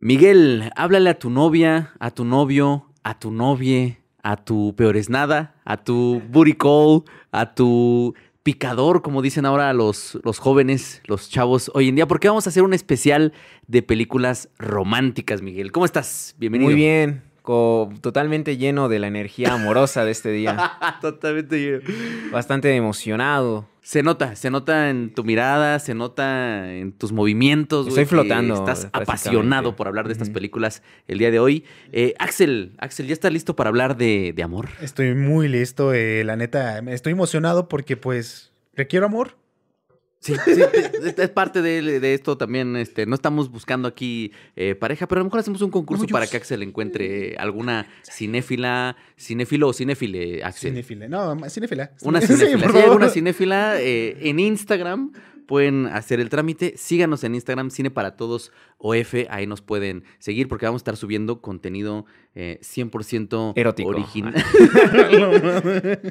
Miguel, 0.00 0.70
háblale 0.76 1.10
a 1.10 1.18
tu 1.18 1.28
novia, 1.28 1.92
a 1.98 2.12
tu 2.12 2.24
novio, 2.24 2.86
a 3.02 3.18
tu 3.18 3.32
novie, 3.32 3.98
a 4.22 4.36
tu 4.36 4.72
peores 4.76 5.10
nada, 5.10 5.56
a 5.64 5.76
tu 5.76 6.22
booty 6.30 6.52
call, 6.52 7.02
a 7.32 7.52
tu 7.56 8.14
picador, 8.44 9.02
como 9.02 9.22
dicen 9.22 9.44
ahora 9.44 9.72
los, 9.72 10.16
los 10.22 10.38
jóvenes, 10.38 11.02
los 11.06 11.28
chavos 11.28 11.68
hoy 11.74 11.88
en 11.88 11.96
día, 11.96 12.06
porque 12.06 12.28
vamos 12.28 12.46
a 12.46 12.50
hacer 12.50 12.62
un 12.62 12.74
especial 12.74 13.32
de 13.66 13.82
películas 13.82 14.50
románticas, 14.56 15.42
Miguel. 15.42 15.72
¿Cómo 15.72 15.84
estás? 15.84 16.36
Bienvenido. 16.38 16.70
Muy 16.70 16.76
bien, 16.76 17.24
totalmente 18.00 18.56
lleno 18.56 18.88
de 18.88 19.00
la 19.00 19.08
energía 19.08 19.54
amorosa 19.54 20.04
de 20.04 20.12
este 20.12 20.30
día. 20.30 20.78
Totalmente 21.00 21.58
lleno. 21.58 21.80
Bastante 22.30 22.72
emocionado. 22.76 23.66
Se 23.88 24.02
nota, 24.02 24.36
se 24.36 24.50
nota 24.50 24.90
en 24.90 25.14
tu 25.14 25.24
mirada, 25.24 25.78
se 25.78 25.94
nota 25.94 26.70
en 26.74 26.92
tus 26.92 27.10
movimientos. 27.10 27.86
güey, 27.86 28.02
Estoy 28.02 28.04
flotando, 28.04 28.52
Estás 28.52 28.90
apasionado 28.92 29.76
por 29.76 29.88
hablar 29.88 30.08
de 30.08 30.12
estas 30.12 30.28
películas 30.28 30.82
el 31.06 31.16
día 31.16 31.30
de 31.30 31.38
hoy. 31.38 31.64
Eh, 31.92 32.12
Axel, 32.18 32.74
Axel, 32.76 33.06
¿ya 33.06 33.14
estás 33.14 33.32
listo 33.32 33.56
para 33.56 33.68
hablar 33.68 33.96
de, 33.96 34.34
de 34.36 34.42
amor? 34.42 34.68
Estoy 34.82 35.14
muy 35.14 35.48
listo, 35.48 35.94
eh, 35.94 36.22
la 36.22 36.36
neta, 36.36 36.82
me 36.82 36.92
estoy 36.92 37.12
emocionado 37.12 37.66
porque 37.70 37.96
pues 37.96 38.52
requiero 38.74 39.06
amor. 39.06 39.37
Sí, 40.20 40.34
sí, 40.44 40.62
es- 41.16 41.28
parte 41.30 41.62
de, 41.62 42.00
de 42.00 42.14
esto 42.14 42.36
también. 42.36 42.74
Este, 42.76 43.06
no 43.06 43.14
estamos 43.14 43.50
buscando 43.50 43.86
aquí 43.86 44.32
eh, 44.56 44.74
pareja, 44.74 45.06
pero 45.06 45.20
a 45.20 45.22
lo 45.22 45.26
mejor 45.26 45.40
hacemos 45.40 45.62
un 45.62 45.70
concurso 45.70 46.04
No, 46.04 46.08
para 46.10 46.26
que 46.26 46.36
Axel 46.36 46.62
encuentre 46.64 47.36
alguna 47.38 47.86
cinéfila, 48.02 48.96
cinéfilo 49.16 49.68
o 49.68 49.72
cinéfile, 49.72 50.42
Axel. 50.42 50.72
Cinéfila. 50.72 51.08
No, 51.08 51.36
cinéfila. 51.48 51.92
Una 52.02 52.20
Sí, 52.28 52.34
cinéfila. 52.34 52.66
por 52.66 52.76
hay 52.76 52.82
alguna 52.82 53.08
cinéfila 53.10 53.80
eh, 53.80 54.16
en 54.28 54.40
Instagram, 54.40 55.12
pueden 55.48 55.86
hacer 55.86 56.20
el 56.20 56.28
trámite. 56.28 56.74
Síganos 56.76 57.24
en 57.24 57.34
Instagram, 57.34 57.70
Cine 57.70 57.90
para 57.90 58.16
Todos 58.16 58.52
OF. 58.76 59.14
Ahí 59.30 59.46
nos 59.46 59.62
pueden 59.62 60.04
seguir 60.18 60.46
porque 60.46 60.66
vamos 60.66 60.80
a 60.80 60.82
estar 60.82 60.96
subiendo 60.98 61.40
contenido 61.40 62.04
eh, 62.34 62.60
100% 62.62 63.54
Erótico. 63.56 63.88
original. 63.88 64.34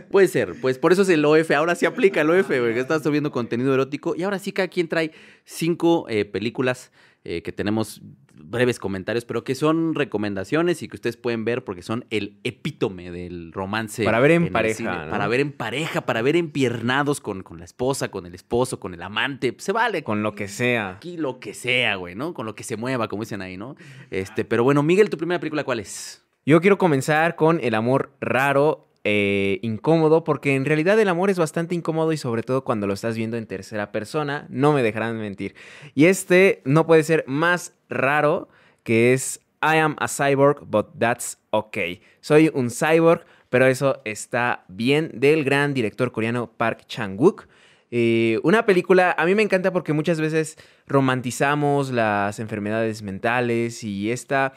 Puede 0.12 0.28
ser, 0.28 0.56
pues 0.60 0.80
por 0.80 0.92
eso 0.92 1.04
es 1.04 1.10
el 1.10 1.24
OF. 1.24 1.52
Ahora 1.52 1.76
sí 1.76 1.86
aplica 1.86 2.22
el 2.22 2.32
OF, 2.32 2.48
porque 2.48 2.80
está 2.80 3.00
subiendo 3.00 3.32
contenido 3.32 3.76
erótico. 3.76 4.16
Y 4.16 4.24
ahora 4.24 4.40
sí, 4.40 4.52
cada 4.52 4.70
quien 4.70 4.88
trae 4.88 5.12
cinco 5.46 6.08
eh, 6.10 6.26
películas 6.26 6.92
eh, 7.24 7.42
que 7.42 7.52
tenemos 7.52 8.02
breves 8.34 8.80
comentarios, 8.80 9.26
pero 9.26 9.44
que 9.44 9.56
son 9.56 9.96
recomendaciones 9.96 10.82
y 10.82 10.88
que 10.88 10.96
ustedes 10.96 11.18
pueden 11.18 11.44
ver 11.46 11.64
porque 11.64 11.82
son 11.82 12.06
el 12.10 12.40
epítome 12.44 13.12
del 13.12 13.52
romance. 13.52 14.04
Para 14.04 14.20
ver 14.20 14.32
en 14.32 14.52
pareja. 14.52 15.08
Para 15.10 15.28
ver 15.28 15.40
en 15.40 15.52
pareja, 15.52 16.02
para 16.02 16.22
ver 16.22 16.36
empiernados 16.36 17.20
con, 17.20 17.44
con 17.44 17.60
la 17.60 17.66
esposa, 17.66 18.10
con 18.10 18.26
el 18.26 18.36
esposo, 18.36 18.80
con 18.80 18.94
el 18.94 19.02
amante. 19.02 19.56
Se 19.58 19.72
vale. 19.72 20.04
Con 20.04 20.24
lo 20.24 20.36
que 20.36 20.48
sea. 20.48 20.90
Aquí 20.92 21.18
lo 21.18 21.40
que 21.40 21.54
sea, 21.54 21.96
güey, 21.96 22.16
¿no? 22.16 22.34
Con 22.34 22.46
lo 22.46 22.56
que 22.56 22.64
se 22.64 22.78
mueva, 22.78 23.08
como 23.08 23.24
dicen 23.24 23.42
ahí, 23.42 23.58
¿no? 23.58 23.76
Este, 24.12 24.46
pero 24.46 24.64
bueno, 24.64 24.84
Miguel, 24.84 25.10
¿tu 25.10 25.18
primera 25.18 25.40
película 25.40 25.64
cuál 25.64 25.80
es? 25.80 26.24
Yo 26.46 26.62
quiero 26.62 26.78
comenzar 26.78 27.36
con 27.36 27.60
el 27.62 27.76
amor 27.76 28.14
raro, 28.22 28.87
eh, 29.10 29.60
incómodo, 29.62 30.26
porque 30.26 30.54
en 30.54 30.66
realidad 30.66 31.00
el 31.00 31.08
amor 31.08 31.30
es 31.30 31.40
bastante 31.40 31.74
incómodo 31.74 32.12
y 32.12 32.18
sobre 32.18 32.44
todo 32.44 32.66
cuando 32.66 32.88
lo 32.88 32.94
estás 32.94 33.16
viendo 33.16 33.38
en 33.38 33.46
tercera 33.46 33.94
persona, 33.94 34.46
no 34.50 34.74
me 34.74 34.84
dejarán 34.84 35.18
mentir. 35.18 35.56
Y 35.96 36.08
este 36.08 36.62
no 36.66 36.86
puede 36.86 37.04
ser 37.04 37.24
más 37.26 37.74
raro 37.88 38.50
que 38.84 39.14
es 39.14 39.40
I 39.62 39.78
am 39.78 39.96
a 40.00 40.10
cyborg, 40.10 40.66
but 40.66 40.88
that's 41.00 41.38
okay. 41.52 42.02
Soy 42.20 42.52
un 42.54 42.70
cyborg, 42.70 43.24
pero 43.50 43.68
eso 43.68 44.02
está 44.04 44.66
bien, 44.68 45.10
del 45.14 45.46
gran 45.46 45.74
director 45.74 46.12
coreano 46.12 46.52
Park 46.58 46.82
Chan-wook. 46.88 47.48
Eh, 47.92 48.42
una 48.44 48.66
película, 48.66 49.16
a 49.18 49.26
mí 49.26 49.36
me 49.36 49.42
encanta 49.42 49.72
porque 49.72 49.94
muchas 49.94 50.20
veces 50.20 50.58
romantizamos 50.86 51.92
las 51.92 52.40
enfermedades 52.42 53.04
mentales 53.04 53.86
y 53.86 54.12
esta 54.12 54.52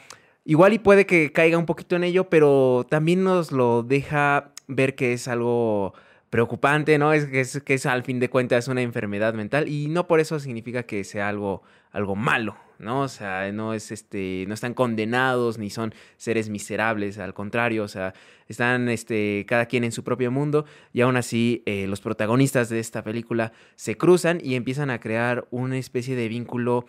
igual 0.45 0.73
y 0.73 0.79
puede 0.79 1.05
que 1.05 1.31
caiga 1.31 1.57
un 1.57 1.65
poquito 1.65 1.95
en 1.95 2.03
ello, 2.03 2.29
pero 2.29 2.85
también 2.89 3.23
nos 3.23 3.51
lo 3.51 3.83
deja 3.83 4.51
ver 4.67 4.95
que 4.95 5.13
es 5.13 5.27
algo 5.27 5.93
preocupante, 6.31 6.97
¿no? 6.97 7.11
Es 7.11 7.25
que 7.25 7.41
es, 7.41 7.61
que 7.61 7.73
es 7.73 7.85
al 7.85 8.03
fin 8.03 8.19
de 8.19 8.29
cuentas 8.29 8.69
una 8.69 8.81
enfermedad 8.81 9.33
mental 9.33 9.67
y 9.67 9.87
no 9.89 10.07
por 10.07 10.21
eso 10.21 10.39
significa 10.39 10.83
que 10.83 11.03
sea 11.03 11.27
algo, 11.27 11.61
algo 11.91 12.15
malo, 12.15 12.55
¿no? 12.79 13.01
O 13.01 13.07
sea, 13.09 13.51
no 13.51 13.73
es 13.73 13.91
este, 13.91 14.45
no 14.47 14.53
están 14.53 14.73
condenados 14.73 15.57
ni 15.57 15.69
son 15.69 15.93
seres 16.15 16.49
miserables, 16.49 17.17
al 17.17 17.33
contrario, 17.33 17.83
o 17.83 17.89
sea, 17.89 18.13
están 18.47 18.87
este, 18.87 19.45
cada 19.45 19.65
quien 19.65 19.83
en 19.83 19.91
su 19.91 20.05
propio 20.05 20.31
mundo 20.31 20.65
y 20.93 21.01
aún 21.01 21.17
así 21.17 21.63
eh, 21.65 21.85
los 21.87 21.99
protagonistas 21.99 22.69
de 22.69 22.79
esta 22.79 23.03
película 23.03 23.51
se 23.75 23.97
cruzan 23.97 24.39
y 24.41 24.55
empiezan 24.55 24.89
a 24.89 25.01
crear 25.01 25.49
una 25.51 25.77
especie 25.77 26.15
de 26.15 26.29
vínculo 26.29 26.85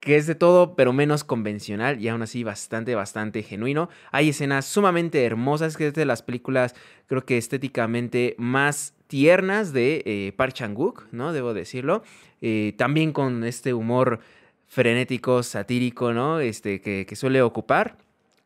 que 0.00 0.16
es 0.16 0.26
de 0.26 0.34
todo, 0.34 0.74
pero 0.74 0.94
menos 0.94 1.24
convencional 1.24 2.00
y 2.00 2.08
aún 2.08 2.22
así 2.22 2.42
bastante, 2.42 2.94
bastante 2.94 3.42
genuino. 3.42 3.90
Hay 4.10 4.30
escenas 4.30 4.64
sumamente 4.64 5.24
hermosas, 5.24 5.76
que 5.76 5.88
es 5.88 5.94
de 5.94 6.06
las 6.06 6.22
películas, 6.22 6.74
creo 7.06 7.24
que 7.24 7.36
estéticamente 7.36 8.34
más 8.38 8.94
tiernas 9.06 9.72
de 9.74 10.02
eh, 10.06 10.32
Park 10.36 10.54
Chan-wook, 10.54 11.06
¿no? 11.12 11.34
Debo 11.34 11.52
decirlo. 11.52 12.02
Eh, 12.40 12.74
también 12.78 13.12
con 13.12 13.44
este 13.44 13.74
humor 13.74 14.20
frenético, 14.66 15.42
satírico, 15.42 16.14
¿no? 16.14 16.40
Este, 16.40 16.80
que, 16.80 17.16
suele 17.16 17.42
ocupar. 17.42 17.98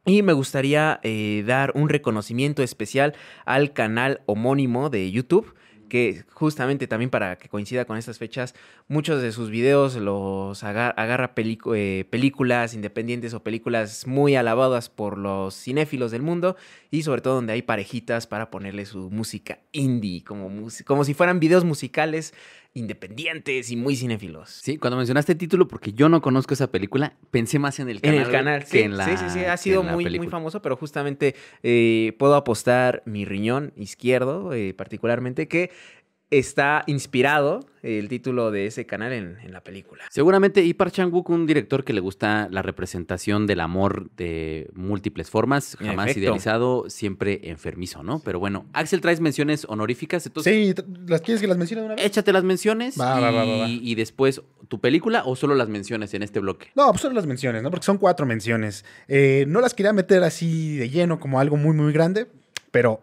Y 0.07 0.23
me 0.23 0.33
gustaría 0.33 1.01
eh, 1.03 1.45
dar 1.47 1.73
un 1.75 1.89
reconocimiento 1.89 2.63
especial 2.63 3.15
al 3.45 3.73
canal 3.73 4.23
homónimo 4.27 4.91
de 4.91 5.11
YouTube, 5.11 5.55
que 5.95 6.25
justamente 6.33 6.89
también 6.89 7.09
para 7.09 7.39
que 7.39 7.49
coincida 7.49 7.85
con 7.85 7.97
estas 7.97 8.19
fechas, 8.19 8.57
muchos 8.89 9.23
de 9.23 9.31
sus 9.31 9.49
videos 9.49 9.95
los 9.95 10.65
aga- 10.65 10.89
agarra 10.91 11.33
eh, 11.37 12.05
películas 12.11 12.75
independientes 12.75 13.33
o 13.33 13.45
películas 13.45 14.05
muy 14.09 14.35
alabadas 14.35 14.89
por 14.89 15.17
los 15.17 15.55
cinéfilos 15.55 16.11
del 16.11 16.23
mundo 16.23 16.57
y 16.91 17.05
sobre 17.05 17.21
todo 17.21 17.37
donde 17.37 17.53
hay 17.53 17.63
parejitas 17.63 18.27
para 18.27 18.51
ponerle 18.51 18.87
su 18.87 19.09
música 19.09 19.61
indie, 19.71 20.25
como, 20.25 20.67
como 20.85 21.05
si 21.05 21.15
fueran 21.15 21.39
videos 21.39 21.65
musicales 21.65 22.35
independientes 22.75 23.71
y 23.71 23.77
muy 23.77 23.95
cinéfilos. 23.97 24.51
Sí, 24.51 24.79
cuando 24.79 24.97
mencionaste 24.97 25.33
el 25.33 25.39
título, 25.39 25.69
porque 25.69 25.93
yo 25.93 26.09
no 26.09 26.21
conozco 26.21 26.55
esa 26.55 26.71
película, 26.73 27.15
pensé 27.31 27.59
más 27.61 27.79
en 27.79 27.89
el 27.89 27.97
En 27.99 28.03
canal. 28.03 28.19
el 28.19 28.25
güey, 28.25 28.33
canal, 28.37 28.61
que 28.65 28.67
sí, 28.71 28.79
en 28.81 28.97
la 28.97 29.05
sí, 29.05 29.17
sí, 29.17 29.31
sí, 29.31 29.45
ha 29.45 29.57
sido 29.57 29.83
muy, 29.85 30.05
muy 30.19 30.27
famoso, 30.29 30.61
pero 30.61 30.77
justamente 30.77 31.37
eh, 31.63 32.15
puedo 32.19 32.35
apostar 32.35 33.03
mi 33.07 33.25
riñón 33.25 33.73
izquierdo, 33.77 34.53
eh, 34.53 34.75
particularmente, 34.75 35.47
que 35.47 35.71
está 36.31 36.83
inspirado 36.87 37.61
el 37.83 38.09
título 38.09 38.51
de 38.51 38.67
ese 38.67 38.87
canal 38.87 39.13
en, 39.13 39.37
en 39.43 39.53
la 39.53 39.61
película. 39.63 40.05
Seguramente, 40.11 40.63
y 40.65 40.73
Park 40.73 40.93
Chan-wook, 40.93 41.29
un 41.29 41.47
director 41.47 41.85
que 41.85 41.93
le 41.93 42.01
gusta 42.01 42.49
la 42.51 42.63
representación 42.63 43.47
del 43.47 43.61
amor 43.61 44.11
de 44.17 44.71
múltiples 44.73 45.29
formas, 45.31 45.77
jamás 45.79 46.07
efecto. 46.07 46.21
idealizado, 46.21 46.85
siempre 46.89 47.41
enfermizo, 47.45 48.03
¿no? 48.03 48.21
Pero 48.21 48.41
bueno, 48.41 48.67
Axel, 48.73 49.01
¿traes 49.03 49.21
menciones 49.21 49.67
honoríficas? 49.69 50.25
Entonces, 50.27 50.75
Sí, 50.77 50.83
¿las 51.07 51.21
quieres 51.21 51.43
que 51.43 51.47
las 51.47 51.59
mencione 51.59 51.83
de 51.83 51.87
una 51.87 51.95
vez? 51.97 52.07
échate 52.07 52.33
las 52.33 52.43
menciones 52.45 52.99
Va, 52.99 53.19
y, 53.19 53.23
va, 53.23 53.31
va, 53.31 53.45
va, 53.45 53.57
va. 53.59 53.69
y 53.69 53.95
después 53.95 54.41
tu 54.69 54.81
película 54.81 55.23
o 55.27 55.37
solo 55.37 55.55
las 55.55 55.69
menciones 55.69 56.15
en 56.15 56.23
este 56.23 56.41
bloque. 56.41 56.69
No, 56.75 56.89
pues 56.91 57.03
solo 57.03 57.15
las 57.15 57.27
menciones, 57.27 57.63
¿no? 57.63 57.71
Porque 57.71 57.85
son 57.85 57.99
cuatro 57.99 58.25
menciones. 58.25 58.85
Eh, 59.09 59.45
no 59.47 59.61
las 59.61 59.75
quería 59.75 59.93
meter 59.93 60.23
así 60.25 60.77
de 60.79 60.89
lleno 60.89 61.21
como 61.21 61.39
algo 61.39 61.59
muy, 61.59 61.77
muy 61.77 61.93
grande, 61.93 62.27
pero 62.71 63.03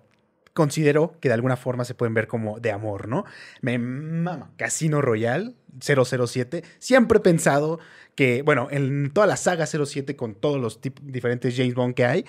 considero 0.54 1.18
que 1.20 1.30
de 1.30 1.34
alguna 1.34 1.58
forma 1.58 1.86
se 1.86 1.94
pueden 1.94 2.14
ver 2.14 2.28
como 2.28 2.60
de 2.60 2.72
amor, 2.72 3.08
¿no? 3.08 3.26
Me 3.62 3.78
mama 3.78 4.52
Casino 4.58 5.02
Royale 5.02 5.54
007. 5.80 6.64
Siempre 6.80 7.20
he 7.20 7.22
pensado 7.22 7.80
que, 8.16 8.42
bueno, 8.42 8.68
en 8.72 9.12
toda 9.12 9.28
la 9.28 9.38
saga 9.38 9.66
07 9.66 10.16
con 10.16 10.36
todos 10.36 10.60
los 10.60 10.80
diferentes 10.82 11.56
James 11.56 11.76
Bond 11.76 11.96
que 11.96 12.06
hay, 12.06 12.26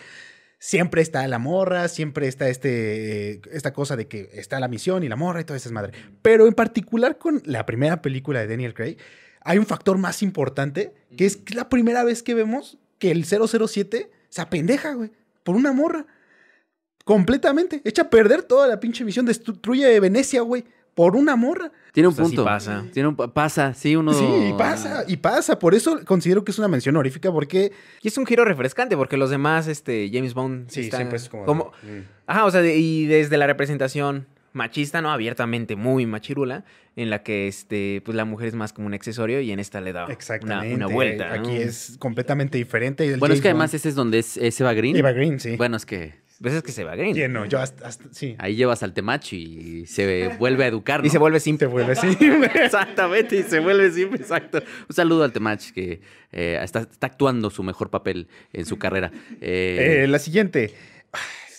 siempre 0.59 1.03
está 1.03 1.27
la 1.27 1.38
morra, 1.38 1.88
siempre 1.88 2.28
está 2.28 2.49
este, 2.49 3.32
eh, 3.32 3.41
esta 3.50 3.72
cosa 3.72 3.97
de 3.97 4.06
que 4.06 4.31
está 4.32 4.61
la 4.61 4.69
misión 4.69 5.03
y 5.03 5.09
la 5.09 5.16
morra 5.16 5.41
y 5.41 5.44
toda 5.44 5.56
esa 5.56 5.69
es 5.69 5.72
madre. 5.72 5.93
Pero 6.22 6.47
en 6.47 6.55
particular 6.55 7.19
con 7.19 7.43
la 7.44 7.66
primera 7.66 8.00
película 8.00 8.41
de 8.41 8.47
Daniel 8.47 8.75
Craig, 8.75 8.97
hay 9.41 9.59
un 9.59 9.66
factor 9.66 9.99
más 9.99 10.22
importante, 10.22 10.94
que 11.16 11.27
es 11.27 11.37
que 11.37 11.50
es 11.53 11.56
la 11.56 11.69
primera 11.69 12.05
vez 12.05 12.22
que 12.22 12.34
vemos 12.34 12.78
que 13.00 13.11
el 13.11 13.25
007 13.25 14.08
se 14.29 14.41
apendeja, 14.41 14.94
güey, 14.94 15.11
por 15.43 15.56
una 15.56 15.73
morra. 15.73 16.06
Completamente. 17.04 17.81
Echa 17.84 18.02
a 18.02 18.10
perder 18.10 18.43
toda 18.43 18.66
la 18.66 18.78
pinche 18.81 19.04
misión. 19.04 19.26
Destruye 19.26 19.99
Venecia, 20.00 20.43
güey, 20.43 20.64
por 20.94 21.16
una 21.16 21.37
morra. 21.37 21.70
Tiene 21.93 22.08
un 22.08 22.14
Pues 22.14 22.26
así 22.26 22.37
punto. 22.37 22.44
pasa. 22.44 22.84
Tiene 22.93 23.08
un, 23.08 23.16
pa- 23.16 23.32
pasa, 23.32 23.75
sí, 23.75 23.96
uno. 23.96 24.12
Sí, 24.14 24.25
y 24.50 24.52
pasa, 24.54 25.04
y 25.06 25.16
pasa. 25.16 25.58
Por 25.58 25.75
eso 25.75 26.00
considero 26.04 26.44
que 26.44 26.50
es 26.52 26.58
una 26.58 26.69
mención 26.69 26.94
honorífica, 26.96 27.31
porque 27.32 27.72
Y 28.02 28.08
es 28.08 28.16
un 28.19 28.26
giro 28.26 28.44
refrescante 28.44 28.96
porque 28.96 29.16
los 29.16 29.31
demás, 29.31 29.69
este, 29.69 30.10
James 30.12 30.34
Bond, 30.34 30.69
sí, 30.70 30.82
están 30.82 30.99
siempre 30.99 31.16
es 31.19 31.28
como. 31.28 31.44
como- 31.44 31.64
Mm. 31.82 32.00
Ajá, 32.26 32.44
o 32.46 32.50
sea, 32.50 32.62
de- 32.62 32.76
y 32.78 33.06
desde 33.06 33.37
la 33.37 33.46
representación 33.46 34.26
machista, 34.55 35.00
¿no? 35.00 35.10
Abiertamente 35.10 35.76
muy 35.76 36.05
machirula, 36.05 36.64
en 36.94 37.08
la 37.08 37.22
que, 37.22 37.48
este, 37.48 38.02
pues 38.05 38.14
la 38.14 38.26
mujer 38.26 38.48
es 38.48 38.55
más 38.55 38.75
como 38.75 38.87
un 38.87 38.93
accesorio 38.93 39.40
y 39.40 39.50
en 39.50 39.58
esta 39.58 39.81
le 39.81 39.94
da 39.94 40.06
una, 40.43 40.87
vuelta, 40.88 41.28
¿no? 41.38 41.43
Aquí 41.48 41.56
es 41.56 41.96
completamente 41.98 42.58
diferente. 42.58 43.16
Bueno, 43.16 43.34
es 43.34 43.40
que 43.40 43.48
además 43.48 43.70
Bond- 43.72 43.76
ese 43.76 43.88
es 43.88 43.94
donde 43.94 44.19
es, 44.19 44.37
es 44.37 44.60
Eva 44.60 44.75
Green. 44.75 44.94
Eva 44.94 45.12
Green, 45.12 45.40
sí. 45.40 45.56
Bueno, 45.56 45.78
es 45.78 45.87
que 45.87 46.20
Pues 46.43 46.55
es 46.55 46.62
que 46.65 46.73
se 46.73 46.83
va 46.85 46.97
Green. 46.97 47.15
¿Quién 47.15 47.33
no? 47.33 47.47
Yo 47.47 47.61
hasta, 47.61 47.87
hasta- 47.87 48.09
sí. 48.12 48.35
Ahí 48.39 48.56
llevas 48.56 48.83
al 48.83 48.93
Temach 48.93 49.33
y 49.33 49.87
se 49.87 50.29
vuelve 50.39 50.65
a 50.65 50.67
educar. 50.67 51.05
Y 51.06 51.09
se 51.09 51.19
vuelve 51.19 51.37
Te 51.37 51.44
simple. 51.44 51.69
vuelve 51.69 51.93
así. 51.97 52.09
Exactamente, 52.62 53.37
y 53.37 53.43
se 53.44 53.61
vuelve 53.61 53.91
siempre 53.93 54.21
exacto. 54.21 54.59
Un 54.89 54.94
saludo 54.94 55.25
al 55.25 55.33
Temach 55.33 55.71
que 55.71 56.00
eh, 56.33 56.59
está, 56.62 56.81
está 56.81 57.06
actuando 57.06 57.49
su 57.50 57.62
mejor 57.62 57.91
papel 57.91 58.29
en 58.53 58.67
su 58.67 58.79
carrera. 58.79 59.11
Eh, 59.41 60.03
Eh, 60.03 60.06
la 60.09 60.19
siguiente. 60.19 60.75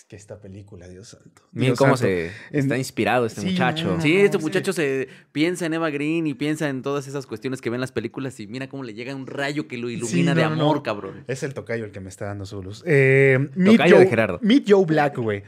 Es 0.04 0.08
que 0.08 0.16
esta 0.16 0.38
película, 0.38 0.86
Dios 0.86 1.08
santo. 1.08 1.40
Miren 1.52 1.76
cómo 1.76 1.96
santo. 1.96 2.12
se 2.12 2.30
está 2.52 2.76
inspirado 2.76 3.24
este 3.24 3.40
Sí, 3.40 3.46
muchacho. 3.52 3.86
no, 3.86 3.96
no, 3.96 4.02
sí, 4.02 4.14
este 4.18 4.36
sí. 4.36 4.44
muchacho 4.44 4.74
se 4.74 5.08
piensa 5.32 5.64
en 5.64 5.72
Eva 5.72 5.88
Green 5.88 6.26
y 6.26 6.34
piensa 6.34 6.68
en 6.68 6.82
todas 6.82 7.06
esas 7.08 7.26
cuestiones 7.26 7.62
que 7.62 7.70
ven 7.70 7.76
en 7.76 7.80
las 7.80 7.92
películas 7.92 8.38
y 8.38 8.46
mira 8.46 8.68
cómo 8.68 8.82
le 8.84 8.92
llega 8.92 9.14
un 9.14 9.26
rayo 9.26 9.66
que 9.66 9.78
lo 9.78 9.88
ilumina 9.88 10.32
Sí, 10.32 10.36
de 10.38 10.44
no, 10.46 10.52
amor, 10.52 10.76
no. 10.76 10.82
cabrón. 10.82 11.24
Es 11.26 11.42
el 11.42 11.54
tocayo 11.54 11.86
el 11.86 11.90
que 11.90 12.00
me 12.00 12.10
está 12.10 12.26
dando 12.26 12.44
su 12.44 12.62
luz. 12.62 12.82
Eh, 12.86 13.48
Meet 13.54 13.78
Tocayo 13.78 13.98
de 13.98 14.06
Gerardo. 14.06 14.38
Meet 14.42 14.64
Joe 14.68 14.84
Black, 14.84 15.16
güey. 15.16 15.42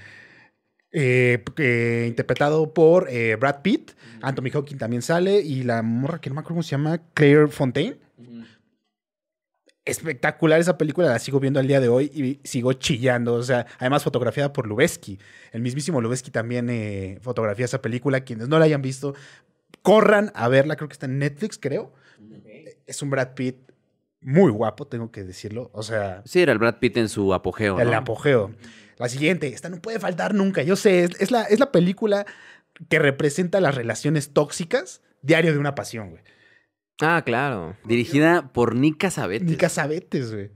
Eh, 0.90 1.44
que- 1.54 2.06
interpretado 2.08 2.72
por 2.72 3.08
eh, 3.10 3.36
Brad 3.36 3.60
Pitt. 3.60 3.90
Anthony 4.22 4.50
Hawking 4.54 4.78
también 4.78 5.02
sale. 5.02 5.38
Y 5.42 5.64
la 5.64 5.82
morra 5.82 6.18
que 6.18 6.30
no 6.30 6.34
me 6.34 6.40
acuerdo 6.40 6.54
cómo 6.54 6.62
se 6.62 6.70
llama, 6.70 7.02
Claire 7.12 7.48
Fontaine. 7.48 7.98
Espectacular 9.86 10.60
esa 10.60 10.76
película, 10.76 11.08
la 11.08 11.18
sigo 11.18 11.40
viendo 11.40 11.60
al 11.60 11.66
día 11.66 11.80
de 11.80 11.88
hoy 11.88 12.10
y 12.12 12.46
sigo 12.46 12.72
chillando. 12.74 13.34
O 13.34 13.42
sea, 13.42 13.66
además 13.78 14.02
fotografiada 14.04 14.52
por 14.52 14.66
Lubeski. 14.66 15.18
El 15.52 15.62
mismísimo 15.62 16.00
Lubeski 16.00 16.30
también 16.30 16.68
eh, 16.68 17.18
fotografía 17.22 17.64
esa 17.64 17.80
película. 17.80 18.20
Quienes 18.20 18.48
no 18.48 18.58
la 18.58 18.64
hayan 18.66 18.82
visto, 18.82 19.14
corran 19.82 20.32
a 20.34 20.48
verla. 20.48 20.76
Creo 20.76 20.88
que 20.88 20.94
está 20.94 21.06
en 21.06 21.18
Netflix, 21.18 21.56
creo. 21.58 21.92
Es 22.86 23.00
un 23.00 23.10
Brad 23.10 23.34
Pitt 23.34 23.56
muy 24.20 24.50
guapo, 24.50 24.86
tengo 24.86 25.10
que 25.12 25.22
decirlo. 25.22 25.70
O 25.72 25.82
sea, 25.82 26.22
Sí, 26.24 26.40
era 26.42 26.52
el 26.52 26.58
Brad 26.58 26.78
Pitt 26.80 26.96
en 26.96 27.08
su 27.08 27.32
apogeo. 27.32 27.78
el 27.80 27.90
¿no? 27.90 27.96
apogeo. 27.96 28.50
La 28.98 29.08
siguiente, 29.08 29.48
esta 29.48 29.68
no 29.68 29.80
puede 29.80 30.00
faltar 30.00 30.34
nunca. 30.34 30.62
Yo 30.62 30.74
sé, 30.74 31.04
es, 31.04 31.10
es 31.20 31.30
la, 31.30 31.42
es 31.44 31.60
la 31.60 31.70
película 31.70 32.26
que 32.88 32.98
representa 32.98 33.60
las 33.60 33.74
relaciones 33.74 34.32
tóxicas, 34.32 35.00
Diario 35.22 35.52
de 35.52 35.58
una 35.58 35.74
Pasión, 35.74 36.10
güey. 36.10 36.22
Ah, 37.00 37.22
claro. 37.24 37.76
Dirigida 37.84 38.50
por 38.52 38.74
Nick 38.74 38.98
Cassavetes. 38.98 39.48
Ni 39.48 39.56
Casabetes, 39.56 40.32
güey. 40.32 40.50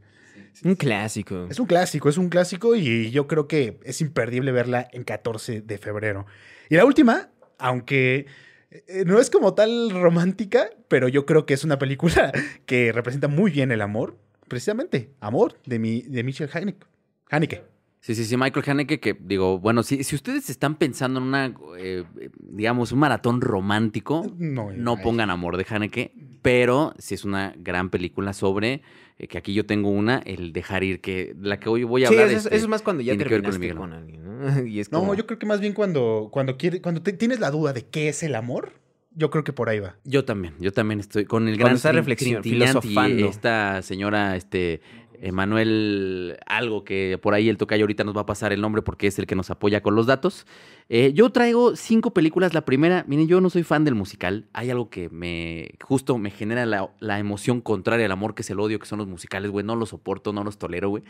Un 0.65 0.75
clásico. 0.75 1.47
Es 1.51 1.59
un 1.59 1.67
clásico, 1.67 2.09
es 2.09 2.19
un 2.19 2.29
clásico 2.29 2.75
y 2.75 3.11
yo 3.11 3.27
creo 3.27 3.49
que 3.49 3.79
es 3.85 4.01
imperdible 4.01 4.53
verla 4.53 4.89
en 4.93 5.05
14 5.05 5.63
de 5.63 5.79
febrero. 5.79 6.27
Y 6.69 6.77
la 6.77 6.85
última, 6.85 7.31
aunque 7.59 8.27
eh, 8.71 9.05
no 9.07 9.21
es 9.21 9.31
como 9.31 9.55
tal 9.55 9.91
romántica, 9.91 10.71
pero 10.89 11.09
yo 11.09 11.25
creo 11.25 11.47
que 11.47 11.55
es 11.55 11.65
una 11.65 11.79
película 11.79 12.33
que 12.67 12.93
representa 12.93 13.29
muy 13.29 13.51
bien 13.51 13.73
el 13.73 13.81
amor. 13.81 14.19
Precisamente, 14.49 15.13
Amor, 15.21 15.59
de, 15.65 15.79
mi, 15.79 16.03
de 16.03 16.25
Michel 16.25 16.51
Haneke. 16.53 16.85
Haneke. 17.31 17.63
Sí, 18.03 18.15
sí, 18.15 18.25
sí, 18.25 18.37
Michael 18.37 18.65
Haneke, 18.67 18.99
que 18.99 19.15
digo, 19.21 19.59
bueno, 19.59 19.83
si, 19.83 20.03
si 20.05 20.15
ustedes 20.17 20.49
están 20.49 20.77
pensando 20.77 21.21
en 21.21 21.27
una, 21.27 21.55
eh, 21.79 22.05
digamos, 22.39 22.93
un 22.93 22.99
maratón 22.99 23.43
romántico, 23.43 24.27
No, 24.39 24.71
no 24.73 24.93
ay. 24.97 25.03
pongan 25.03 25.29
Amor 25.29 25.59
de 25.59 25.67
Haneke, 25.69 26.15
pero 26.41 26.95
sí 26.99 27.15
es 27.15 27.25
una 27.27 27.53
gran 27.59 27.91
película 27.91 28.33
sobre, 28.33 28.81
eh, 29.19 29.29
que 29.29 29.37
aquí 29.37 29.53
yo 29.53 29.67
tengo 29.67 29.91
una, 29.91 30.19
el 30.25 30.55
dejar 30.55 30.83
ir, 30.83 31.03
que 31.03 31.35
la 31.39 31.61
que 31.61 31.69
hoy 31.69 31.85
voy 31.85 32.05
a 32.05 32.09
Sí, 32.09 32.15
hablar. 32.15 32.29
eso, 32.29 32.39
es- 32.39 32.45
este, 32.47 32.57
eso 32.57 32.65
es 32.65 32.71
más 32.71 32.81
cuando 32.81 33.03
ya 33.03 33.13
tiene 33.13 33.25
que 33.25 33.31
ver 33.35 33.43
con 33.43 33.53
el 33.55 33.61
terminaste 33.61 33.75
Miguel. 33.75 33.77
con, 33.77 33.93
alguien, 33.93 34.25
¿no? 34.63 34.67
Y 34.67 34.81
es 34.81 34.91
No, 34.91 35.01
como- 35.01 35.15
yo 35.15 35.27
creo 35.27 35.39
que 35.39 35.45
más 35.45 35.61
bien 35.61 35.75
cuando, 35.75 36.31
cuando, 36.33 36.57
quiere, 36.57 36.81
cuando 36.81 37.03
te- 37.03 37.13
tienes 37.13 37.39
la 37.39 37.51
duda 37.51 37.75
de 37.75 37.85
qué 37.87 38.09
es 38.09 38.23
el 38.23 38.35
amor, 38.35 38.73
yo 39.15 39.29
creo 39.29 39.45
que 39.45 39.53
por 39.53 39.69
ahí 39.69 39.79
va. 39.81 39.97
Yo 40.05 40.25
también, 40.25 40.55
yo 40.59 40.73
también 40.73 41.01
estoy 41.01 41.27
con 41.27 41.49
el 41.49 41.59
gran 41.59 41.77
Trin- 41.77 41.93
reflexión, 41.93 42.41
Trintignant 42.41 42.83
y 42.83 42.89
filosofando. 42.89 43.27
esta 43.29 43.83
señora, 43.83 44.37
este, 44.37 44.81
Emanuel, 45.21 46.39
algo 46.47 46.83
que 46.83 47.19
por 47.21 47.35
ahí 47.35 47.49
el 47.49 47.59
tocayo 47.59 47.85
ahorita 47.85 48.05
nos 48.05 48.17
va 48.17 48.23
a 48.23 48.27
pasar 48.27 48.53
el 48.53 48.61
nombre 48.61 48.83
porque 48.83 49.07
es 49.07 49.19
el 49.19 49.27
que 49.27 49.37
nos 49.37 49.51
apoya 49.51 49.83
con 49.83 49.95
los 49.95 50.07
datos. 50.07 50.47
Eh, 50.89 51.13
yo 51.15 51.31
traigo 51.31 51.77
cinco 51.77 52.13
películas. 52.13 52.55
La 52.55 52.65
primera, 52.65 53.05
miren, 53.07 53.29
yo 53.29 53.41
no 53.41 53.51
soy 53.51 53.63
fan 53.63 53.85
del 53.85 53.95
musical. 53.95 54.49
Hay 54.53 54.71
algo 54.71 54.89
que 54.89 55.11
me, 55.11 55.75
justo 55.83 56.17
me 56.19 56.31
genera 56.31 56.65
la, 56.67 56.91
la 57.01 57.19
emoción 57.19 57.61
contraria 57.61 58.07
al 58.07 58.13
amor, 58.13 58.35
que 58.35 58.43
es 58.43 58.51
el 58.51 58.59
odio, 58.61 58.79
que 58.79 58.87
son 58.87 58.99
los 58.99 59.09
musicales, 59.09 59.51
güey. 59.51 59.65
No 59.65 59.77
los 59.77 59.91
soporto, 59.91 60.33
no 60.33 60.43
los 60.43 60.59
tolero, 60.59 60.89
güey. 60.89 61.05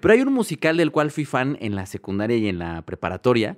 Pero 0.00 0.14
hay 0.14 0.20
un 0.20 0.32
musical 0.32 0.76
del 0.76 0.92
cual 0.92 1.10
fui 1.10 1.24
fan 1.24 1.58
en 1.60 1.74
la 1.74 1.86
secundaria 1.86 2.36
y 2.36 2.48
en 2.48 2.58
la 2.58 2.82
preparatoria. 2.82 3.56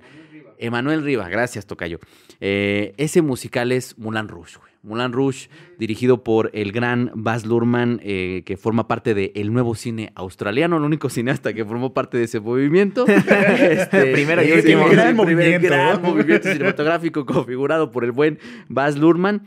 Emanuel 0.57 1.03
Riva, 1.03 1.29
gracias, 1.29 1.65
Tocayo. 1.65 1.99
Eh, 2.41 2.93
ese 2.97 3.21
musical 3.21 3.71
es 3.71 3.97
Mulan 3.97 4.27
Rouge, 4.27 4.57
güey. 4.57 4.68
Mulan 4.81 5.11
Rouge, 5.11 5.49
dirigido 5.77 6.23
por 6.23 6.51
el 6.53 6.71
gran 6.71 7.11
Baz 7.13 7.45
Luhrmann, 7.45 7.99
eh, 8.03 8.43
que 8.45 8.55
forma 8.55 8.87
parte 8.87 9.13
del 9.13 9.51
nuevo 9.51 9.75
cine 9.75 10.11
australiano, 10.15 10.77
el 10.77 10.83
único 10.83 11.09
cineasta 11.09 11.53
que 11.53 11.65
formó 11.65 11.93
parte 11.93 12.17
de 12.17 12.23
ese 12.25 12.39
movimiento. 12.39 13.05
Este, 13.59 14.11
Primero 14.13 14.43
y 14.43 14.51
último. 14.51 14.85
Gran 14.85 14.95
Gran 14.95 15.15
movimiento, 15.15 15.67
movimiento. 15.67 15.67
gran 15.67 16.01
movimiento 16.01 16.51
cinematográfico 16.51 17.25
configurado 17.25 17.91
por 17.91 18.03
el 18.03 18.11
buen 18.11 18.39
Baz 18.67 18.97
Luhrmann. 18.97 19.41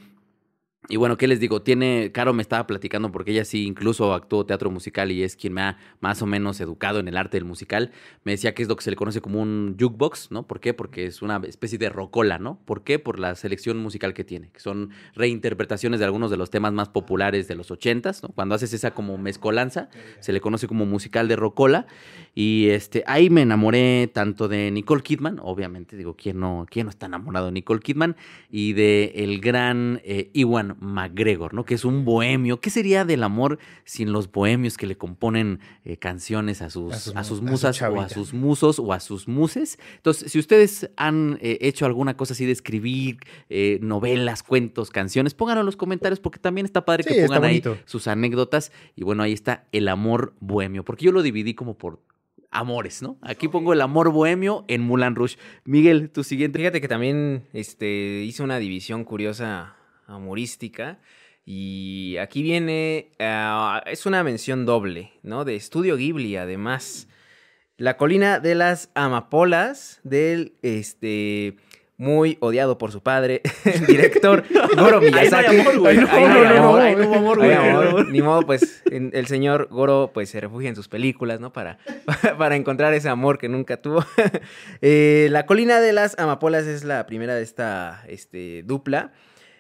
Y 0.88 0.96
bueno, 0.96 1.16
¿qué 1.16 1.28
les 1.28 1.38
digo? 1.38 1.62
Tiene, 1.62 2.10
Caro 2.12 2.34
me 2.34 2.42
estaba 2.42 2.66
platicando 2.66 3.12
porque 3.12 3.30
ella 3.30 3.44
sí 3.44 3.66
incluso 3.66 4.12
actuó 4.12 4.44
teatro 4.44 4.68
musical 4.68 5.12
y 5.12 5.22
es 5.22 5.36
quien 5.36 5.52
me 5.52 5.62
ha 5.62 5.78
más 6.00 6.20
o 6.22 6.26
menos 6.26 6.60
educado 6.60 6.98
en 6.98 7.06
el 7.06 7.16
arte 7.16 7.36
del 7.36 7.44
musical. 7.44 7.92
Me 8.24 8.32
decía 8.32 8.52
que 8.52 8.64
es 8.64 8.68
lo 8.68 8.74
que 8.74 8.82
se 8.82 8.90
le 8.90 8.96
conoce 8.96 9.20
como 9.20 9.40
un 9.40 9.76
jukebox, 9.78 10.32
¿no? 10.32 10.44
¿Por 10.48 10.58
qué? 10.58 10.74
Porque 10.74 11.06
es 11.06 11.22
una 11.22 11.40
especie 11.46 11.78
de 11.78 11.88
rocola, 11.88 12.38
¿no? 12.38 12.58
¿Por 12.64 12.82
qué? 12.82 12.98
Por 12.98 13.20
la 13.20 13.36
selección 13.36 13.78
musical 13.78 14.12
que 14.12 14.24
tiene, 14.24 14.50
que 14.50 14.58
son 14.58 14.90
reinterpretaciones 15.14 16.00
de 16.00 16.04
algunos 16.04 16.32
de 16.32 16.36
los 16.36 16.50
temas 16.50 16.72
más 16.72 16.88
populares 16.88 17.46
de 17.46 17.54
los 17.54 17.70
ochentas, 17.70 18.24
¿no? 18.24 18.30
Cuando 18.30 18.56
haces 18.56 18.72
esa 18.72 18.90
como 18.90 19.16
mezcolanza, 19.18 19.88
se 20.18 20.32
le 20.32 20.40
conoce 20.40 20.66
como 20.66 20.84
musical 20.84 21.28
de 21.28 21.36
rocola. 21.36 21.86
Y 22.34 22.70
este, 22.70 23.04
ahí 23.06 23.30
me 23.30 23.42
enamoré 23.42 24.10
tanto 24.12 24.48
de 24.48 24.72
Nicole 24.72 25.02
Kidman, 25.02 25.38
obviamente, 25.40 25.96
digo, 25.96 26.16
¿quién 26.16 26.40
no, 26.40 26.66
quién 26.68 26.86
no 26.86 26.90
está 26.90 27.06
enamorado 27.06 27.46
de 27.46 27.52
Nicole 27.52 27.80
Kidman? 27.80 28.16
Y 28.50 28.72
de 28.72 29.12
el 29.14 29.40
gran 29.40 30.00
eh, 30.02 30.30
Iwan 30.32 30.71
McGregor, 30.80 31.54
¿no? 31.54 31.64
Que 31.64 31.74
es 31.74 31.84
un 31.84 32.04
bohemio. 32.04 32.60
¿Qué 32.60 32.70
sería 32.70 33.04
del 33.04 33.22
amor 33.22 33.58
sin 33.84 34.12
los 34.12 34.30
bohemios 34.30 34.76
que 34.76 34.86
le 34.86 34.96
componen 34.96 35.60
eh, 35.84 35.96
canciones 35.96 36.62
a 36.62 36.70
sus, 36.70 36.92
A 36.92 36.96
a 36.96 37.00
sus 37.00 37.16
a 37.16 37.24
su 37.24 37.42
musas 37.42 37.82
o 37.82 38.00
a 38.00 38.08
sus 38.08 38.34
musos 38.34 38.78
o 38.78 38.92
a 38.92 39.00
sus 39.00 39.28
muses? 39.28 39.78
Entonces, 39.96 40.30
si 40.32 40.38
ustedes 40.38 40.90
han 40.96 41.38
eh, 41.40 41.58
hecho 41.60 41.86
alguna 41.86 42.16
cosa 42.16 42.34
así 42.34 42.46
de 42.46 42.52
escribir 42.52 43.18
eh, 43.48 43.78
novelas, 43.82 44.42
cuentos, 44.42 44.90
canciones, 44.90 45.34
pónganlo 45.34 45.60
en 45.60 45.66
los 45.66 45.76
comentarios 45.76 46.20
porque 46.20 46.38
también 46.38 46.66
está 46.66 46.84
padre 46.84 47.04
Sí, 47.04 47.14
que 47.14 47.26
pongan 47.26 47.44
ahí 47.44 47.62
sus 47.84 48.06
anécdotas. 48.06 48.72
Y 48.96 49.04
bueno, 49.04 49.22
ahí 49.22 49.32
está 49.32 49.66
el 49.72 49.88
amor 49.88 50.34
bohemio, 50.40 50.84
porque 50.84 51.04
yo 51.04 51.12
lo 51.12 51.22
dividí 51.22 51.54
como 51.54 51.76
por 51.76 52.00
amores, 52.52 53.02
¿no? 53.02 53.18
Aquí 53.22 53.48
pongo 53.48 53.72
el 53.72 53.80
amor 53.80 54.10
bohemio 54.12 54.64
en 54.68 54.82
Mulan 54.82 55.16
Rush. 55.16 55.36
Miguel, 55.64 56.10
tu 56.10 56.22
siguiente. 56.22 56.58
Fíjate 56.58 56.80
que 56.80 56.88
también 56.88 57.44
este, 57.52 58.22
hice 58.24 58.42
una 58.42 58.58
división 58.58 59.04
curiosa 59.04 59.74
humorística. 60.08 60.98
Y 61.44 62.16
aquí 62.18 62.42
viene, 62.42 63.10
ah, 63.18 63.82
es 63.86 64.06
una 64.06 64.22
mención 64.22 64.64
doble, 64.64 65.12
¿no? 65.22 65.44
De 65.44 65.56
Estudio 65.56 65.96
Ghibli, 65.96 66.36
además. 66.36 67.08
La 67.76 67.96
colina 67.96 68.38
de 68.38 68.54
las 68.54 68.90
amapolas 68.94 70.00
del, 70.04 70.54
este, 70.62 71.56
muy 71.96 72.36
odiado 72.40 72.78
por 72.78 72.90
su 72.92 73.02
padre, 73.02 73.42
director 73.86 74.44
Goro 74.76 75.00
Miyazaki. 75.00 75.56
Ahí 75.56 75.56
no 75.56 75.60
hay 75.60 75.60
amor, 75.60 75.78
güey. 75.78 75.96
Ahí 75.96 76.04
no 76.04 76.08
Ahí 76.10 76.24
no 76.24 76.36
hay 76.36 76.46
hay 76.46 76.56
amor, 76.56 76.58
amor, 76.58 76.80
ahí 76.80 76.96
no 76.96 77.08
hubo 77.08 77.14
amor, 77.14 77.38
Ay, 77.42 77.48
güey. 77.48 77.68
amor, 77.68 78.08
Ni 78.08 78.22
modo, 78.22 78.42
pues 78.42 78.82
el 78.90 79.26
señor 79.26 79.68
Goro 79.70 80.10
pues 80.12 80.28
se 80.28 80.40
refugia 80.40 80.68
en 80.68 80.76
sus 80.76 80.88
películas, 80.88 81.40
¿no? 81.40 81.52
Para, 81.52 81.78
para 82.38 82.56
encontrar 82.56 82.92
ese 82.94 83.08
amor 83.08 83.38
que 83.38 83.48
nunca 83.48 83.78
tuvo. 83.78 84.04
Eh, 84.80 85.28
la 85.30 85.46
colina 85.46 85.80
de 85.80 85.92
las 85.92 86.18
amapolas 86.18 86.66
es 86.66 86.84
la 86.84 87.06
primera 87.06 87.34
de 87.34 87.42
esta 87.42 88.04
este, 88.08 88.62
dupla. 88.64 89.12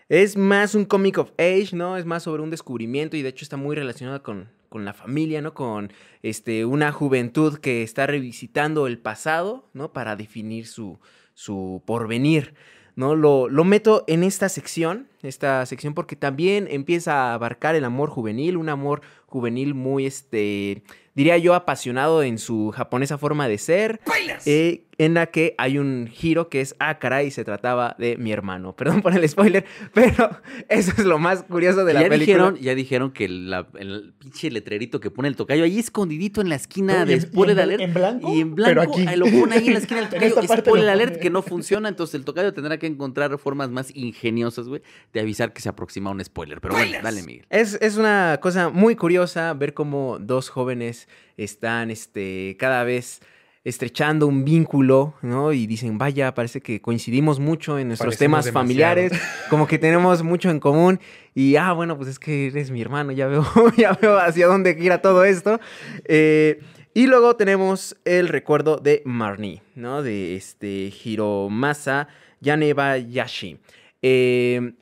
Es 0.08 0.36
más 0.36 0.74
un 0.74 0.84
comic 0.84 1.18
of 1.18 1.32
age, 1.38 1.70
¿no? 1.72 1.96
Es 1.96 2.04
más 2.04 2.24
sobre 2.24 2.42
un 2.42 2.50
descubrimiento 2.50 3.16
y 3.16 3.22
de 3.22 3.28
hecho 3.30 3.44
está 3.44 3.56
muy 3.56 3.76
relacionada 3.76 4.22
con, 4.22 4.48
con 4.68 4.84
la 4.84 4.92
familia, 4.92 5.40
¿no? 5.40 5.54
Con 5.54 5.92
este, 6.22 6.64
una 6.64 6.92
juventud 6.92 7.58
que 7.58 7.82
está 7.82 8.06
revisitando 8.06 8.86
el 8.86 8.98
pasado, 8.98 9.68
¿no? 9.72 9.92
Para 9.92 10.16
definir 10.16 10.66
su, 10.66 10.98
su 11.34 11.82
porvenir. 11.86 12.54
¿no? 12.94 13.16
Lo, 13.16 13.48
lo 13.48 13.64
meto 13.64 14.04
en 14.06 14.22
esta 14.22 14.48
sección, 14.48 15.08
esta 15.22 15.64
sección 15.66 15.94
porque 15.94 16.16
también 16.16 16.68
empieza 16.70 17.14
a 17.14 17.34
abarcar 17.34 17.74
el 17.74 17.84
amor 17.84 18.10
juvenil, 18.10 18.56
un 18.56 18.68
amor 18.68 19.02
juvenil 19.26 19.74
muy, 19.74 20.06
este, 20.06 20.82
diría 21.14 21.38
yo, 21.38 21.54
apasionado 21.54 22.22
en 22.22 22.38
su 22.38 22.70
japonesa 22.70 23.18
forma 23.18 23.48
de 23.48 23.58
ser, 23.58 24.00
eh, 24.44 24.84
en 24.98 25.14
la 25.14 25.26
que 25.26 25.54
hay 25.58 25.78
un 25.78 26.06
giro 26.06 26.48
que 26.50 26.60
es, 26.60 26.76
ah, 26.78 26.98
caray, 26.98 27.30
se 27.30 27.44
trataba 27.44 27.96
de 27.98 28.16
mi 28.18 28.30
hermano. 28.30 28.76
Perdón 28.76 29.00
por 29.02 29.14
el 29.16 29.26
spoiler, 29.28 29.64
pero 29.94 30.30
eso 30.68 30.92
es 30.96 31.04
lo 31.04 31.18
más 31.18 31.42
curioso 31.44 31.84
de 31.84 31.94
la 31.94 32.02
ya 32.02 32.08
película. 32.08 32.36
dijeron, 32.50 32.56
ya 32.60 32.74
dijeron 32.74 33.10
que 33.12 33.28
la- 33.28 33.66
el 33.78 34.12
pinche 34.18 34.50
letrerito 34.50 35.00
que 35.00 35.10
pone 35.10 35.28
el 35.28 35.36
tocayo 35.36 35.64
ahí 35.64 35.78
escondidito 35.78 36.40
en 36.40 36.48
la 36.50 36.56
esquina 36.56 37.04
de 37.06 37.20
spoiler 37.20 37.56
en- 37.56 37.62
alert. 37.62 37.80
en 37.82 37.94
blanco, 37.94 38.34
Y 38.34 38.40
en 38.40 38.54
pero 38.54 38.74
blanco, 38.82 38.92
aquí. 38.92 39.06
ahí 39.06 39.16
lo 39.16 39.26
pone 39.26 39.56
ahí 39.56 39.66
en 39.66 39.72
la 39.72 39.78
esquina 39.78 40.00
del 40.08 40.32
tocayo. 40.34 40.56
spoiler 40.58 40.88
alert 40.90 41.16
que 41.20 41.30
no 41.30 41.42
funciona, 41.42 41.88
entonces 41.88 42.14
el 42.14 42.24
tocayo 42.24 42.52
tendrá 42.52 42.78
que 42.78 42.86
encontrar 42.86 43.36
formas 43.38 43.70
más 43.70 43.90
ingeniosas, 43.96 44.68
güey, 44.68 44.82
de 45.12 45.20
avisar 45.20 45.52
que 45.52 45.62
se 45.62 45.68
aproxima 45.70 46.10
un 46.10 46.22
spoiler. 46.24 46.60
Pero 46.60 46.74
bueno, 46.74 46.98
dale, 47.02 47.22
Miguel. 47.22 47.46
Es, 47.50 47.78
es 47.80 47.96
una 47.96 48.38
cosa 48.42 48.68
muy 48.68 48.94
curiosa 48.96 49.52
ver 49.54 49.72
cómo 49.74 50.18
dos 50.20 50.50
jóvenes 50.50 51.08
están 51.38 51.90
este, 51.90 52.56
cada 52.58 52.84
vez 52.84 53.20
estrechando 53.64 54.26
un 54.26 54.44
vínculo, 54.44 55.14
¿no? 55.22 55.52
Y 55.52 55.66
dicen, 55.66 55.96
vaya, 55.96 56.34
parece 56.34 56.60
que 56.60 56.80
coincidimos 56.80 57.38
mucho 57.38 57.78
en 57.78 57.88
nuestros 57.88 58.16
Parecemos 58.16 58.44
temas 58.44 58.52
familiares, 58.52 59.12
como 59.50 59.66
que 59.66 59.78
tenemos 59.78 60.22
mucho 60.22 60.50
en 60.50 60.58
común. 60.58 61.00
Y, 61.34 61.56
ah, 61.56 61.72
bueno, 61.72 61.96
pues 61.96 62.08
es 62.08 62.18
que 62.18 62.48
eres 62.48 62.70
mi 62.70 62.80
hermano, 62.80 63.12
ya 63.12 63.26
veo, 63.26 63.44
ya 63.76 63.92
veo 63.92 64.18
hacia 64.18 64.46
dónde 64.46 64.74
gira 64.74 65.00
todo 65.00 65.24
esto. 65.24 65.60
Eh, 66.04 66.60
y 66.94 67.06
luego 67.06 67.36
tenemos 67.36 67.96
el 68.04 68.28
recuerdo 68.28 68.76
de 68.76 69.02
Marnie, 69.04 69.62
¿no? 69.74 70.02
De 70.02 70.36
este 70.36 70.92
Hiromasa 71.04 72.08
Yanebayashi. 72.40 73.58
Eh, 74.02 74.72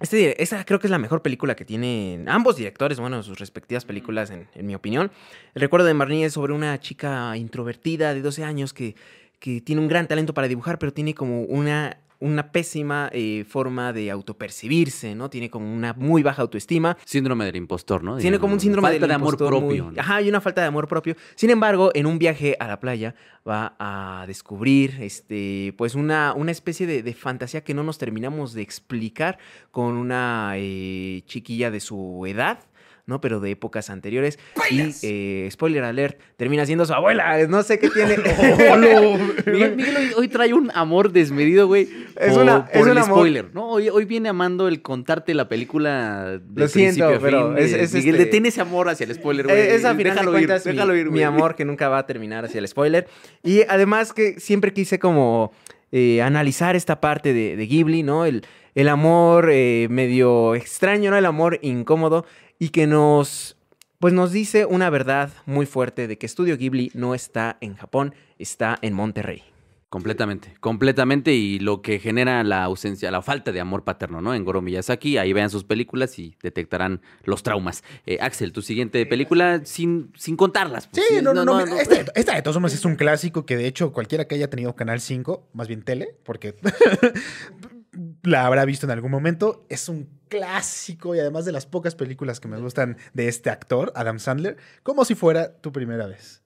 este, 0.00 0.42
esa 0.42 0.64
creo 0.64 0.80
que 0.80 0.86
es 0.86 0.90
la 0.90 0.98
mejor 0.98 1.22
película 1.22 1.54
que 1.54 1.64
tienen 1.64 2.28
ambos 2.28 2.56
directores, 2.56 2.98
bueno, 2.98 3.22
sus 3.22 3.38
respectivas 3.38 3.84
películas, 3.84 4.30
en, 4.30 4.48
en 4.54 4.66
mi 4.66 4.74
opinión. 4.74 5.10
El 5.54 5.60
recuerdo 5.60 5.86
de 5.86 5.94
Marnie 5.94 6.24
es 6.24 6.32
sobre 6.32 6.52
una 6.52 6.78
chica 6.80 7.36
introvertida 7.36 8.12
de 8.12 8.22
12 8.22 8.44
años 8.44 8.72
que, 8.72 8.96
que 9.38 9.60
tiene 9.60 9.82
un 9.82 9.88
gran 9.88 10.08
talento 10.08 10.34
para 10.34 10.48
dibujar, 10.48 10.78
pero 10.78 10.92
tiene 10.92 11.14
como 11.14 11.42
una, 11.42 11.98
una 12.24 12.50
pésima 12.52 13.10
eh, 13.12 13.44
forma 13.48 13.92
de 13.92 14.10
autopercibirse, 14.10 15.14
¿no? 15.14 15.28
Tiene 15.30 15.50
como 15.50 15.72
una 15.72 15.92
muy 15.94 16.22
baja 16.22 16.42
autoestima. 16.42 16.96
Síndrome 17.04 17.44
del 17.44 17.56
impostor, 17.56 18.02
¿no? 18.02 18.16
Tiene 18.16 18.38
como 18.38 18.54
un 18.54 18.60
síndrome 18.60 18.88
Falta 18.88 19.00
del 19.00 19.08
de 19.08 19.14
amor 19.14 19.38
muy- 19.38 19.48
propio. 19.48 19.90
¿no? 19.92 20.00
Ajá, 20.00 20.22
y 20.22 20.28
una 20.28 20.40
falta 20.40 20.60
de 20.60 20.66
amor 20.68 20.88
propio. 20.88 21.16
Sin 21.34 21.50
embargo, 21.50 21.90
en 21.94 22.06
un 22.06 22.18
viaje 22.18 22.56
a 22.58 22.66
la 22.66 22.80
playa 22.80 23.14
va 23.46 23.74
a 23.78 24.24
descubrir 24.26 24.96
este, 25.00 25.74
pues 25.76 25.94
una, 25.94 26.32
una 26.34 26.50
especie 26.50 26.86
de, 26.86 27.02
de 27.02 27.14
fantasía 27.14 27.62
que 27.62 27.74
no 27.74 27.82
nos 27.82 27.98
terminamos 27.98 28.54
de 28.54 28.62
explicar 28.62 29.38
con 29.70 29.96
una 29.96 30.52
eh, 30.56 31.22
chiquilla 31.26 31.70
de 31.70 31.80
su 31.80 32.24
edad. 32.26 32.58
¿No? 33.06 33.20
Pero 33.20 33.40
de 33.40 33.50
épocas 33.50 33.90
anteriores. 33.90 34.38
Y, 34.70 34.94
eh, 35.02 35.48
spoiler 35.50 35.84
alert, 35.84 36.18
termina 36.36 36.64
siendo 36.66 36.84
su 36.86 36.94
abuela. 36.94 37.46
No 37.46 37.62
sé 37.62 37.78
qué 37.78 37.90
tiene. 37.90 38.16
Miguel, 39.46 39.76
Miguel 39.76 39.96
hoy, 39.96 40.10
hoy 40.16 40.28
trae 40.28 40.54
un 40.54 40.70
amor 40.74 41.12
desmedido, 41.12 41.66
güey. 41.66 41.88
Es 42.16 42.36
una- 42.36 42.64
por 42.66 42.74
es 42.82 42.86
el 42.86 42.92
un 42.92 42.98
amor- 42.98 43.18
spoiler. 43.18 43.54
No, 43.54 43.68
hoy, 43.70 43.88
hoy 43.88 44.04
viene 44.04 44.28
amando 44.28 44.68
el 44.68 44.82
contarte 44.82 45.34
la 45.34 45.48
película 45.48 46.38
de 46.42 46.60
Lo 46.60 46.68
siento, 46.68 47.06
a 47.08 47.18
pero 47.18 47.54
fin. 47.56 47.58
es- 47.64 47.92
Miguel, 47.94 48.14
este- 48.16 48.24
detén 48.24 48.46
ese 48.46 48.60
amor 48.60 48.88
hacia 48.88 49.04
el 49.04 49.14
spoiler, 49.14 49.46
güey. 49.46 49.56
Eh, 49.58 49.74
Es 49.74 49.84
a 49.84 49.94
final 49.94 50.12
déjalo 50.14 50.32
de 50.32 50.40
ir, 50.40 50.46
cuentas 50.46 50.66
mi- 50.66 50.72
déjalo 50.72 50.96
ir, 50.96 51.04
mi, 51.06 51.10
güey. 51.10 51.22
amor 51.24 51.54
que 51.56 51.64
nunca 51.64 51.88
va 51.88 51.98
a 51.98 52.06
terminar 52.06 52.44
hacia 52.44 52.58
el 52.58 52.68
spoiler. 52.68 53.06
Y 53.42 53.62
además 53.68 54.12
que 54.12 54.38
siempre 54.40 54.72
quise 54.72 54.98
como 54.98 55.52
eh, 55.92 56.22
analizar 56.22 56.74
esta 56.74 57.00
parte 57.00 57.32
de, 57.32 57.56
de 57.56 57.66
Ghibli, 57.66 58.02
¿no? 58.02 58.24
El, 58.26 58.44
el 58.74 58.88
amor 58.88 59.50
eh, 59.52 59.86
medio 59.90 60.56
extraño, 60.56 61.10
¿no? 61.12 61.16
El 61.16 61.26
amor 61.26 61.60
incómodo 61.62 62.26
y 62.58 62.70
que 62.70 62.86
nos, 62.86 63.56
pues 63.98 64.12
nos 64.14 64.32
dice 64.32 64.66
una 64.66 64.90
verdad 64.90 65.30
muy 65.46 65.66
fuerte 65.66 66.06
de 66.08 66.18
que 66.18 66.26
Estudio 66.26 66.56
Ghibli 66.56 66.90
no 66.94 67.14
está 67.14 67.58
en 67.60 67.74
Japón, 67.74 68.14
está 68.38 68.78
en 68.82 68.94
Monterrey. 68.94 69.42
Completamente, 69.94 70.52
completamente. 70.58 71.34
Y 71.34 71.60
lo 71.60 71.80
que 71.80 72.00
genera 72.00 72.42
la 72.42 72.64
ausencia, 72.64 73.12
la 73.12 73.22
falta 73.22 73.52
de 73.52 73.60
amor 73.60 73.84
paterno, 73.84 74.20
¿no? 74.20 74.34
En 74.34 74.42
Goro 74.44 74.60
Miyazaki, 74.60 75.18
ahí 75.18 75.32
vean 75.32 75.50
sus 75.50 75.62
películas 75.62 76.18
y 76.18 76.36
detectarán 76.42 77.00
los 77.22 77.44
traumas. 77.44 77.84
Eh, 78.04 78.18
Axel, 78.20 78.50
tu 78.50 78.60
siguiente 78.60 79.06
película 79.06 79.60
sin, 79.64 80.12
sin 80.16 80.36
contarlas. 80.36 80.88
pues, 80.88 81.06
Sí, 81.08 81.22
no, 81.22 81.32
no, 81.32 81.44
no. 81.44 81.64
no. 81.64 81.76
Esta, 81.78 81.94
esta 82.16 82.34
de 82.34 82.42
todos 82.42 82.56
modos 82.58 82.74
es 82.74 82.84
un 82.84 82.96
clásico 82.96 83.46
que 83.46 83.56
de 83.56 83.68
hecho 83.68 83.92
cualquiera 83.92 84.26
que 84.26 84.34
haya 84.34 84.50
tenido 84.50 84.74
Canal 84.74 85.00
5, 85.00 85.50
más 85.52 85.68
bien 85.68 85.84
tele, 85.84 86.16
porque 86.24 86.56
la 88.22 88.46
habrá 88.46 88.64
visto 88.64 88.86
en 88.86 88.92
algún 88.92 89.10
momento, 89.10 89.66
es 89.68 89.88
un 89.88 90.08
clásico 90.28 91.14
y 91.14 91.20
además 91.20 91.44
de 91.44 91.52
las 91.52 91.66
pocas 91.66 91.94
películas 91.94 92.40
que 92.40 92.48
me 92.48 92.58
gustan 92.58 92.96
de 93.12 93.28
este 93.28 93.50
actor, 93.50 93.92
Adam 93.94 94.18
Sandler, 94.18 94.56
como 94.82 95.04
si 95.04 95.14
fuera 95.14 95.56
tu 95.58 95.72
primera 95.72 96.06
vez. 96.06 96.43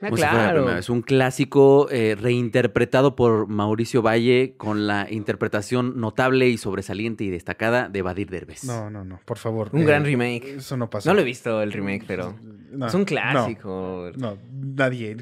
Ah, 0.00 0.06
Como 0.10 0.16
si 0.16 0.22
fuera 0.22 0.44
la 0.44 0.52
primera 0.52 0.74
vez. 0.76 0.88
un 0.90 1.02
clásico 1.02 1.88
eh, 1.90 2.16
reinterpretado 2.20 3.16
por 3.16 3.48
Mauricio 3.48 4.00
Valle 4.00 4.54
con 4.56 4.86
la 4.86 5.08
interpretación 5.10 5.98
notable 6.00 6.48
y 6.48 6.56
sobresaliente 6.56 7.24
y 7.24 7.30
destacada 7.30 7.88
de 7.88 8.02
Badir 8.02 8.30
Derbez. 8.30 8.62
No, 8.64 8.90
no, 8.90 9.04
no, 9.04 9.20
por 9.24 9.38
favor. 9.38 9.70
Un 9.72 9.82
eh, 9.82 9.84
gran 9.84 10.04
remake. 10.04 10.58
Eso 10.58 10.76
no 10.76 10.88
pasó. 10.88 11.08
No 11.10 11.14
lo 11.14 11.22
he 11.22 11.24
visto 11.24 11.60
el 11.62 11.72
remake, 11.72 12.04
pero 12.06 12.36
No, 12.70 12.86
es 12.86 12.94
un 12.94 13.00
no, 13.00 13.06
clásico. 13.06 14.10
No, 14.16 14.38
nadie. 14.52 15.16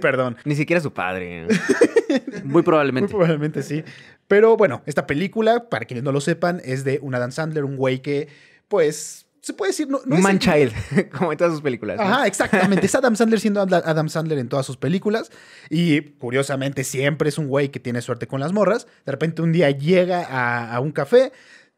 Perdón. 0.00 0.36
Ni 0.44 0.56
siquiera 0.56 0.80
su 0.82 0.92
padre. 0.92 1.46
Muy 1.46 2.42
Muy 2.44 2.62
probablemente. 2.62 3.08
probablemente 3.10 3.62
sí. 3.62 3.82
Pero 4.28 4.58
bueno, 4.58 4.82
esta 4.84 5.06
película, 5.06 5.70
para 5.70 5.86
quienes 5.86 6.04
no 6.04 6.12
lo 6.12 6.20
sepan, 6.20 6.60
es 6.64 6.84
de 6.84 6.98
un 7.00 7.14
Adam 7.14 7.30
Sandler, 7.32 7.64
un 7.64 7.76
güey 7.76 8.00
que, 8.02 8.28
pues, 8.68 9.21
se 9.42 9.52
puede 9.52 9.72
decir, 9.72 9.88
no, 9.88 10.00
no 10.06 10.16
es 10.16 10.22
man 10.22 10.36
el- 10.36 10.38
child, 10.38 11.10
como 11.18 11.32
en 11.32 11.36
todas 11.38 11.52
sus 11.52 11.62
películas. 11.62 11.96
¿no? 11.98 12.04
Ajá, 12.04 12.26
exactamente. 12.26 12.86
Es 12.86 12.94
Adam 12.94 13.16
Sandler 13.16 13.40
siendo 13.40 13.60
Ad- 13.60 13.82
Adam 13.84 14.08
Sandler 14.08 14.38
en 14.38 14.48
todas 14.48 14.64
sus 14.64 14.76
películas. 14.76 15.30
Y 15.68 16.00
curiosamente 16.12 16.84
siempre 16.84 17.28
es 17.28 17.38
un 17.38 17.48
güey 17.48 17.68
que 17.70 17.80
tiene 17.80 18.00
suerte 18.02 18.26
con 18.28 18.40
las 18.40 18.52
morras. 18.52 18.86
De 19.04 19.12
repente 19.12 19.42
un 19.42 19.52
día 19.52 19.70
llega 19.70 20.24
a, 20.24 20.72
a 20.74 20.80
un 20.80 20.92
café, 20.92 21.32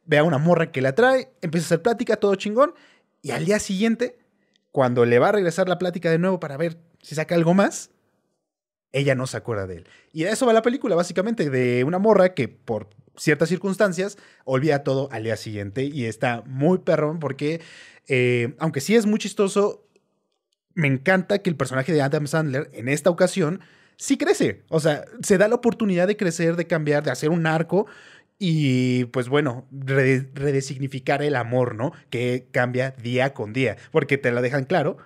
ve 0.05 0.19
a 0.19 0.25
una 0.25 0.39
morra 0.39 0.71
que 0.71 0.83
la 0.83 0.95
trae, 0.95 1.31
empieza 1.43 1.65
a 1.65 1.69
hacer 1.69 1.83
plática, 1.83 2.17
todo 2.17 2.35
chingón. 2.35 2.75
Y 3.23 3.31
al 3.31 3.47
día 3.47 3.59
siguiente, 3.59 4.19
cuando 4.71 5.07
le 5.07 5.19
va 5.19 5.31
a 5.31 5.33
regresar 5.33 5.67
la 5.69 5.79
plática 5.79 6.11
de 6.11 6.19
nuevo 6.19 6.39
para 6.39 6.59
ver 6.59 6.77
si 7.01 7.15
saca 7.15 7.35
algo 7.35 7.55
más, 7.55 7.91
ella 8.93 9.15
no 9.15 9.27
se 9.27 9.37
acuerda 9.39 9.67
de 9.67 9.79
él. 9.79 9.89
Y 10.13 10.25
de 10.25 10.31
eso 10.31 10.45
va 10.47 10.53
la 10.53 10.63
película, 10.63 10.95
básicamente, 10.95 11.49
de 11.51 11.83
una 11.85 11.99
morra 11.99 12.35
que 12.35 12.47
por 12.49 12.89
ciertas 13.17 13.49
circunstancias 13.49 14.19
olvida 14.45 14.83
todo 14.83 15.09
al 15.13 15.25
día 15.25 15.37
siguiente. 15.37 15.85
Y 15.85 16.07
está 16.07 16.43
muy 16.47 16.79
perrón 16.79 17.19
porque, 17.19 17.61
eh, 18.09 18.55
aunque 18.59 18.81
sí 18.81 18.95
es 18.95 19.07
muy 19.07 19.19
chistoso, 19.19 19.87
me 20.75 20.89
encanta 20.89 21.39
que 21.39 21.51
el 21.51 21.57
personaje 21.57 21.93
de 21.93 22.03
Adam 22.03 22.27
Sandler 22.27 22.71
en 22.73 22.89
esta 22.89 23.11
ocasión 23.11 23.61
sí 23.97 24.17
crece. 24.19 24.63
O 24.69 24.81
sea, 24.81 25.05
se 25.23 25.39
da 25.39 25.49
la 25.49 25.55
oportunidad 25.55 26.07
de 26.09 26.17
crecer, 26.17 26.57
de 26.57 26.67
cambiar, 26.67 27.03
de 27.05 27.13
hacer 27.13 27.31
un 27.31 27.47
arco 27.47 27.87
y 28.39 29.05
pues 29.07 29.29
bueno, 29.29 29.69
re- 29.71 30.29
redesignificar 30.35 31.23
el 31.23 31.37
amor, 31.37 31.77
¿no? 31.77 31.93
Que 32.11 32.49
cambia 32.51 32.91
día 32.91 33.33
con 33.33 33.53
día, 33.53 33.77
porque 33.93 34.19
te 34.19 34.33
lo 34.33 34.43
dejan 34.43 34.65
claro, 34.65 34.97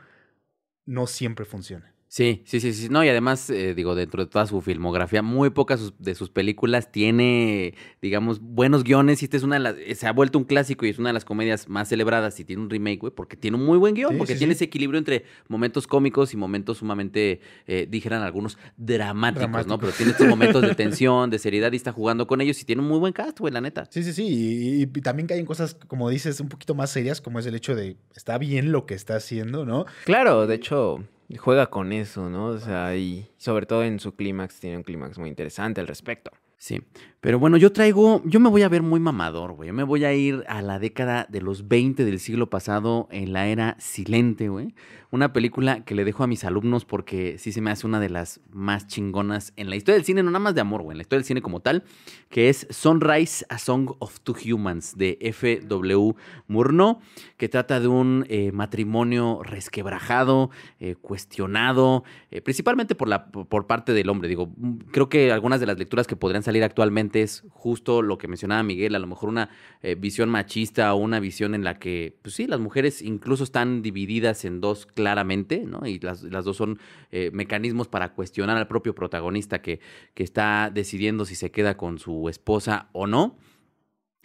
no 0.87 1.07
siempre 1.07 1.45
funciona. 1.45 1.93
Sí, 2.11 2.43
sí, 2.47 2.59
sí, 2.61 2.73
sí. 2.73 2.89
No, 2.89 3.05
y 3.05 3.09
además, 3.11 3.51
eh, 3.51 3.75
digo, 3.75 3.95
dentro 3.95 4.25
de 4.25 4.31
toda 4.31 4.47
su 4.47 4.61
filmografía, 4.63 5.21
muy 5.23 5.51
pocas 5.51 5.79
sus- 5.81 5.93
de 5.99 6.15
sus 6.15 6.31
películas 6.31 6.91
tiene, 6.91 7.75
digamos, 8.01 8.41
buenos 8.41 8.83
guiones. 8.83 9.21
Y 9.23 9.27
esta 9.27 9.37
es 9.37 9.43
una 9.43 9.57
de 9.57 9.61
las, 9.61 9.75
eh, 9.77 9.95
se 9.95 10.07
ha 10.07 10.13
vuelto 10.13 10.39
un 10.39 10.45
clásico 10.45 10.87
y 10.87 10.89
es 10.89 10.99
una 10.99 11.11
de 11.11 11.13
las 11.13 11.27
comedias 11.27 11.69
más 11.69 11.89
celebradas 11.89 12.41
y 12.41 12.45
tiene 12.47 12.63
un 12.63 12.71
remake, 12.71 12.99
güey, 13.01 13.13
porque 13.15 13.37
tiene 13.37 13.59
un 13.59 13.65
muy 13.67 13.77
buen 13.77 13.95
guion, 13.95 14.13
Sí, 14.13 14.17
porque 14.19 14.33
sí, 14.33 14.39
tiene 14.39 14.55
sí. 14.55 14.59
ese 14.59 14.65
equilibrio 14.65 14.99
entre 14.99 15.25
momentos 15.49 15.87
cómicos 15.87 16.33
y 16.33 16.39
momentos 16.39 16.79
sumamente, 16.79 17.41
eh, 17.67 17.87
dijeran 17.91 18.23
algunos, 18.23 18.57
dramáticos, 18.77 19.67
¿no? 19.67 19.79
Pero 19.79 19.93
tiene 19.93 20.13
estos 20.13 20.27
momentos 20.29 20.63
de 20.65 20.75
tensión, 20.75 21.29
de 21.31 21.39
seriedad 21.39 21.71
y 21.73 21.77
está 21.77 21.93
jugando 21.93 22.27
con 22.27 22.41
ellos 22.41 22.61
y 22.61 22.65
tiene 22.65 22.81
un 22.83 22.89
muy 22.89 22.99
buen 22.99 23.13
cast, 23.13 23.39
güey, 23.39 23.53
la 23.53 23.61
neta. 23.61 23.87
Sí, 23.91 24.03
sí, 24.03 24.13
sí. 24.15 24.25
Y, 24.27 24.83
y 24.83 24.87
también 25.03 25.27
caen 25.27 25.45
cosas, 25.45 25.75
como 25.75 26.09
dices, 26.09 26.41
un 26.41 26.49
poquito 26.49 26.75
más 26.75 26.91
serias, 26.91 27.21
como 27.21 27.39
es 27.39 27.45
el 27.47 27.55
hecho 27.55 27.75
de, 27.75 27.97
está 28.17 28.39
bien 28.39 28.73
lo 28.73 28.87
que 28.87 28.95
está 28.95 29.17
haciendo, 29.17 29.67
¿no? 29.67 29.85
Claro, 30.05 30.47
de 30.47 30.55
hecho, 30.55 31.05
juega 31.37 31.69
con 31.69 31.93
eso, 31.93 32.31
¿no? 32.31 32.47
O 32.47 32.59
sea, 32.59 32.97
y 32.97 33.29
sobre 33.37 33.67
todo 33.67 33.85
en 33.85 34.01
su 34.01 34.17
clímax, 34.17 34.61
tiene 34.61 34.79
un 34.79 34.83
clímax 34.83 35.19
muy 35.19 35.29
interesante 35.29 35.81
al 35.81 35.87
respecto. 35.87 36.31
Sí, 36.61 36.81
pero 37.21 37.39
bueno, 37.39 37.57
yo 37.57 37.71
traigo, 37.71 38.21
yo 38.25 38.41
me 38.41 38.49
voy 38.49 38.63
a 38.63 38.69
ver 38.69 38.83
muy 38.83 38.99
mamador, 38.99 39.53
güey. 39.53 39.69
Yo 39.69 39.75
me 39.75 39.85
voy 39.85 40.05
a 40.05 40.13
ir 40.13 40.43
a 40.49 40.61
la 40.61 40.81
década 40.81 41.25
de 41.29 41.41
los 41.41 41.69
20 41.69 42.05
del 42.05 42.19
siglo 42.19 42.51
pasado, 42.51 43.07
en 43.13 43.33
la 43.33 43.47
era 43.47 43.77
silente, 43.79 44.49
güey. 44.49 44.75
Una 45.11 45.33
película 45.33 45.87
que 45.87 45.95
le 45.95 46.05
dejo 46.05 46.23
a 46.23 46.27
mis 46.27 46.45
alumnos 46.45 46.85
porque 46.85 47.39
sí 47.39 47.51
se 47.51 47.63
me 47.63 47.71
hace 47.71 47.87
una 47.87 47.99
de 47.99 48.11
las 48.11 48.41
más 48.51 48.87
chingonas 48.87 49.55
en 49.57 49.71
la 49.71 49.77
historia 49.77 49.95
del 49.95 50.05
cine, 50.05 50.23
no 50.23 50.31
nada 50.31 50.39
más 50.39 50.55
de 50.55 50.61
amor, 50.61 50.83
güey, 50.83 50.93
en 50.93 50.99
la 50.99 51.03
historia 51.03 51.21
del 51.21 51.25
cine 51.25 51.41
como 51.41 51.61
tal, 51.61 51.83
que 52.29 52.51
es 52.51 52.67
Sunrise, 52.69 53.47
A 53.49 53.57
Song 53.57 53.93
of 54.01 54.21
Two 54.21 54.35
Humans, 54.35 54.99
de 54.99 55.17
F.W. 55.23 56.15
Murnau, 56.47 56.99
que 57.39 57.49
trata 57.49 57.81
de 57.81 57.89
un 57.89 58.27
eh, 58.29 58.53
matrimonio 58.53 59.41
resquebrajado, 59.43 60.51
eh, 60.79 60.95
cuestionado, 61.01 62.05
eh, 62.31 62.43
principalmente 62.43 62.95
por, 62.95 63.09
la, 63.09 63.29
por 63.29 63.67
parte 63.67 63.95
del 63.95 64.11
hombre. 64.11 64.29
Digo, 64.29 64.53
creo 64.91 65.09
que 65.09 65.33
algunas 65.33 65.61
de 65.61 65.67
las 65.67 65.79
lecturas 65.79 66.07
que 66.07 66.17
podrían 66.17 66.43
salir 66.43 66.63
actualmente 66.65 67.23
es 67.23 67.45
justo 67.49 68.03
lo 68.03 68.19
que 68.19 68.29
mencionaba 68.29 68.63
Miguel, 68.63 68.95
a 68.95 68.99
lo 68.99 69.07
mejor 69.07 69.31
una 69.31 69.49
visión 69.97 70.29
machista 70.29 70.93
o 70.93 70.99
una 70.99 71.19
visión 71.19 71.55
en 71.55 71.65
la 71.65 71.79
que, 71.79 72.19
pues 72.21 72.35
sí, 72.35 72.47
las 72.47 72.61
mujeres 72.61 73.01
incluso 73.01 73.45
están 73.45 73.81
divididas 73.81 74.45
en 74.45 74.61
dos 74.61 74.87
claramente, 74.99 75.63
¿no? 75.65 75.87
Y 75.87 76.01
las, 76.01 76.25
las 76.25 76.45
dos 76.45 76.57
son 76.57 76.81
eh, 77.13 77.31
mecanismos 77.33 77.87
para 77.87 78.15
cuestionar 78.15 78.57
al 78.57 78.67
propio 78.67 78.97
protagonista 78.97 79.63
que, 79.63 79.79
que 80.15 80.25
está 80.25 80.73
decidiendo 80.75 81.25
si 81.25 81.37
se 81.37 81.53
queda 81.53 81.77
con 81.77 82.01
su 82.01 82.29
esposa 82.29 82.89
o 82.91 83.07
no. 83.07 83.37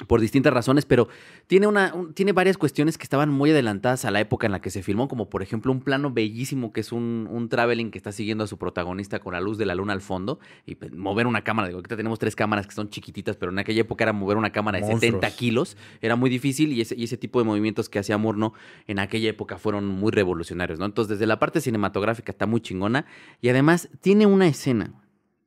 Por 0.07 0.19
distintas 0.19 0.51
razones, 0.51 0.85
pero 0.85 1.07
tiene, 1.45 1.67
una, 1.67 1.93
un- 1.93 2.13
tiene 2.15 2.31
varias 2.31 2.57
cuestiones 2.57 2.97
que 2.97 3.03
estaban 3.03 3.29
muy 3.29 3.51
adelantadas 3.51 4.05
a 4.05 4.11
la 4.11 4.19
época 4.19 4.47
en 4.47 4.51
la 4.51 4.59
que 4.59 4.71
se 4.71 4.81
filmó, 4.81 5.07
como 5.07 5.29
por 5.29 5.43
ejemplo 5.43 5.71
un 5.71 5.81
plano 5.81 6.11
bellísimo 6.11 6.73
que 6.73 6.81
es 6.81 6.91
un, 6.91 7.27
un 7.29 7.47
traveling 7.47 7.91
que 7.91 7.99
está 7.99 8.11
siguiendo 8.11 8.43
a 8.43 8.47
su 8.47 8.57
protagonista 8.57 9.19
con 9.19 9.33
la 9.33 9.39
luz 9.39 9.57
de 9.59 9.67
la 9.67 9.75
luna 9.75 9.93
al 9.93 10.01
fondo 10.01 10.39
y 10.65 10.75
pues, 10.75 10.91
mover 10.93 11.27
una 11.27 11.43
cámara. 11.43 11.67
Digo, 11.67 11.77
ahorita 11.77 11.95
tenemos 11.95 12.17
tres 12.17 12.35
cámaras 12.35 12.65
que 12.65 12.73
son 12.73 12.89
chiquititas, 12.89 13.37
pero 13.37 13.51
en 13.51 13.59
aquella 13.59 13.81
época 13.81 14.03
era 14.03 14.13
mover 14.13 14.35
una 14.37 14.51
cámara 14.51 14.79
de 14.79 14.83
70 14.85 15.11
Monstruos. 15.11 15.33
kilos, 15.35 15.77
era 16.01 16.15
muy 16.15 16.29
difícil 16.31 16.73
y 16.73 16.81
ese, 16.81 16.95
y 16.95 17.03
ese 17.03 17.17
tipo 17.17 17.37
de 17.39 17.45
movimientos 17.45 17.87
que 17.87 17.99
hacía 17.99 18.17
Murno 18.17 18.53
en 18.87 18.97
aquella 18.97 19.29
época 19.29 19.59
fueron 19.59 19.85
muy 19.85 20.11
revolucionarios, 20.11 20.79
¿no? 20.79 20.85
Entonces, 20.85 21.09
desde 21.19 21.27
la 21.27 21.37
parte 21.37 21.61
cinematográfica 21.61 22.31
está 22.31 22.47
muy 22.47 22.61
chingona 22.61 23.05
y 23.41 23.49
además 23.49 23.89
tiene 24.01 24.25
una 24.25 24.47
escena 24.47 24.91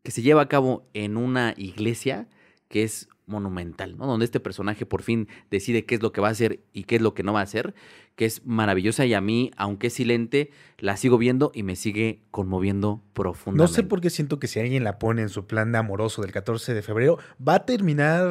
que 0.04 0.12
se 0.12 0.22
lleva 0.22 0.42
a 0.42 0.48
cabo 0.48 0.88
en 0.94 1.16
una 1.16 1.52
iglesia 1.56 2.28
que 2.68 2.84
es 2.84 3.08
monumental, 3.26 3.96
¿no? 3.96 4.06
Donde 4.06 4.24
este 4.24 4.40
personaje 4.40 4.86
por 4.86 5.02
fin 5.02 5.28
decide 5.50 5.84
qué 5.84 5.96
es 5.96 6.02
lo 6.02 6.12
que 6.12 6.20
va 6.20 6.28
a 6.28 6.30
hacer 6.30 6.60
y 6.72 6.84
qué 6.84 6.96
es 6.96 7.02
lo 7.02 7.12
que 7.14 7.22
no 7.22 7.32
va 7.32 7.40
a 7.40 7.42
hacer, 7.42 7.74
que 8.14 8.24
es 8.24 8.46
maravillosa 8.46 9.04
y 9.04 9.14
a 9.14 9.20
mí, 9.20 9.50
aunque 9.56 9.88
es 9.88 9.94
silente, 9.94 10.50
la 10.78 10.96
sigo 10.96 11.18
viendo 11.18 11.50
y 11.54 11.62
me 11.64 11.76
sigue 11.76 12.20
conmoviendo 12.30 13.02
No 13.04 13.12
profundamente. 13.12 13.74
sé 13.74 13.82
por 13.82 14.00
qué 14.00 14.10
siento 14.10 14.38
que 14.38 14.46
si 14.46 14.60
alguien 14.60 14.84
la 14.84 14.98
pone 14.98 15.22
en 15.22 15.28
su 15.28 15.46
plan 15.46 15.72
de 15.72 15.78
amoroso 15.78 16.22
del 16.22 16.32
14 16.32 16.72
de 16.72 16.82
febrero, 16.82 17.18
va 17.46 17.56
a 17.56 17.66
terminar 17.66 18.26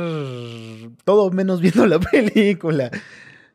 todo 1.03 1.29
menos 1.31 1.61
viendo 1.61 1.85
la 1.85 1.99
película. 2.11 2.89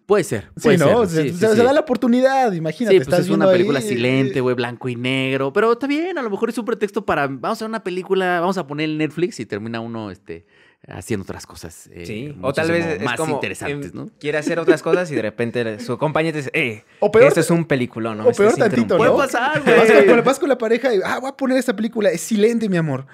Puede 0.06 0.24
ser, 0.24 0.48
Sí, 0.56 0.62
puede 0.64 0.78
¿no? 0.78 1.06
ser, 1.06 1.08
se, 1.08 1.22
sí, 1.22 1.28
sí, 1.34 1.38
se- 1.38 1.48
sí. 1.50 1.56
se 1.56 1.62
da 1.62 1.72
la 1.72 1.80
oportunidad, 1.80 2.52
imagínate. 2.52 2.94
Sí, 2.96 2.98
pues 2.98 3.08
estás 3.08 3.20
es 3.26 3.30
una 3.30 3.46
película 3.48 3.78
ahí, 3.78 3.86
silente, 3.88 4.38
eh, 4.38 4.42
güey, 4.42 4.56
blanco 4.56 4.88
y 4.88 4.96
negro. 4.96 5.52
Pero 5.52 5.72
está 5.72 5.86
bien, 5.86 6.18
a 6.18 6.22
lo 6.22 6.30
mejor 6.30 6.48
es 6.50 6.58
un 6.58 6.64
pretexto 6.64 7.06
para. 7.06 7.28
Vamos 7.28 7.62
a 7.62 7.64
ver 7.64 7.68
una 7.70 7.84
película, 7.84 8.40
vamos 8.40 8.58
a 8.58 8.66
poner 8.66 8.90
el 8.90 8.98
Netflix 8.98 9.38
y 9.38 9.46
termina 9.46 9.78
uno 9.80 10.10
este, 10.10 10.46
haciendo 10.88 11.22
otras 11.24 11.46
cosas. 11.46 11.88
eh, 11.92 12.06
Sí, 12.06 12.36
o 12.42 12.52
tal 12.52 12.70
vez 12.70 12.86
es 12.86 13.02
más 13.02 13.16
como 13.16 13.34
interesantes, 13.34 13.90
em, 13.92 13.96
¿no? 13.96 14.10
quiere 14.18 14.38
hacer 14.38 14.58
otras 14.58 14.82
cosas 14.82 15.10
y 15.10 15.14
de 15.14 15.22
repente 15.22 15.78
su 15.80 15.98
compañero 15.98 16.32
te 16.34 16.38
dice, 16.38 16.50
eh, 16.54 16.84
O 17.00 17.10
peor, 17.12 17.26
esto 17.28 17.40
es 17.40 17.50
un 17.50 17.64
peliculón, 17.64 18.18
¿no? 18.18 18.24
o 18.26 18.32
peor 18.32 18.50
Estás 18.52 18.70
tantito, 18.70 18.96
Puede 18.96 19.10
¿no? 19.10 19.16
pasar, 19.16 19.62
Vas 19.64 19.90
güey. 19.90 20.06
con, 20.06 20.24
vas 20.24 20.38
con 20.38 20.48
la 20.48 20.58
pareja 20.58 20.94
y, 20.94 21.00
ah, 21.04 21.18
voy 21.20 21.28
a 21.30 21.36
poner 21.36 21.58
esta 21.58 21.74
película, 21.76 22.10
es 22.10 22.20
silente, 22.20 22.68
mi 22.68 22.76
amor. 22.76 23.06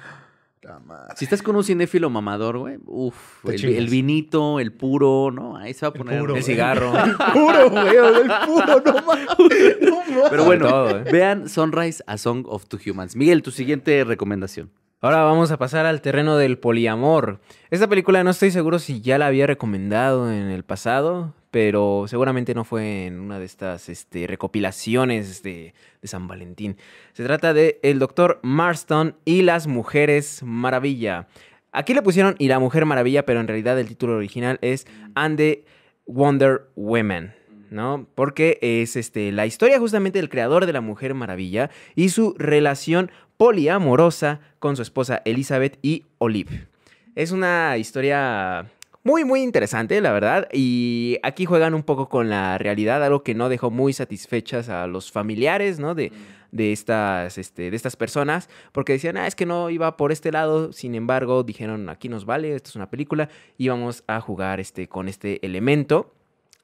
Si 1.15 1.25
estás 1.27 1.43
con 1.43 1.55
un 1.55 1.63
cinéfilo 1.63 2.11
mamador, 2.11 2.59
güey, 2.59 2.79
uff, 2.87 3.45
el, 3.45 3.87
vinito, 3.89 4.59
el 4.59 4.73
puro, 4.73 5.31
¿no? 5.33 5.57
Ahí 5.57 5.73
se 5.75 5.87
va 5.87 5.91
a 5.91 5.93
El 5.95 5.99
poner. 5.99 6.19
puro, 6.21 6.35
El 6.35 6.43
cigarro. 6.43 6.93
El 7.05 7.15
puro, 7.33 7.71
güey, 7.71 7.87
el 7.97 8.31
puro, 8.47 8.83
no 8.85 8.93
mames. 9.07 9.27
No 9.81 9.97
mames. 9.99 10.29
Pero 10.29 10.45
bueno, 10.45 10.69
todo, 10.69 10.99
¿eh? 10.99 11.05
vean 11.13 11.49
Sunrise, 11.49 12.03
A 12.09 12.19
Song 12.19 12.45
of 12.49 12.67
Two 12.67 12.81
Humans. 12.85 13.15
Miguel, 13.15 13.43
tu 13.43 13.53
siguiente 13.53 14.03
recomendación. 14.03 14.69
Ahora 15.03 15.23
vamos 15.25 15.51
a 15.51 15.59
pasar 15.59 15.85
al 15.85 16.01
terreno 16.01 16.39
del 16.39 16.57
poliamor. 16.57 17.41
Esta 17.71 17.87
película 17.87 18.25
no 18.25 18.31
estoy 18.31 18.51
seguro 18.51 18.79
si 18.79 19.03
ya 19.03 19.19
la 19.19 19.27
había 19.27 19.47
recomendado 19.47 20.33
en 20.33 20.49
el 20.49 20.65
pasado, 20.65 21.35
pero 21.51 22.07
seguramente 22.09 22.55
no 22.55 22.65
fue 22.65 23.05
en 23.05 23.21
una 23.21 23.39
de 23.39 23.45
estas 23.45 23.91
este, 23.91 24.27
recopilaciones 24.27 25.43
de, 25.43 25.75
de 26.01 26.09
San 26.09 26.27
Valentín. 26.27 26.79
Se 27.13 27.25
trata 27.25 27.53
de 27.53 27.79
El 27.83 27.99
Doctor 27.99 28.41
Marston 28.43 29.17
y 29.27 29.43
las 29.43 29.67
Mujeres 29.67 30.43
Maravilla. 30.43 31.29
Aquí 31.73 31.93
le 31.93 32.01
pusieron 32.01 32.35
y 32.39 32.49
la 32.49 32.59
Mujer 32.59 32.87
Maravilla, 32.87 33.27
pero 33.27 33.41
en 33.41 33.49
realidad 33.49 33.79
el 33.79 33.89
título 33.89 34.17
original 34.17 34.59
es 34.63 34.87
And 35.15 35.37
the 35.37 35.67
Wonder 36.07 36.71
Women. 36.75 37.35
¿No? 37.69 38.07
Porque 38.15 38.59
es 38.63 38.95
este, 38.95 39.33
la 39.33 39.45
historia 39.45 39.81
justamente 39.81 40.21
del 40.21 40.29
creador 40.29 40.67
de 40.67 40.73
la 40.73 40.81
Mujer 40.81 41.15
Maravilla 41.15 41.69
y 41.97 42.11
su 42.11 42.35
relación 42.39 43.11
poliamorosa 43.37 44.41
con 44.59 44.77
su 44.77 44.83
esposa 44.83 45.23
Elizabeth 45.25 45.79
y 45.83 46.05
Olive. 46.19 46.67
Es 47.15 47.33
una 47.33 47.77
historia 47.79 48.71
muy, 49.07 49.25
muy 49.25 49.41
interesante, 49.43 50.01
la 50.01 50.11
verdad. 50.11 50.49
Y 50.53 51.19
aquí 51.23 51.45
juegan 51.45 51.75
un 51.75 51.85
poco 51.85 52.09
con 52.09 52.29
la 52.29 52.59
realidad, 52.59 53.05
algo 53.05 53.23
que 53.23 53.35
no 53.35 53.49
dejó 53.49 53.71
muy 53.71 53.93
satisfechas 53.93 54.69
a 54.69 54.89
los 54.89 55.13
familiares, 55.13 55.79
¿no? 55.79 55.95
De, 55.95 56.11
de, 56.51 56.73
estas, 56.73 57.39
este, 57.39 57.71
de 57.71 57.77
estas 57.77 57.95
personas, 57.95 58.49
porque 58.73 58.95
decían, 58.95 59.17
ah, 59.17 59.29
es 59.29 59.37
que 59.37 59.47
no 59.47 59.71
iba 59.71 59.97
por 59.97 60.11
este 60.11 60.33
lado. 60.33 60.73
Sin 60.73 60.97
embargo, 60.97 61.45
dijeron, 61.45 61.89
aquí 61.89 62.09
nos 62.09 62.25
vale, 62.25 62.55
esto 62.55 62.71
es 62.71 62.77
una 62.77 62.91
película, 62.91 63.29
y 63.57 63.69
vamos 63.69 64.03
a 64.09 64.21
jugar 64.21 64.59
este, 64.59 64.89
con 64.89 65.09
este 65.09 65.45
elemento. 65.47 66.13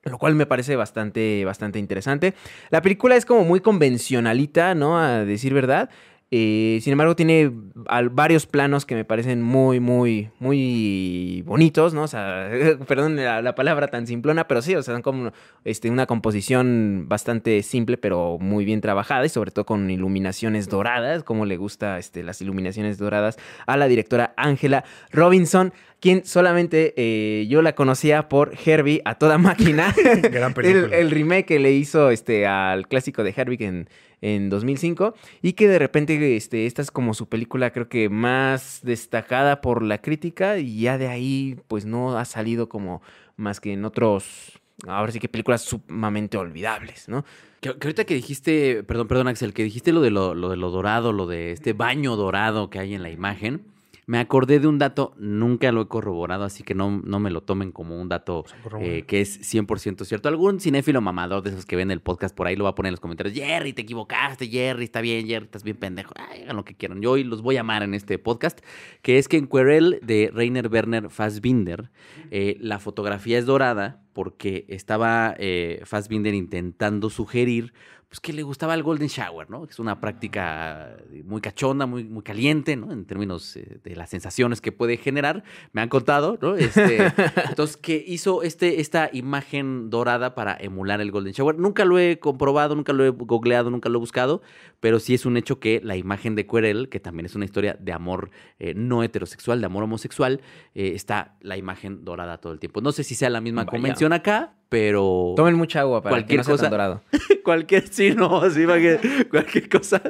Lo 0.05 0.19
cual 0.19 0.35
me 0.35 0.47
parece 0.47 0.75
bastante, 0.75 1.45
bastante 1.45 1.79
interesante. 1.79 2.35
La 2.71 2.83
película 2.83 3.15
es 3.15 3.25
como 3.25 3.45
muy 3.45 3.61
convencionalita, 3.61 4.75
¿no? 4.75 4.99
A 4.99 5.25
decir 5.25 5.55
verdad. 5.55 5.91
Eh, 6.35 6.79
sin 6.81 6.93
embargo, 6.93 7.15
tiene 7.15 7.53
al- 7.89 8.09
varios 8.09 8.47
planos 8.47 8.87
que 8.87 8.95
me 8.95 9.05
parecen 9.05 9.43
muy, 9.43 9.81
muy, 9.81 10.31
muy 10.41 11.43
bonitos, 11.45 11.93
¿no? 11.93 12.05
O 12.05 12.09
sea, 12.09 12.49
perdón 12.89 13.17
la, 13.17 13.43
la 13.43 13.55
palabra 13.55 13.89
tan 13.89 14.07
simplona, 14.07 14.49
pero 14.49 14.63
sí, 14.63 14.75
o 14.75 14.83
sea, 14.83 14.95
son 14.95 15.03
como 15.03 15.31
este, 15.65 15.91
una 15.91 16.07
composición 16.07 17.05
bastante 17.07 17.63
simple, 17.63 17.99
pero 17.99 18.39
muy 18.41 18.65
bien 18.65 18.81
trabajada 18.81 19.27
y 19.27 19.29
sobre 19.29 19.51
todo 19.51 19.67
con 19.67 19.91
iluminaciones 19.91 20.71
doradas, 20.71 21.23
como 21.23 21.45
le 21.45 21.59
gusta 21.59 21.99
este, 21.99 22.23
las 22.23 22.41
iluminaciones 22.41 22.97
doradas 22.97 23.37
a 23.67 23.77
la 23.77 23.87
directora 23.87 24.33
Ángela 24.39 24.85
Robinson, 25.11 25.75
quien 26.01 26.25
solamente 26.25 26.95
eh, 26.97 27.47
yo 27.49 27.61
la 27.61 27.75
conocía 27.75 28.29
por 28.31 28.55
Herbie 28.65 29.03
a 29.05 29.17
toda 29.17 29.37
máquina. 29.37 29.95
Gran 30.33 30.55
película. 30.55 30.87
el, 30.87 30.93
el 30.95 31.11
remake 31.11 31.45
que 31.45 31.59
le 31.59 31.73
hizo 31.73 32.09
este, 32.11 32.47
al 32.47 32.89
clásico 32.89 33.23
de 33.23 33.35
Herbie 33.37 33.67
en, 33.67 33.89
en 34.23 34.49
2005 34.49 35.15
y 35.43 35.53
que 35.53 35.69
de 35.69 35.79
repente 35.79 36.37
este, 36.37 36.67
esta 36.67 36.81
es 36.81 36.91
como 36.91 37.13
su 37.13 37.29
película 37.29 37.73
creo 37.73 37.89
que 37.89 38.09
más 38.09 38.81
destacada 38.83 39.61
por 39.61 39.83
la 39.83 40.01
crítica 40.01 40.59
y 40.59 40.81
ya 40.81 40.97
de 40.97 41.09
ahí 41.09 41.59
pues 41.69 41.85
no 41.85 42.17
ha 42.17 42.25
salido 42.25 42.69
como 42.69 43.03
más 43.37 43.61
que 43.61 43.73
en 43.73 43.85
otros, 43.85 44.61
ahora 44.87 45.13
sí 45.13 45.19
que 45.19 45.29
películas 45.29 45.63
sumamente 45.63 46.39
olvidables, 46.39 47.09
¿no? 47.09 47.25
Que, 47.61 47.77
que 47.77 47.89
ahorita 47.89 48.05
que 48.05 48.15
dijiste, 48.15 48.83
perdón, 48.85 49.09
perdón, 49.09 49.29
Axel, 49.29 49.53
que 49.53 49.65
dijiste 49.65 49.93
lo 49.93 50.01
de 50.01 50.11
lo, 50.11 50.35
lo 50.35 50.49
de 50.49 50.57
lo 50.57 50.71
dorado, 50.71 51.13
lo 51.13 51.27
de 51.27 51.53
este 51.53 51.73
baño 51.73 52.17
dorado 52.17 52.71
que 52.71 52.79
hay 52.79 52.95
en 52.95 53.03
la 53.03 53.11
imagen. 53.11 53.72
Me 54.07 54.19
acordé 54.19 54.59
de 54.59 54.67
un 54.67 54.79
dato, 54.79 55.15
nunca 55.17 55.71
lo 55.71 55.83
he 55.83 55.89
corroborado, 55.89 56.43
así 56.43 56.65
que 56.65 56.75
no, 56.75 57.01
no 57.05 57.21
me 57.21 57.31
lo 57.31 57.43
tomen 57.43 57.71
como 57.71 58.01
un 58.01 58.09
dato 58.09 58.45
eh, 58.81 59.05
que 59.07 59.21
es 59.21 59.41
100% 59.55 60.05
cierto. 60.05 60.29
Algún 60.29 60.59
cinéfilo 60.59 61.01
mamador 61.01 61.43
de 61.43 61.51
esos 61.51 61.67
que 61.67 61.77
ven 61.77 61.93
el 61.93 62.01
podcast 62.01 62.35
por 62.35 62.49
ahí 62.49 62.57
lo 62.57 62.65
va 62.65 62.71
a 62.71 62.75
poner 62.75 62.89
en 62.89 62.95
los 62.95 63.01
comentarios. 63.01 63.35
Jerry, 63.37 63.73
te 63.73 63.83
equivocaste, 63.83 64.49
Jerry, 64.49 64.85
está 64.85 65.01
bien, 65.01 65.29
Jerry, 65.29 65.45
estás 65.45 65.63
bien 65.63 65.77
pendejo. 65.77 66.13
Ay, 66.17 66.43
hagan 66.43 66.57
lo 66.57 66.65
que 66.65 66.75
quieran. 66.75 67.01
Yo 67.01 67.13
hoy 67.13 67.23
los 67.23 67.43
voy 67.43 67.59
a 67.59 67.61
amar 67.61 67.85
en 67.85 67.95
este 67.95 68.19
podcast, 68.19 68.59
que 69.03 69.19
es 69.19 69.29
que 69.29 69.37
en 69.37 69.47
Querel 69.47 70.01
de 70.03 70.33
Rainer 70.35 70.67
Werner 70.67 71.09
Fassbinder, 71.09 71.91
eh, 72.33 72.57
la 72.61 72.81
fotografía 72.81 73.39
es 73.39 73.47
dorada 73.47 74.03
porque 74.13 74.67
estaba 74.69 75.35
eh, 75.39 75.81
Fassbinder 75.85 76.35
intentando 76.35 77.09
sugerir 77.09 77.73
pues 78.13 78.21
que 78.21 78.35
le 78.35 78.43
gustaba 78.43 78.75
el 78.75 78.83
golden 78.83 79.09
shower, 79.09 79.49
¿no? 79.49 79.65
Es 79.65 79.79
una 79.79 79.99
práctica 79.99 80.99
muy 81.25 81.41
cachonda, 81.41 81.87
muy, 81.87 82.05
muy 82.05 82.23
caliente, 82.23 82.77
¿no? 82.77 82.93
En 82.93 83.07
términos 83.07 83.57
eh, 83.57 83.79
de 83.83 83.97
las 83.97 84.11
sensaciones 84.11 84.61
que 84.61 84.71
puede 84.71 84.99
generar. 84.99 85.45
Me 85.73 85.81
han 85.81 85.89
contado, 85.89 86.39
¿no? 86.43 86.55
Este, 86.55 87.07
entonces, 87.49 87.79
que 87.79 88.05
hizo 88.07 88.43
este, 88.43 88.83
esta 88.83 89.09
imagen 89.15 89.89
dorada 89.89 90.35
para 90.35 90.55
emular 90.61 91.01
el 91.01 91.11
golden 91.11 91.33
shower. 91.33 91.59
Nunca 91.59 91.87
lo 91.87 91.99
he 91.99 92.19
comprobado, 92.19 92.75
nunca 92.75 92.93
lo 92.93 93.03
he 93.07 93.09
googleado, 93.09 93.71
nunca 93.71 93.89
lo 93.89 93.97
he 93.97 94.01
buscado, 94.01 94.43
pero 94.81 95.01
sí 95.01 95.15
es 95.15 95.25
un 95.25 95.39
hecho 95.39 95.59
que 95.59 95.81
la 95.83 95.97
imagen 95.97 96.35
de 96.35 96.47
Querel, 96.47 96.91
que 96.91 97.01
también 97.01 97.25
es 97.25 97.35
una 97.35 97.47
historia 97.47 97.79
de 97.81 97.95
amor 97.95 98.31
eh, 98.59 98.75
no 98.75 99.03
heterosexual, 99.03 99.61
de 99.61 99.65
amor 99.65 99.85
homosexual, 99.85 100.43
eh, 100.75 100.93
está 100.95 101.37
la 101.41 101.57
imagen 101.57 102.05
dorada 102.05 102.37
todo 102.37 102.53
el 102.53 102.59
tiempo. 102.59 102.83
No 102.83 102.93
sé 102.93 103.05
si 103.05 103.15
sea 103.15 103.31
la 103.31 103.41
misma 103.41 103.63
Vaya. 103.63 103.71
convención 103.71 104.13
acá, 104.13 104.53
pero... 104.73 105.35
Tomen 105.37 105.55
mucha 105.55 105.81
agua 105.81 106.03
para 106.03 106.15
Cualquier 106.15 106.29
que 106.29 106.37
no 106.39 106.45
sea 106.45 106.53
cosa. 106.53 106.63
tan 106.63 106.71
dorado. 106.71 107.03
cualquier 107.45 107.89
sí, 107.89 108.15
no, 108.15 108.51
sí, 108.51 108.67
para 108.67 108.81
que 108.81 109.27
cualquier 109.31 109.69
cosa 109.69 110.01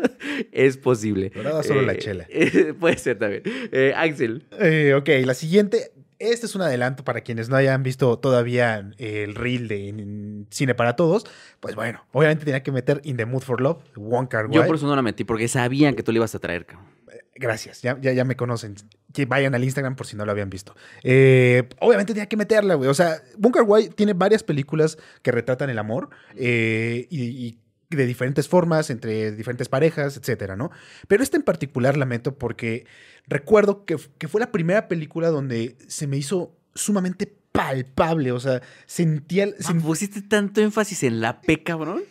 es 0.52 0.76
posible. 0.76 1.32
Dorada 1.34 1.64
solo 1.64 1.82
la 1.82 1.98
chela. 1.98 2.26
eh, 2.30 2.72
puede 2.78 2.96
ser 2.96 3.18
también. 3.18 3.42
Eh, 3.44 3.92
Axel. 3.96 4.44
Eh, 4.60 4.94
ok, 4.96 5.26
la 5.26 5.34
siguiente. 5.34 5.90
Este 6.20 6.46
es 6.46 6.54
un 6.54 6.62
adelanto 6.62 7.02
para 7.02 7.22
quienes 7.22 7.48
no 7.48 7.56
hayan 7.56 7.82
visto 7.82 8.16
todavía 8.20 8.92
el 8.98 9.34
reel 9.34 9.66
de 9.66 9.88
en 9.88 10.46
Cine 10.50 10.76
para 10.76 10.94
Todos. 10.94 11.26
Pues 11.58 11.74
bueno, 11.74 12.04
obviamente 12.12 12.44
tenía 12.44 12.62
que 12.62 12.70
meter 12.70 13.00
In 13.02 13.16
the 13.16 13.26
Mood 13.26 13.42
for 13.42 13.60
Love, 13.60 13.82
Wong 13.96 14.28
Kar 14.28 14.48
Yo 14.48 14.64
por 14.64 14.76
eso 14.76 14.86
no 14.86 14.94
la 14.94 15.02
metí, 15.02 15.24
porque 15.24 15.48
sabían 15.48 15.96
que 15.96 16.04
tú 16.04 16.12
le 16.12 16.18
ibas 16.18 16.32
a 16.36 16.38
traer, 16.38 16.66
cabrón. 16.66 16.91
Gracias, 17.34 17.80
ya, 17.80 17.98
ya, 18.00 18.12
ya 18.12 18.24
me 18.24 18.36
conocen. 18.36 18.74
Que 19.12 19.24
vayan 19.26 19.54
al 19.54 19.64
Instagram 19.64 19.96
por 19.96 20.06
si 20.06 20.16
no 20.16 20.24
lo 20.24 20.32
habían 20.32 20.50
visto. 20.50 20.74
Eh, 21.02 21.68
obviamente 21.80 22.12
tenía 22.12 22.28
que 22.28 22.36
meterla, 22.36 22.74
güey. 22.74 22.90
O 22.90 22.94
sea, 22.94 23.22
Bunker 23.38 23.64
White 23.66 23.94
tiene 23.94 24.12
varias 24.12 24.42
películas 24.42 24.98
que 25.22 25.32
retratan 25.32 25.70
el 25.70 25.78
amor 25.78 26.10
eh, 26.36 27.06
y, 27.10 27.22
y 27.22 27.58
de 27.88 28.06
diferentes 28.06 28.48
formas, 28.48 28.90
entre 28.90 29.32
diferentes 29.32 29.68
parejas, 29.68 30.16
etcétera, 30.16 30.56
¿no? 30.56 30.70
Pero 31.08 31.22
esta 31.22 31.36
en 31.36 31.42
particular 31.42 31.96
lamento 31.96 32.36
porque 32.36 32.86
recuerdo 33.26 33.84
que, 33.84 33.96
que 34.18 34.28
fue 34.28 34.40
la 34.40 34.52
primera 34.52 34.88
película 34.88 35.28
donde 35.28 35.76
se 35.88 36.06
me 36.06 36.16
hizo 36.16 36.56
sumamente 36.74 37.32
palpable. 37.52 38.32
O 38.32 38.40
sea, 38.40 38.62
sentía. 38.86 39.46
Ah, 39.64 39.74
¿Pusiste 39.82 40.22
tanto 40.22 40.60
énfasis 40.60 41.02
en 41.04 41.20
la 41.20 41.40
P, 41.40 41.62
cabrón? 41.62 42.02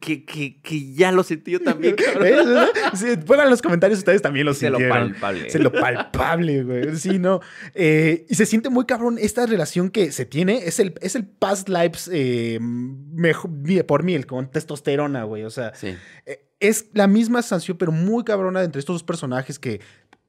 Que, 0.00 0.24
que, 0.24 0.60
que 0.60 0.92
ya 0.94 1.12
lo 1.12 1.22
sentí 1.22 1.52
yo 1.52 1.60
también, 1.60 1.94
cabrón. 2.12 2.68
Sí, 2.94 3.06
pongan 3.26 3.44
en 3.46 3.50
los 3.50 3.62
comentarios 3.62 3.98
ustedes 4.00 4.22
también 4.22 4.46
lo 4.46 4.54
Se 4.54 4.70
lo 4.70 4.78
sintieron. 4.78 5.10
palpable. 5.12 5.50
Se 5.50 5.58
lo 5.58 5.70
palpable, 5.72 6.64
güey. 6.64 6.96
Sí, 6.96 7.18
no. 7.18 7.40
Eh, 7.74 8.26
y 8.28 8.34
se 8.34 8.46
siente 8.46 8.70
muy 8.70 8.86
cabrón 8.86 9.18
esta 9.20 9.46
relación 9.46 9.90
que 9.90 10.10
se 10.12 10.24
tiene. 10.24 10.66
Es 10.66 10.80
el, 10.80 10.94
es 11.00 11.14
el 11.14 11.26
past 11.26 11.68
lives 11.68 12.10
eh, 12.12 12.58
mejor, 12.60 13.50
por 13.86 14.02
mil, 14.02 14.26
con 14.26 14.50
testosterona, 14.50 15.24
güey. 15.24 15.44
O 15.44 15.50
sea, 15.50 15.74
Sí. 15.74 15.94
eh, 16.26 16.46
es 16.60 16.86
la 16.92 17.06
misma 17.06 17.42
sanción, 17.42 17.76
pero 17.78 17.92
muy 17.92 18.24
cabrona 18.24 18.62
entre 18.62 18.80
estos 18.80 18.94
dos 18.94 19.02
personajes 19.04 19.58
que 19.58 19.80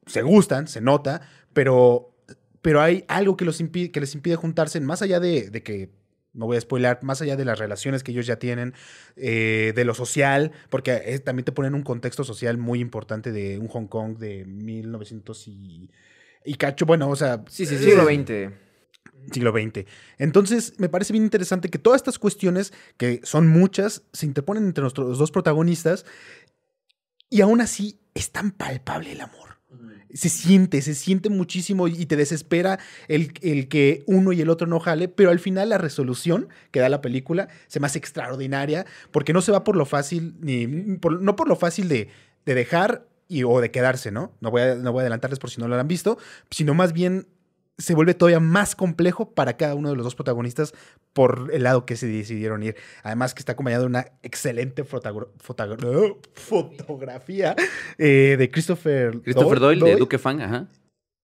se 0.06 0.22
gustan, 0.22 0.68
se 0.68 0.82
nota, 0.82 1.22
pero, 1.54 2.16
pero 2.62 2.82
hay 2.82 3.04
algo 3.08 3.36
que, 3.38 3.46
los 3.46 3.60
impide, 3.60 3.92
que 3.92 4.00
les 4.00 4.14
impide 4.16 4.36
juntarse, 4.36 4.80
más 4.82 5.02
allá 5.02 5.20
de, 5.20 5.50
de 5.50 5.62
que, 5.64 5.90
no 6.34 6.46
voy 6.46 6.58
a 6.58 6.62
spoiler, 6.62 7.00
más 7.02 7.22
allá 7.22 7.36
de 7.36 7.46
las 7.46 7.60
relaciones 7.60 8.04
que 8.04 8.12
ellos 8.12 8.26
ya 8.26 8.38
tienen, 8.38 8.74
eh, 9.16 9.74
de 9.76 9.86
lo 9.86 9.94
social, 9.94 10.52
porque 10.70 11.02
eh, 11.06 11.20
también 11.20 11.46
te 11.46 11.52
ponen 11.52 11.76
un 11.76 11.84
contexto 11.84 12.24
social 12.24 12.58
muy 12.58 12.80
importante 12.80 13.32
de 13.32 13.58
un 13.58 13.68
Hong 13.68 13.88
Kong 13.88 14.18
de 14.18 14.46
1900 14.46 15.48
y, 15.48 15.92
y 16.46 16.56
cacho, 16.56 16.86
bueno, 16.86 17.10
o 17.10 17.16
sea... 17.16 17.44
Sí, 17.48 17.66
sí, 17.66 17.78
sí. 17.78 17.86
Siglo 17.86 18.10
eh, 18.10 18.26
XX. 18.26 19.34
siglo 19.34 19.52
XX. 19.52 19.86
Entonces, 20.18 20.74
me 20.80 20.90
parece 20.90 21.14
bien 21.14 21.24
interesante 21.24 21.70
que 21.70 21.80
todas 21.80 22.00
estas 22.00 22.18
cuestiones, 22.18 22.74
que 22.98 23.20
son 23.24 23.48
muchas, 23.48 24.04
se 24.14 24.26
interponen 24.26 24.66
entre 24.66 24.84
nuestros 24.84 25.18
dos 25.18 25.32
protagonistas 25.32 26.06
y 27.30 27.42
aún 27.42 27.62
así 27.62 28.00
es 28.14 28.32
tan 28.32 28.52
palpable 28.52 29.12
el 29.12 29.22
amor. 29.22 29.51
Se 30.14 30.30
siente, 30.30 30.82
se 30.82 30.94
siente 30.96 31.30
muchísimo 31.30 31.88
y 31.88 32.06
te 32.06 32.16
desespera 32.16 32.80
el, 33.08 33.34
el 33.42 33.68
que 33.68 34.04
uno 34.08 34.32
y 34.34 34.42
el 34.42 34.50
otro 34.50 34.68
no 34.68 34.80
jale, 34.80 35.08
pero 35.08 35.30
al 35.30 35.40
final 35.40 35.70
la 35.70 35.78
resolución 35.78 36.50
que 36.72 36.80
da 36.80 36.90
la 36.90 37.02
película 37.02 37.48
se 37.68 37.80
me 37.80 37.88
hace 37.88 38.00
extraordinaria 38.00 38.86
porque 39.12 39.34
no 39.34 39.42
se 39.42 39.52
va 39.52 39.64
por 39.64 39.76
lo 39.76 39.86
fácil, 39.86 40.36
ni 40.42 40.68
no 40.68 41.36
por 41.36 41.48
lo 41.48 41.56
fácil 41.56 41.88
de, 41.88 42.10
de 42.46 42.56
dejar 42.56 43.08
y, 43.28 43.44
o 43.44 43.62
de 43.62 43.72
quedarse, 43.72 44.12
¿no? 44.12 44.34
No 44.42 44.52
voy, 44.52 44.62
a, 44.62 44.76
no 44.76 44.92
voy 44.92 45.00
a 45.00 45.04
adelantarles 45.04 45.40
por 45.40 45.50
si 45.50 45.62
no 45.62 45.68
lo 45.68 45.80
han 45.80 45.88
visto, 45.88 46.18
sino 46.50 46.74
más 46.74 46.92
bien 46.92 47.28
se 47.82 47.96
vuelve 47.96 48.14
todavía 48.14 48.40
más 48.40 48.76
complejo 48.76 49.34
para 49.34 49.58
cada 49.58 49.76
uno 49.76 49.90
de 49.90 49.96
los 49.96 50.04
dos 50.04 50.16
protagonistas 50.16 50.74
por 51.14 51.50
el 51.54 51.64
lado 51.64 51.86
que 51.86 51.96
se 51.96 52.08
decidieron 52.08 52.64
ir. 52.64 52.76
Además 53.04 53.34
que 53.34 53.40
está 53.40 53.54
acompañado 53.54 53.84
de 53.84 53.88
una 53.88 54.08
excelente 54.24 54.84
fotografía 54.84 57.56
eh, 57.98 58.36
de 58.38 58.52
Christopher, 58.52 59.22
Christopher 59.22 59.60
Doyle, 59.60 59.86
de 59.86 59.96
Duque 59.98 60.18
Fang, 60.18 60.42
ajá. 60.42 60.68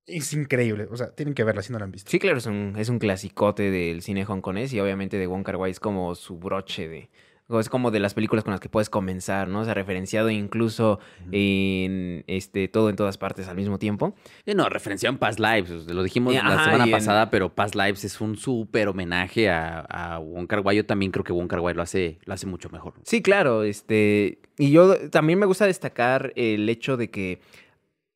Es 0.07 0.33
increíble. 0.33 0.87
O 0.89 0.95
sea, 0.95 1.11
tienen 1.11 1.33
que 1.33 1.43
verla 1.43 1.61
si 1.61 1.73
no 1.73 1.79
la 1.79 1.85
han 1.85 1.91
visto. 1.91 2.09
Sí, 2.09 2.17
claro, 2.17 2.37
es 2.37 2.45
un, 2.45 2.75
es 2.77 2.87
un 2.87 2.97
clasicote 2.97 3.69
del 3.69 4.01
cine 4.01 4.25
hongkonés 4.25 4.71
y 4.73 4.79
obviamente 4.79 5.17
de 5.17 5.27
Wong 5.27 5.43
Kar 5.43 5.57
Wai 5.57 5.71
es 5.71 5.81
como 5.81 6.15
su 6.15 6.39
broche 6.39 6.87
de... 6.87 7.09
Es 7.49 7.69
como 7.69 7.91
de 7.91 8.01
las 8.01 8.13
películas 8.13 8.43
con 8.43 8.51
las 8.51 8.59
que 8.59 8.67
puedes 8.67 8.89
comenzar, 8.89 9.47
¿no? 9.47 9.61
O 9.61 9.65
sea, 9.65 9.73
referenciado 9.73 10.29
incluso 10.29 10.99
en 11.31 12.25
este 12.27 12.67
todo 12.67 12.89
en 12.89 12.97
todas 12.97 13.17
partes 13.17 13.47
al 13.47 13.55
mismo 13.55 13.79
tiempo. 13.79 14.15
Eh, 14.45 14.53
no, 14.53 14.67
referenciaron 14.67 15.17
Past 15.17 15.39
Lives, 15.39 15.69
lo 15.87 16.03
dijimos 16.03 16.33
Eh, 16.35 16.41
la 16.43 16.63
semana 16.65 16.83
en- 16.83 16.91
pasada, 16.91 17.29
pero 17.29 17.55
Past 17.55 17.75
Lives 17.75 18.03
es 18.03 18.19
un 18.19 18.35
súper 18.35 18.89
homenaje 18.89 19.49
a, 19.49 19.79
a 19.79 20.17
Wong 20.19 20.45
Kar 20.47 20.59
Wai. 20.59 20.75
Yo 20.75 20.85
también 20.85 21.11
creo 21.11 21.23
que 21.23 21.31
Wong 21.31 21.47
Kar 21.47 21.61
Wai 21.61 21.73
lo 21.73 21.81
hace, 21.81 22.19
lo 22.25 22.33
hace 22.33 22.47
mucho 22.47 22.69
mejor. 22.69 22.95
Sí, 23.03 23.21
claro, 23.21 23.63
este, 23.63 24.39
y 24.57 24.71
yo 24.71 25.09
también 25.09 25.39
me 25.39 25.45
gusta 25.45 25.65
destacar 25.65 26.33
el 26.35 26.67
hecho 26.67 26.97
de 26.97 27.09
que 27.09 27.39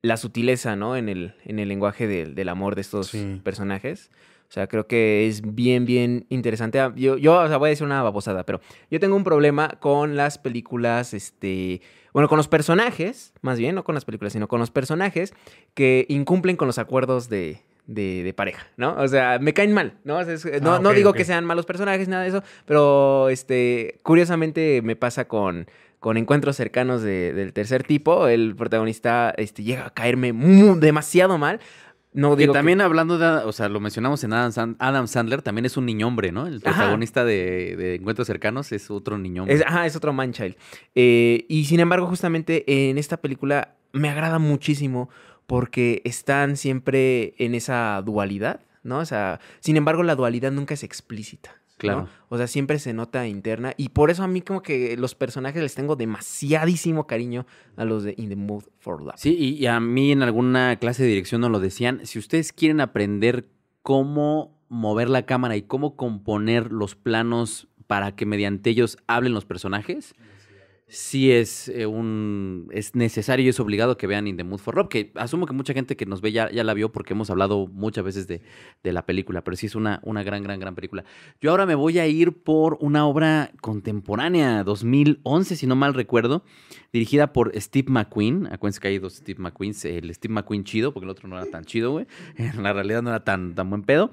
la 0.02 0.18
sutileza, 0.18 0.76
¿no? 0.76 0.98
En 0.98 1.08
el, 1.08 1.36
en 1.46 1.60
el 1.60 1.70
lenguaje 1.70 2.06
del, 2.08 2.36
del 2.36 2.50
amor 2.50 2.76
de 2.76 2.82
estos 2.82 3.08
Sí. 3.08 3.40
personajes. 3.44 4.12
O 4.52 4.54
sea, 4.54 4.68
creo 4.68 4.86
que 4.86 5.28
es 5.28 5.56
bien, 5.56 5.86
bien 5.86 6.26
interesante. 6.28 6.78
Ah, 6.82 6.92
Yo, 6.94 7.16
yo, 7.16 7.40
o 7.40 7.48
sea, 7.48 7.56
voy 7.56 7.68
a 7.68 7.70
decir 7.70 7.86
una 7.86 8.04
babosada, 8.04 8.44
pero 8.46 8.60
yo 8.90 9.00
tengo 9.00 9.16
un 9.16 9.24
problema 9.24 9.70
con 9.80 10.18
las 10.18 10.38
películas, 10.38 11.14
este, 11.14 11.82
bueno, 12.12 12.28
con 12.28 12.36
los 12.36 12.50
personajes, 12.50 13.32
más 13.42 13.58
bien, 13.60 13.76
no 13.76 13.86
con 13.86 13.96
las 13.96 14.04
películas, 14.04 14.34
sino 14.34 14.50
con 14.50 14.60
los 14.60 14.70
personajes 14.70 15.34
que 15.74 16.06
incumplen 16.10 16.58
con 16.58 16.68
los 16.68 16.80
acuerdos 16.80 17.30
de, 17.30 17.62
de, 17.88 18.24
de 18.24 18.34
pareja, 18.34 18.68
¿no? 18.76 18.94
O 18.98 19.08
sea, 19.08 19.40
me 19.40 19.54
caen 19.54 19.72
mal, 19.72 19.94
¿no? 20.04 20.18
O 20.18 20.24
sea, 20.26 20.34
es- 20.34 20.44
no, 20.62 20.74
Ah, 20.76 20.80
no 20.80 20.90
digo 20.92 21.14
que 21.14 21.24
sean 21.24 21.46
malos 21.46 21.66
personajes, 21.66 22.10
nada 22.10 22.24
de 22.24 22.30
eso, 22.30 22.44
pero, 22.66 23.30
este, 23.30 24.00
curiosamente 24.04 24.82
me 24.82 24.98
pasa 24.98 25.30
con, 25.30 25.66
con 26.00 26.18
encuentros 26.18 26.56
cercanos 26.58 27.04
de- 27.04 27.32
del 27.32 27.54
tercer 27.54 27.84
tipo. 27.84 28.28
El 28.28 28.56
protagonista, 28.56 29.34
este, 29.38 29.64
llega 29.64 29.86
a 29.86 29.94
caerme 29.94 30.34
demasiado 30.80 31.38
mal. 31.38 31.60
No 32.14 32.32
Que 32.36 32.42
digo 32.42 32.54
que- 32.54 32.60
también 32.60 32.82
hablando 32.82 33.18
de, 33.18 33.26
o 33.26 33.52
sea, 33.54 33.70
lo 33.70 33.80
mencionamos 33.80 34.22
en 34.26 34.34
Adam, 34.34 34.52
Sand- 34.52 34.76
Adam 34.80 35.08
Sandler, 35.08 35.42
también 35.42 35.66
es 35.66 35.78
un 35.78 35.86
niño 35.86 36.08
hombre, 36.08 36.32
¿no? 36.34 36.46
El 36.46 36.60
protagonista 36.60 37.24
de, 37.24 37.76
de 37.78 37.96
Encuentros 37.96 38.28
Cercanos 38.28 38.72
es 38.74 38.92
otro 38.92 39.18
niño 39.18 39.44
hombre. 39.44 39.56
Es, 39.56 39.66
ajá, 39.66 39.86
es 39.86 39.96
otro 39.96 40.12
Manchild. 40.12 40.56
Eh, 40.94 41.46
y 41.48 41.64
sin 41.66 41.80
embargo, 41.80 42.08
justamente 42.08 42.90
en 42.90 42.98
esta 42.98 43.18
película 43.18 43.76
me 43.94 44.10
agrada 44.10 44.40
muchísimo 44.40 45.10
porque 45.48 46.02
están 46.04 46.58
siempre 46.58 47.34
en 47.38 47.56
esa 47.56 48.02
dualidad, 48.06 48.60
¿no? 48.84 49.00
O 49.00 49.06
sea, 49.06 49.40
sin 49.62 49.78
embargo, 49.78 50.04
la 50.04 50.16
dualidad 50.16 50.52
nunca 50.52 50.74
es 50.74 50.84
explícita. 50.84 51.61
¿No? 51.88 51.94
Claro. 51.94 52.10
O 52.30 52.38
sea, 52.38 52.48
siempre 52.48 52.80
se 52.80 52.94
nota 52.94 53.28
interna. 53.28 53.74
Y 53.78 53.90
por 53.90 54.10
eso 54.10 54.24
a 54.24 54.28
mí 54.28 54.42
como 54.42 54.62
que 54.62 54.96
los 54.98 55.16
personajes 55.16 55.62
les 55.62 55.76
tengo 55.76 55.96
demasiadísimo 55.96 57.08
cariño 57.08 57.46
a 57.76 57.86
los 57.86 58.04
de 58.04 58.14
In 58.18 58.30
the 58.30 58.36
Mood 58.36 58.64
for 58.80 59.02
Love. 59.02 59.16
Sí, 59.18 59.36
y, 59.38 59.54
y 59.56 59.68
a 59.68 59.80
mí 59.80 60.12
en 60.12 60.24
alguna 60.24 60.78
clase 60.78 61.04
de 61.04 61.10
dirección 61.10 61.42
nos 61.42 61.52
lo 61.52 61.60
decían. 61.60 62.06
Si 62.06 62.20
ustedes 62.20 62.54
quieren 62.54 62.82
aprender 62.82 63.48
cómo 63.82 64.60
mover 64.70 65.10
la 65.10 65.26
cámara 65.26 65.58
y 65.58 65.64
cómo 65.64 65.96
componer 65.96 66.72
los 66.72 66.96
planos 66.96 67.68
para 67.88 68.16
que 68.16 68.26
mediante 68.26 68.70
ellos 68.70 68.98
hablen 69.06 69.34
los 69.34 69.44
personajes, 69.44 70.14
sí 70.92 71.32
es 71.32 71.70
eh, 71.70 71.86
un 71.86 72.68
es 72.72 72.96
necesario 72.96 73.46
y 73.46 73.50
es 73.50 73.60
obligado 73.62 73.98
que 73.98 74.08
vean 74.08 74.28
In 74.28 74.36
the 74.36 74.44
Mood 74.44 74.60
for 74.60 74.76
Love, 74.76 74.90
que 74.90 75.12
asumo 75.16 75.46
que 75.46 75.54
mucha 75.54 75.74
gente 75.74 75.96
que 75.96 76.06
nos 76.06 76.20
ve 76.20 76.34
ya, 76.34 76.52
ya 76.52 76.66
la 76.66 76.74
vio 76.74 76.92
porque 76.92 77.14
hemos 77.14 77.30
hablado 77.30 77.68
muchas 77.68 78.04
veces 78.04 78.28
de, 78.28 78.42
de 78.84 78.92
la 78.92 79.06
película, 79.06 79.42
pero 79.42 79.56
sí 79.56 79.68
es 79.68 79.76
una, 79.76 80.02
una 80.04 80.22
gran, 80.24 80.44
gran, 80.44 80.60
gran 80.60 80.76
película. 80.76 81.06
Yo 81.40 81.52
ahora 81.52 81.66
me 81.66 81.76
voy 81.76 81.98
a 82.00 82.08
ir 82.08 82.44
por 82.44 82.78
una 82.82 83.08
obra 83.08 83.52
contemporánea, 83.62 84.66
2011, 84.66 85.56
si 85.56 85.66
no 85.66 85.78
mal 85.78 85.94
recuerdo, 85.94 86.44
dirigida 86.94 87.34
por 87.34 87.52
Steve 87.60 87.90
McQueen. 87.90 88.48
Acuérdense 88.48 88.80
que 88.80 88.88
hay 88.90 89.00
dos 89.00 89.16
Steve 89.16 89.40
McQueens, 89.40 89.86
el 89.86 90.14
Steve 90.14 90.34
McQueen 90.34 90.64
chido, 90.64 90.94
porque 90.94 91.06
el 91.06 91.10
otro 91.10 91.28
no 91.28 91.38
era 91.38 91.50
tan 91.50 91.66
chido, 91.66 91.92
güey. 91.92 92.08
En 92.38 92.64
la 92.64 92.74
realidad 92.74 93.02
no 93.02 93.10
era 93.10 93.24
tan, 93.24 93.56
tan 93.56 93.70
buen 93.70 93.84
pedo. 93.84 94.12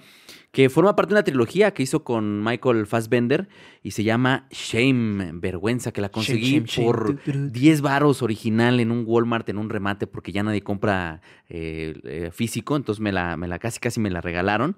Que 0.52 0.70
forma 0.70 0.96
parte 0.96 1.10
de 1.10 1.18
una 1.18 1.24
trilogía 1.24 1.72
que 1.72 1.82
hizo 1.82 2.04
con 2.04 2.42
Michael 2.42 2.86
Fassbender 2.86 3.48
y 3.82 3.90
se 3.90 4.02
llama 4.02 4.46
Shame, 4.50 5.32
Vergüenza, 5.34 5.92
que 5.92 6.00
la 6.00 6.08
conseguí 6.08 6.52
Shame, 6.52 6.66
shame, 6.66 6.86
por 6.86 7.06
shame. 7.06 7.20
Tu, 7.22 7.32
tu, 7.32 7.38
tu. 7.46 7.50
10 7.50 7.80
varos 7.82 8.22
original 8.22 8.80
en 8.80 8.90
un 8.90 9.04
Walmart, 9.06 9.48
en 9.50 9.58
un 9.58 9.68
remate, 9.68 10.06
porque 10.06 10.32
ya 10.32 10.42
nadie 10.42 10.62
compra 10.62 11.20
eh, 11.50 12.00
eh, 12.04 12.30
físico, 12.32 12.76
entonces 12.76 13.00
me 13.00 13.12
la, 13.12 13.36
me 13.36 13.46
la 13.46 13.58
casi 13.58 13.78
casi 13.78 14.00
me 14.00 14.10
la 14.10 14.20
regalaron. 14.20 14.76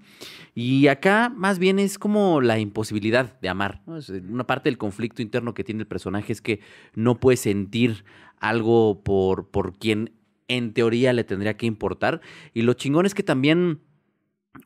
Y 0.55 0.89
acá 0.89 1.33
más 1.35 1.59
bien 1.59 1.79
es 1.79 1.99
como 1.99 2.41
la 2.41 2.59
imposibilidad 2.59 3.39
de 3.41 3.49
amar. 3.49 3.83
¿no? 3.87 3.97
Es, 3.97 4.11
eh, 4.11 4.23
Una 4.29 4.47
parte 4.47 4.69
del 4.69 4.79
conflicto 4.79 5.23
interno 5.23 5.55
que 5.55 5.65
tiene 5.65 5.83
el 5.83 5.87
personaje 5.87 6.33
es 6.33 6.41
que 6.41 6.61
no 6.95 7.21
puede 7.21 7.37
sentir 7.37 7.90
algo 8.39 9.03
por, 9.03 9.51
por 9.51 9.79
quien 9.79 10.13
en 10.49 10.73
teoría 10.73 11.13
le 11.13 11.25
tendría 11.25 11.57
que 11.57 11.67
importar. 11.67 12.21
Y 12.55 12.63
lo 12.63 12.75
chingón 12.75 13.07
es 13.07 13.15
que 13.15 13.23
también 13.23 13.81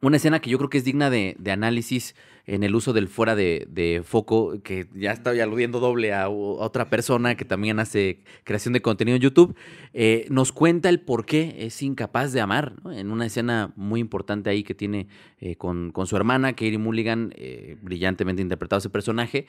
una 0.00 0.16
escena 0.16 0.40
que 0.40 0.50
yo 0.50 0.58
creo 0.58 0.70
que 0.70 0.78
es 0.78 0.84
digna 0.84 1.10
de, 1.10 1.36
análisis 1.50 2.14
en 2.46 2.62
el 2.62 2.74
uso 2.74 2.92
del 2.92 3.08
fuera 3.08 3.34
de, 3.34 4.02
foco, 4.04 4.62
que 4.62 4.86
ya 4.94 5.12
estoy 5.12 5.40
aludiendo 5.40 5.80
doble 5.80 6.12
a 6.12 6.28
otra 6.28 6.90
persona 6.90 7.36
que 7.36 7.44
también 7.44 7.78
hace 7.78 8.20
creación 8.44 8.74
de 8.74 8.82
contenido 8.82 9.16
en 9.16 9.22
YouTube, 9.22 9.56
eh, 9.92 10.26
nos 10.30 10.52
cuenta 10.52 10.88
el 10.88 11.00
por 11.00 11.24
qué 11.24 11.56
es 11.58 11.80
incapaz 11.82 12.32
de 12.32 12.40
amar, 12.40 12.74
¿no? 12.82 12.92
en 12.92 13.10
una 13.10 13.26
escena 13.26 13.72
muy 13.76 14.00
importante 14.00 14.50
ahí 14.50 14.62
que 14.62 14.74
tiene 14.74 15.08
eh, 15.38 15.56
con, 15.56 15.90
con 15.90 16.06
su 16.06 16.16
hermana, 16.16 16.52
Katie 16.52 16.78
Mulligan, 16.78 17.32
eh, 17.36 17.76
brillantemente 17.80 18.42
interpretado 18.42 18.78
ese 18.78 18.90
personaje, 18.90 19.46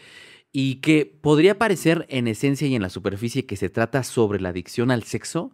y 0.52 0.76
que 0.76 1.06
podría 1.06 1.58
parecer 1.58 2.06
en 2.10 2.28
esencia 2.28 2.68
y 2.68 2.76
en 2.76 2.82
la 2.82 2.90
superficie 2.90 3.46
que 3.46 3.58
se 3.58 3.70
trata 3.70 4.04
sobre 4.04 4.40
la 4.40 4.50
adicción 4.50 4.90
al 4.92 5.04
sexo, 5.04 5.52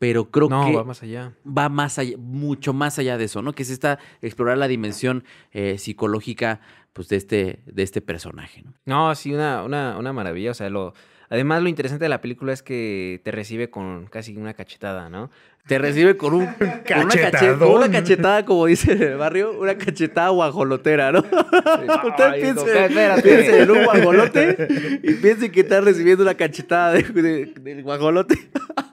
pero 0.00 0.30
creo 0.30 0.48
No, 0.48 0.64
que 0.66 0.74
va 0.74 0.82
más 0.82 1.02
allá. 1.02 1.32
va 1.46 1.68
más 1.68 1.98
allá, 1.98 2.16
mucho 2.18 2.72
más 2.72 2.98
allá 2.98 3.16
de 3.18 3.24
eso, 3.26 3.42
¿no? 3.42 3.52
Que 3.52 3.62
es 3.62 3.70
esta 3.70 3.98
explorar 4.22 4.56
la 4.58 4.66
dimensión 4.66 5.22
eh, 5.52 5.76
psicológica 5.78 6.60
pues, 6.94 7.08
de, 7.08 7.16
este, 7.16 7.60
de 7.66 7.82
este 7.82 8.00
personaje, 8.00 8.62
¿no? 8.62 8.72
No, 8.86 9.14
sí, 9.14 9.32
una, 9.32 9.62
una, 9.62 9.96
una 9.98 10.12
maravilla. 10.12 10.50
O 10.50 10.54
sea, 10.54 10.70
lo. 10.70 10.94
Además, 11.32 11.62
lo 11.62 11.68
interesante 11.68 12.06
de 12.06 12.08
la 12.08 12.20
película 12.20 12.52
es 12.52 12.62
que 12.64 13.20
te 13.22 13.30
recibe 13.30 13.70
con 13.70 14.06
casi 14.06 14.36
una 14.36 14.54
cachetada, 14.54 15.08
¿no? 15.10 15.30
Te 15.66 15.78
recibe 15.78 16.16
con, 16.16 16.34
un, 16.34 16.46
con, 16.56 16.64
una, 16.64 17.04
cache- 17.14 17.30
Cachetadón. 17.30 17.58
con 17.58 17.70
una 17.82 17.90
cachetada, 17.92 18.44
como 18.44 18.66
dice 18.66 18.92
en 18.94 19.02
el 19.02 19.16
barrio, 19.16 19.52
una 19.60 19.76
cachetada 19.78 20.30
guajolotera, 20.30 21.12
¿no? 21.12 21.18
Usted 22.08 22.32
piense, 22.40 22.54
no, 22.54 22.66
espérate. 22.80 23.22
piense 23.22 23.62
en 23.62 23.70
un 23.70 23.84
guajolote 23.84 24.68
y 25.04 25.12
piense 25.14 25.52
que 25.52 25.60
está 25.60 25.80
recibiendo 25.82 26.24
una 26.24 26.34
cachetada 26.34 26.94
de- 26.94 27.02
de- 27.04 27.46
del 27.60 27.82
guajolote. 27.84 28.34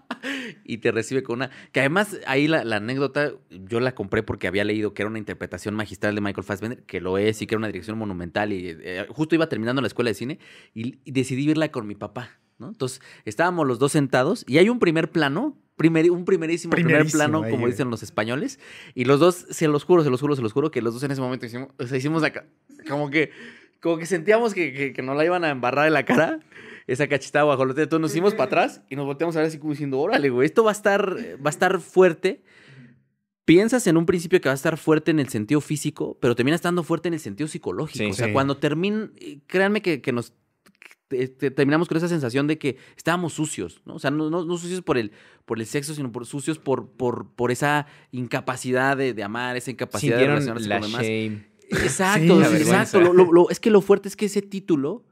y 0.64 0.78
te 0.78 0.92
recibe 0.92 1.24
con 1.24 1.38
una... 1.38 1.50
Que 1.72 1.80
además 1.82 2.18
ahí 2.28 2.48
la, 2.48 2.64
la 2.64 2.78
anécdota 2.78 3.34
yo 3.50 3.80
la 3.80 3.94
compré 3.96 4.24
porque 4.24 4.48
había 4.48 4.64
leído 4.64 4.94
que 4.94 5.02
era 5.02 5.10
una 5.10 5.20
interpretación 5.20 5.76
magistral 5.76 6.16
de 6.16 6.22
Michael 6.22 6.44
Fassbender, 6.46 6.84
que 6.84 7.02
lo 7.02 7.18
es 7.18 7.42
y 7.42 7.48
que 7.48 7.56
era 7.56 7.60
una 7.60 7.68
dirección 7.68 7.98
monumental 7.98 8.54
y 8.54 8.76
eh, 8.82 9.06
justo 9.10 9.36
iba 9.36 9.48
terminando 9.50 9.82
la 9.82 9.88
escuela 9.88 10.10
de 10.10 10.14
cine 10.16 10.40
y, 10.74 11.00
y 11.04 11.12
decidí 11.12 11.48
verla 11.48 11.70
con 11.72 11.88
mi 11.88 11.96
papá, 11.96 12.40
¿no? 12.60 12.68
Entonces 12.70 13.02
estábamos 13.26 13.68
los 13.68 13.80
dos 13.80 13.92
sentados 13.92 14.44
y 14.48 14.58
hay 14.58 14.70
un 14.70 14.80
primer 14.80 15.12
plano 15.12 15.58
primer- 15.76 16.10
un 16.10 16.26
primerísimo, 16.26 16.72
primer 16.72 17.06
plano, 17.06 17.44
como 17.44 17.60
güey. 17.60 17.72
dicen 17.72 17.92
los 17.92 18.02
españoles. 18.02 18.60
Y 18.96 19.06
los 19.06 19.20
dos, 19.20 19.46
se 19.50 19.68
los 19.68 19.84
juro, 19.84 20.04
se 20.04 20.10
los 20.10 20.20
juro, 20.20 20.36
se 20.36 20.42
los 20.42 20.52
juro, 20.54 20.72
que 20.72 20.82
los 20.82 20.96
dos 20.96 21.04
en 21.04 21.12
ese 21.12 21.22
momento 21.22 21.46
hicimos, 21.46 21.70
o 21.78 21.86
sea, 21.86 21.98
hicimos 21.98 22.24
acá, 22.24 22.48
como 22.90 23.12
que, 23.12 23.30
como 23.80 24.00
que 24.00 24.08
sentíamos 24.08 24.56
que, 24.56 24.74
que, 24.74 24.92
que 24.92 25.02
nos 25.04 25.16
la 25.16 25.24
iban 25.24 25.44
a 25.44 25.50
embarrar 25.50 25.86
en 25.86 25.94
la 25.94 26.04
cara. 26.04 26.40
Esa 26.88 27.08
cachetada 27.08 27.44
guajolote. 27.46 27.84
Entonces 27.84 28.02
nos 28.02 28.12
hicimos 28.12 28.34
para 28.34 28.46
atrás 28.46 28.82
y 28.90 28.96
nos 28.96 29.06
volteamos 29.06 29.36
a 29.36 29.40
ver 29.40 29.50
así 29.50 29.60
como 29.60 29.74
diciendo, 29.74 30.00
órale, 30.00 30.30
güey, 30.30 30.46
esto 30.46 30.64
va 30.64 30.72
a 30.72 30.74
estar, 30.74 31.16
va 31.16 31.48
a 31.48 31.50
estar 31.50 31.80
fuerte. 31.82 32.42
Piensas 33.46 33.88
en 33.88 33.96
un 33.96 34.06
principio 34.06 34.42
que 34.42 34.50
va 34.50 34.54
a 34.54 34.56
estar 34.56 34.78
fuerte 34.78 35.12
en 35.12 35.20
el 35.20 35.30
sentido 35.30 35.62
físico, 35.62 36.18
pero 36.20 36.36
termina 36.36 36.56
estando 36.56 36.84
fuerte 36.84 37.08
en 37.08 37.14
el 37.14 37.20
sentido 37.22 37.48
psicológico. 37.48 37.98
Sí. 38.04 38.10
o 38.10 38.14
sea, 38.14 38.28
Sí. 38.28 38.34
cuando 38.34 38.58
termina, 38.58 39.10
créanme 39.48 39.82
que, 39.82 40.02
que 40.02 40.12
nos 40.12 40.34
te- 41.08 41.28
terminamos 41.52 41.88
con 41.88 41.96
esa 41.96 42.10
sensación 42.10 42.48
de 42.48 42.58
que 42.58 42.76
estábamos 42.98 43.32
sucios, 43.32 43.82
¿no? 43.86 43.96
O 43.96 44.00
sea, 44.00 44.12
no, 44.12 44.30
no- 44.30 44.44
no 44.44 44.58
sucios 44.58 44.82
por 44.82 44.98
el, 44.98 45.14
por 45.46 45.58
el 45.60 45.66
sexo, 45.66 45.94
sino 45.96 46.12
por 46.12 46.26
sucios 46.26 46.60
por, 46.60 46.90
por, 46.90 47.30
por 47.34 47.50
esa 47.52 47.88
incapacidad 48.12 48.98
de, 48.98 49.14
de 49.14 49.24
amar, 49.24 49.56
esa 49.56 49.72
incapacidad 49.72 50.18
de 50.18 50.28
relacionarse 50.28 50.68
la 50.68 50.80
con 50.82 50.92
los 50.92 50.92
demás. 50.92 51.06
shame. 51.08 51.48
Exacto, 51.70 52.42
Sí, 52.42 52.44
exacto. 52.44 52.52
vergüenza. 52.52 53.00
Lo- 53.00 53.14
lo- 53.14 53.32
lo- 53.32 53.50
es 53.50 53.62
que 53.62 53.72
lo 53.72 53.80
fuerte 53.80 54.10
es 54.10 54.18
que 54.18 54.26
ese 54.26 54.42
título 54.42 55.06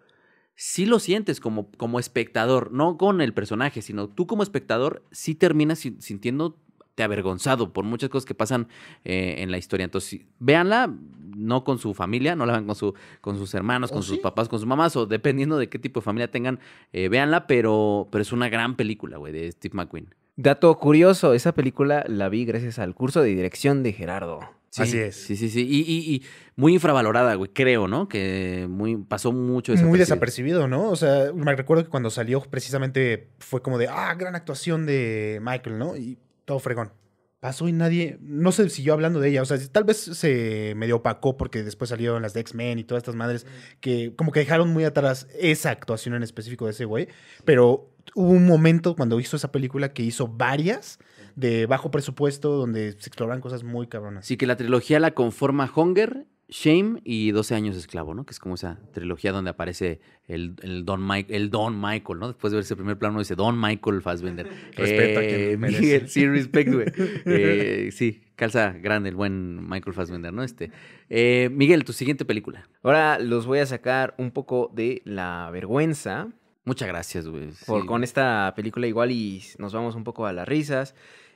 sí 0.56 0.86
lo 0.86 1.00
sientes 1.00 1.40
como, 1.40 1.70
como 1.78 2.00
espectador, 2.00 2.72
no 2.72 2.98
con 2.98 3.22
el 3.22 3.34
personaje, 3.34 3.82
sino 3.82 4.08
tú 4.10 4.26
como 4.28 4.44
espectador 4.44 5.04
sí 5.12 5.36
terminas 5.36 5.80
sin- 5.80 6.02
sintiéndote 6.02 6.58
avergonzado 7.04 7.74
por 7.74 7.84
muchas 7.84 8.10
cosas 8.10 8.26
que 8.26 8.34
pasan 8.36 8.68
eh, 9.04 9.36
en 9.40 9.52
la 9.52 9.58
historia. 9.58 9.84
Entonces, 9.84 10.10
sí, 10.10 10.26
véanla, 10.40 10.94
no 11.36 11.66
con 11.66 11.78
su 11.78 11.94
familia, 11.94 12.36
no 12.38 12.46
la 12.46 12.54
vean 12.54 12.66
con, 12.66 12.76
su, 12.76 12.94
con 13.20 13.38
sus 13.38 13.54
hermanos, 13.54 13.92
¿O 13.92 13.96
con 13.96 14.04
sus 14.04 14.20
papás, 14.20 14.48
con 14.48 14.60
sus 14.60 14.68
mamás, 14.68 14.96
o 14.96 15.06
dependiendo 15.06 15.58
de 15.58 15.68
qué 15.68 15.78
tipo 15.78 16.00
de 16.00 16.06
familia 16.06 16.32
tengan, 16.32 16.60
eh, 16.94 17.10
véanla, 17.10 17.48
pero, 17.48 18.08
pero 18.12 18.22
es 18.22 18.32
una 18.32 18.48
gran 18.48 18.76
película, 18.78 19.18
güey, 19.18 19.34
de 19.34 19.52
Steve 19.52 19.76
McQueen. 19.76 20.08
Dato 20.38 20.74
curioso, 20.78 21.34
esa 21.34 21.54
película 21.54 22.06
la 22.08 22.30
vi 22.30 22.46
gracias 22.46 22.80
al 22.80 22.96
curso 22.96 23.22
de 23.22 23.30
dirección 23.36 23.84
de 23.84 23.92
Gerardo. 23.92 24.40
Sí, 24.76 24.82
Así 24.82 24.98
es. 24.98 25.16
Sí, 25.16 25.36
sí, 25.38 25.50
sí. 25.50 25.62
Y, 25.66 25.80
y- 25.90 26.16
y 26.16 26.24
muy 26.58 26.74
infravalorada, 26.74 27.36
güey, 27.36 27.50
creo, 27.54 27.88
¿no? 27.88 28.10
Que 28.10 28.68
muy, 28.70 28.98
pasó 28.98 29.32
mucho 29.32 29.72
Muy 29.72 29.78
desapercibida. 30.00 30.00
desapercibido, 30.00 30.68
¿no? 30.68 30.90
O 30.90 30.96
sea, 30.98 31.32
me 31.34 31.56
recuerdo 31.56 31.84
que 31.86 31.90
cuando 31.90 32.10
salió 32.10 32.42
precisamente 32.42 33.30
fue 33.40 33.62
como 33.62 33.78
de, 33.78 33.88
ah, 33.88 34.14
gran 34.16 34.36
actuación 34.36 34.86
de 34.86 35.40
Michael, 35.42 35.78
¿no? 35.78 35.96
Y 35.96 36.18
todo 36.44 36.60
fregón. 36.60 36.92
Pasó 37.40 37.68
y 37.68 37.74
nadie, 37.74 38.18
no 38.22 38.52
se 38.52 38.68
siguió 38.70 38.94
hablando 38.94 39.20
de 39.20 39.30
ella. 39.30 39.44
O 39.44 39.46
sea, 39.46 39.58
tal 39.72 39.84
vez 39.84 39.98
se 39.98 40.74
medio 40.76 40.96
opacó 40.98 41.38
porque 41.38 41.64
después 41.64 41.90
salieron 41.90 42.22
las 42.22 42.34
de 42.34 42.40
X-Men 42.42 42.80
y 42.80 42.84
todas 42.84 43.02
estas 43.04 43.16
madres 43.16 43.46
que 43.82 44.14
como 44.16 44.32
que 44.32 44.40
dejaron 44.40 44.70
muy 44.74 44.84
atrás 44.84 45.28
esa 45.40 45.70
actuación 45.70 46.16
en 46.16 46.24
específico 46.24 46.66
de 46.66 46.72
ese 46.72 46.86
güey. 46.86 47.08
Pero 47.46 47.92
hubo 48.16 48.32
un 48.32 48.46
momento 48.48 48.96
cuando 48.96 49.20
hizo 49.20 49.38
esa 49.38 49.52
película 49.52 49.94
que 49.94 50.02
hizo 50.04 50.28
varias 50.28 50.98
de 51.36 51.66
bajo 51.66 51.92
presupuesto 51.92 52.52
donde 52.52 52.92
se 52.94 53.10
exploran 53.10 53.42
cosas 53.42 53.64
muy 53.64 53.88
cabronas. 53.88 54.26
Así 54.26 54.38
que 54.38 54.48
la 54.48 54.56
trilogía 54.56 55.00
la 55.00 55.12
conforma 55.12 55.72
Hunger, 55.74 56.26
Shame 56.48 57.02
y 57.04 57.32
12 57.32 57.56
años 57.56 57.74
de 57.76 57.82
esclavo, 57.82 58.14
¿no? 58.14 58.24
Que 58.26 58.32
es 58.32 58.40
como 58.40 58.54
esa 58.54 58.80
trilogía 58.94 59.32
donde 59.32 59.50
aparece 59.50 60.00
el, 60.28 60.54
el 60.62 60.86
Don, 60.86 61.06
Mike, 61.06 61.36
el 61.36 61.50
Don 61.50 61.76
Michael, 61.82 62.20
¿no? 62.20 62.28
Después 62.28 62.52
de 62.52 62.58
ver 62.58 62.64
ese 62.64 62.76
primer 62.76 63.00
plano 63.00 63.18
dice 63.18 63.34
Don 63.36 63.60
Michael 63.60 64.02
Fassbender. 64.04 64.48
Respeto 64.76 65.20
a 65.20 65.24
quien 65.24 65.60
merece. 65.60 65.82
Miguel, 65.82 66.08
sí, 66.10 66.28
respect, 66.28 66.72
güey. 66.72 66.86
Eh, 67.26 67.90
sí, 67.92 68.22
calza 68.36 68.74
grande 68.74 69.10
el 69.10 69.16
buen 69.16 69.68
Michael 69.68 69.96
Fassbender, 69.96 70.32
¿no? 70.32 70.44
Este. 70.44 70.70
Eh, 71.10 71.50
Miguel, 71.52 71.84
tu 71.84 71.94
siguiente 71.94 72.26
película. 72.26 72.70
Ahora 72.84 73.18
los 73.18 73.48
voy 73.48 73.58
a 73.60 73.66
sacar 73.66 74.14
un 74.20 74.30
poco 74.30 74.72
de 74.76 75.02
la 75.04 75.50
vergüenza. 75.52 76.28
Muchas 76.64 76.88
gracias, 76.88 77.28
güey. 77.28 77.50
por- 77.66 77.82
Sí. 77.82 77.88
con 77.88 78.04
esta 78.04 78.54
película 78.56 78.86
igual 78.88 79.12
y 79.12 79.44
nos 79.58 79.74
vamos 79.74 79.96
un 79.96 80.04
poco 80.04 80.28
a 80.28 80.34
las 80.34 80.48
risas. 80.48 80.94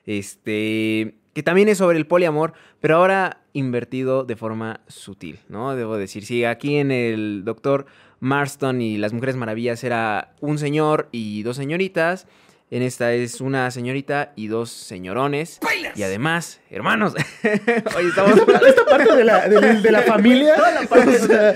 Este, 0.09 1.13
que 1.35 1.43
también 1.43 1.69
es 1.69 1.77
sobre 1.77 1.99
el 1.99 2.07
poliamor, 2.07 2.53
pero 2.79 2.95
ahora 2.95 3.43
invertido 3.53 4.23
de 4.23 4.35
forma 4.35 4.81
sutil, 4.87 5.37
¿no? 5.49 5.75
Debo 5.75 5.97
decir, 5.97 6.25
sí, 6.25 6.45
aquí 6.45 6.77
en 6.77 6.89
el 6.89 7.43
Doctor 7.45 7.85
Marston 8.19 8.81
y 8.81 8.97
las 8.97 9.13
Mujeres 9.13 9.35
Maravillas 9.35 9.83
era 9.83 10.33
un 10.41 10.57
señor 10.57 11.09
y 11.11 11.43
dos 11.43 11.57
señoritas. 11.57 12.25
En 12.71 12.83
esta 12.83 13.13
es 13.13 13.41
una 13.41 13.71
señorita 13.71 14.31
y 14.35 14.47
dos 14.47 14.69
señorones. 14.69 15.59
Y 15.95 16.03
además, 16.03 16.61
hermanos. 16.69 17.15
Oye, 17.97 18.07
estamos... 18.09 18.37
Esta 18.37 18.85
parte 18.85 19.15
de 19.15 19.23
la, 19.23 19.49
de, 19.49 19.81
de 19.81 19.91
la 19.91 20.03
familia. 20.03 20.53
o 20.55 20.95
sea, 21.25 21.53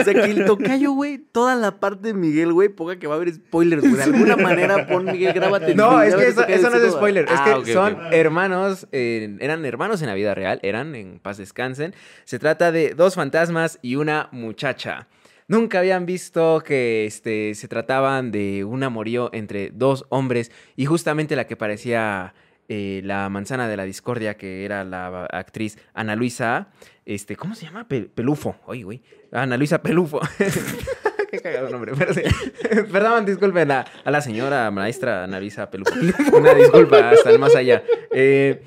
O 0.00 0.04
sea, 0.04 0.12
que 0.14 0.24
el 0.30 0.44
tocayo, 0.44 0.92
güey, 0.92 1.16
toda 1.16 1.54
la 1.54 1.80
parte 1.80 2.08
de 2.08 2.14
Miguel, 2.14 2.52
güey, 2.52 2.68
ponga 2.68 2.98
que 2.98 3.06
va 3.06 3.14
a 3.14 3.16
haber 3.16 3.32
spoilers, 3.32 3.80
güey. 3.82 3.94
De 3.94 4.02
alguna 4.02 4.36
manera 4.36 4.86
pon 4.86 5.06
Miguel, 5.06 5.32
grábate. 5.32 5.74
No, 5.74 5.92
Miguel, 5.98 6.20
es 6.20 6.34
que 6.34 6.54
eso, 6.54 6.68
no 6.68 6.76
es 6.76 6.92
spoiler. 6.92 7.24
Es 7.24 7.30
Ah, 7.34 7.60
que 7.64 7.72
son 7.72 7.98
hermanos, 8.12 8.86
eh, 8.92 9.36
eran 9.40 9.64
hermanos 9.64 10.02
en 10.02 10.08
la 10.08 10.14
vida 10.14 10.34
real, 10.34 10.60
eran 10.62 10.94
en 10.94 11.20
paz 11.20 11.38
descansen. 11.38 11.94
Se 12.24 12.38
trata 12.38 12.70
de 12.70 12.90
dos 12.94 13.14
fantasmas 13.14 13.78
y 13.80 13.96
una 13.96 14.28
muchacha. 14.30 15.08
Nunca 15.46 15.80
habían 15.80 16.06
visto 16.06 16.62
que 16.64 17.04
este, 17.06 17.54
se 17.54 17.68
trataban 17.68 18.30
de 18.32 18.64
un 18.64 18.82
amorío 18.82 19.28
entre 19.34 19.70
dos 19.70 20.06
hombres 20.08 20.50
y 20.74 20.86
justamente 20.86 21.36
la 21.36 21.46
que 21.46 21.54
parecía 21.56 22.34
eh, 22.68 23.02
la 23.04 23.28
manzana 23.28 23.68
de 23.68 23.76
la 23.76 23.84
discordia, 23.84 24.38
que 24.38 24.64
era 24.64 24.84
la 24.84 25.26
actriz 25.26 25.76
Ana 25.92 26.16
Luisa, 26.16 26.68
este, 27.04 27.36
¿cómo 27.36 27.54
se 27.54 27.66
llama? 27.66 27.86
Pe- 27.86 28.08
Pelufo, 28.14 28.56
oye, 28.64 28.84
güey, 28.84 29.02
Ana 29.32 29.58
Luisa 29.58 29.82
Pelufo. 29.82 30.18
Qué 31.30 31.40
cagado 31.40 31.68
nombre, 31.68 31.92
perdón. 32.92 33.26
Disculpen 33.26 33.70
a, 33.70 33.84
a 34.04 34.10
la 34.10 34.20
señora 34.22 34.70
maestra 34.70 35.24
Ana 35.24 35.40
Luisa 35.40 35.68
Pelufo. 35.70 35.92
Una 36.36 36.54
disculpa 36.54 37.10
hasta 37.10 37.30
el 37.30 37.38
más 37.38 37.54
allá. 37.54 37.82
Eh, 38.12 38.62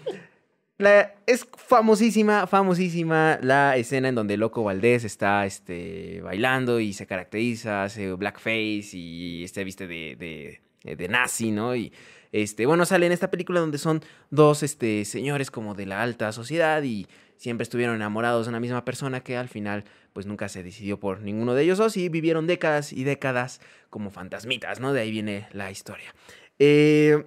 es 0.79 1.47
famosísima, 1.55 2.45
famosísima 2.45 3.39
la 3.41 3.77
escena 3.77 4.09
en 4.09 4.15
donde 4.15 4.37
Loco 4.37 4.63
Valdés 4.63 5.03
está 5.03 5.45
este, 5.45 6.21
bailando 6.21 6.79
y 6.79 6.93
se 6.93 7.07
caracteriza, 7.07 7.83
hace 7.83 8.13
blackface 8.13 8.89
y 8.93 9.43
este 9.43 9.63
viste 9.63 9.87
de, 9.87 10.59
de, 10.83 10.95
de 10.95 11.07
nazi, 11.07 11.51
¿no? 11.51 11.75
Y 11.75 11.91
este, 12.31 12.65
bueno, 12.65 12.85
sale 12.85 13.07
en 13.07 13.11
esta 13.11 13.31
película 13.31 13.59
donde 13.59 13.79
son 13.79 14.03
dos 14.29 14.61
este, 14.61 15.05
señores 15.05 15.49
como 15.49 15.73
de 15.73 15.87
la 15.87 16.03
alta 16.03 16.31
sociedad 16.31 16.83
y 16.83 17.07
siempre 17.37 17.63
estuvieron 17.63 17.95
enamorados 17.95 18.45
de 18.45 18.49
una 18.49 18.59
misma 18.59 18.85
persona 18.85 19.21
que 19.21 19.37
al 19.37 19.47
final 19.47 19.85
pues 20.13 20.25
nunca 20.25 20.49
se 20.49 20.63
decidió 20.63 20.99
por 20.99 21.21
ninguno 21.21 21.53
de 21.53 21.63
ellos 21.63 21.77
dos 21.77 21.97
y 21.97 22.09
vivieron 22.09 22.47
décadas 22.47 22.93
y 22.93 23.03
décadas 23.03 23.61
como 23.89 24.11
fantasmitas, 24.11 24.79
¿no? 24.79 24.93
De 24.93 25.01
ahí 25.01 25.11
viene 25.11 25.47
la 25.51 25.71
historia. 25.71 26.13
Eh, 26.59 27.23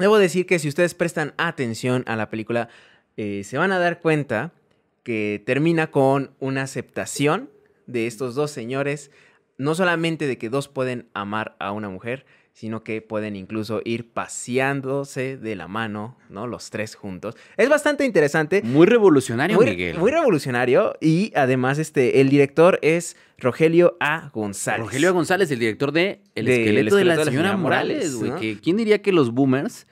Debo 0.00 0.18
decir 0.18 0.46
que 0.46 0.58
si 0.58 0.66
ustedes 0.66 0.94
prestan 0.94 1.34
atención 1.36 2.04
a 2.06 2.16
la 2.16 2.30
película, 2.30 2.68
eh, 3.18 3.42
se 3.44 3.58
van 3.58 3.70
a 3.70 3.78
dar 3.78 4.00
cuenta 4.00 4.52
que 5.02 5.42
termina 5.44 5.90
con 5.90 6.30
una 6.40 6.62
aceptación 6.62 7.50
de 7.86 8.06
estos 8.06 8.34
dos 8.34 8.50
señores, 8.50 9.10
no 9.58 9.74
solamente 9.74 10.26
de 10.26 10.38
que 10.38 10.48
dos 10.48 10.68
pueden 10.68 11.08
amar 11.12 11.54
a 11.58 11.72
una 11.72 11.90
mujer, 11.90 12.24
sino 12.52 12.82
que 12.82 13.00
pueden 13.00 13.36
incluso 13.36 13.80
ir 13.84 14.10
paseándose 14.10 15.36
de 15.36 15.54
la 15.54 15.68
mano, 15.68 16.16
¿no? 16.28 16.46
Los 16.46 16.70
tres 16.70 16.94
juntos. 16.94 17.36
Es 17.56 17.68
bastante 17.68 18.04
interesante. 18.04 18.62
Muy 18.62 18.86
revolucionario, 18.86 19.56
Muy, 19.56 19.66
Miguel. 19.66 19.98
muy 19.98 20.10
revolucionario 20.10 20.94
y 21.00 21.32
además 21.34 21.78
este, 21.78 22.20
el 22.20 22.28
director 22.28 22.78
es 22.82 23.16
Rogelio 23.38 23.96
A. 24.00 24.30
González. 24.32 24.80
Rogelio 24.80 25.12
González, 25.14 25.50
el 25.50 25.58
director 25.58 25.92
de 25.92 26.20
El 26.34 26.46
De 26.46 26.54
El 26.54 26.60
esqueleto 26.60 26.96
de 26.96 27.04
la 27.04 27.12
de 27.12 27.18
la 27.18 27.24
señora 27.24 27.48
señora 27.50 27.56
Morales, 27.62 28.14
güey. 28.14 28.56
¿Quién 28.56 28.76
diría 28.76 29.00
que 29.00 29.12
los 29.12 29.30
boomers 29.32 29.86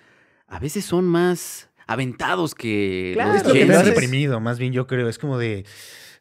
a 0.49 0.59
veces 0.59 0.85
son 0.85 1.05
más 1.07 1.69
aventados 1.87 2.55
que 2.55 3.13
Claro, 3.15 3.33
los 3.35 3.43
que 3.53 3.67
Zs? 3.67 3.85
reprimido, 3.87 4.41
más 4.41 4.59
bien 4.59 4.73
yo 4.73 4.87
creo. 4.87 5.09
Es 5.09 5.19
como 5.19 5.39
de, 5.39 5.65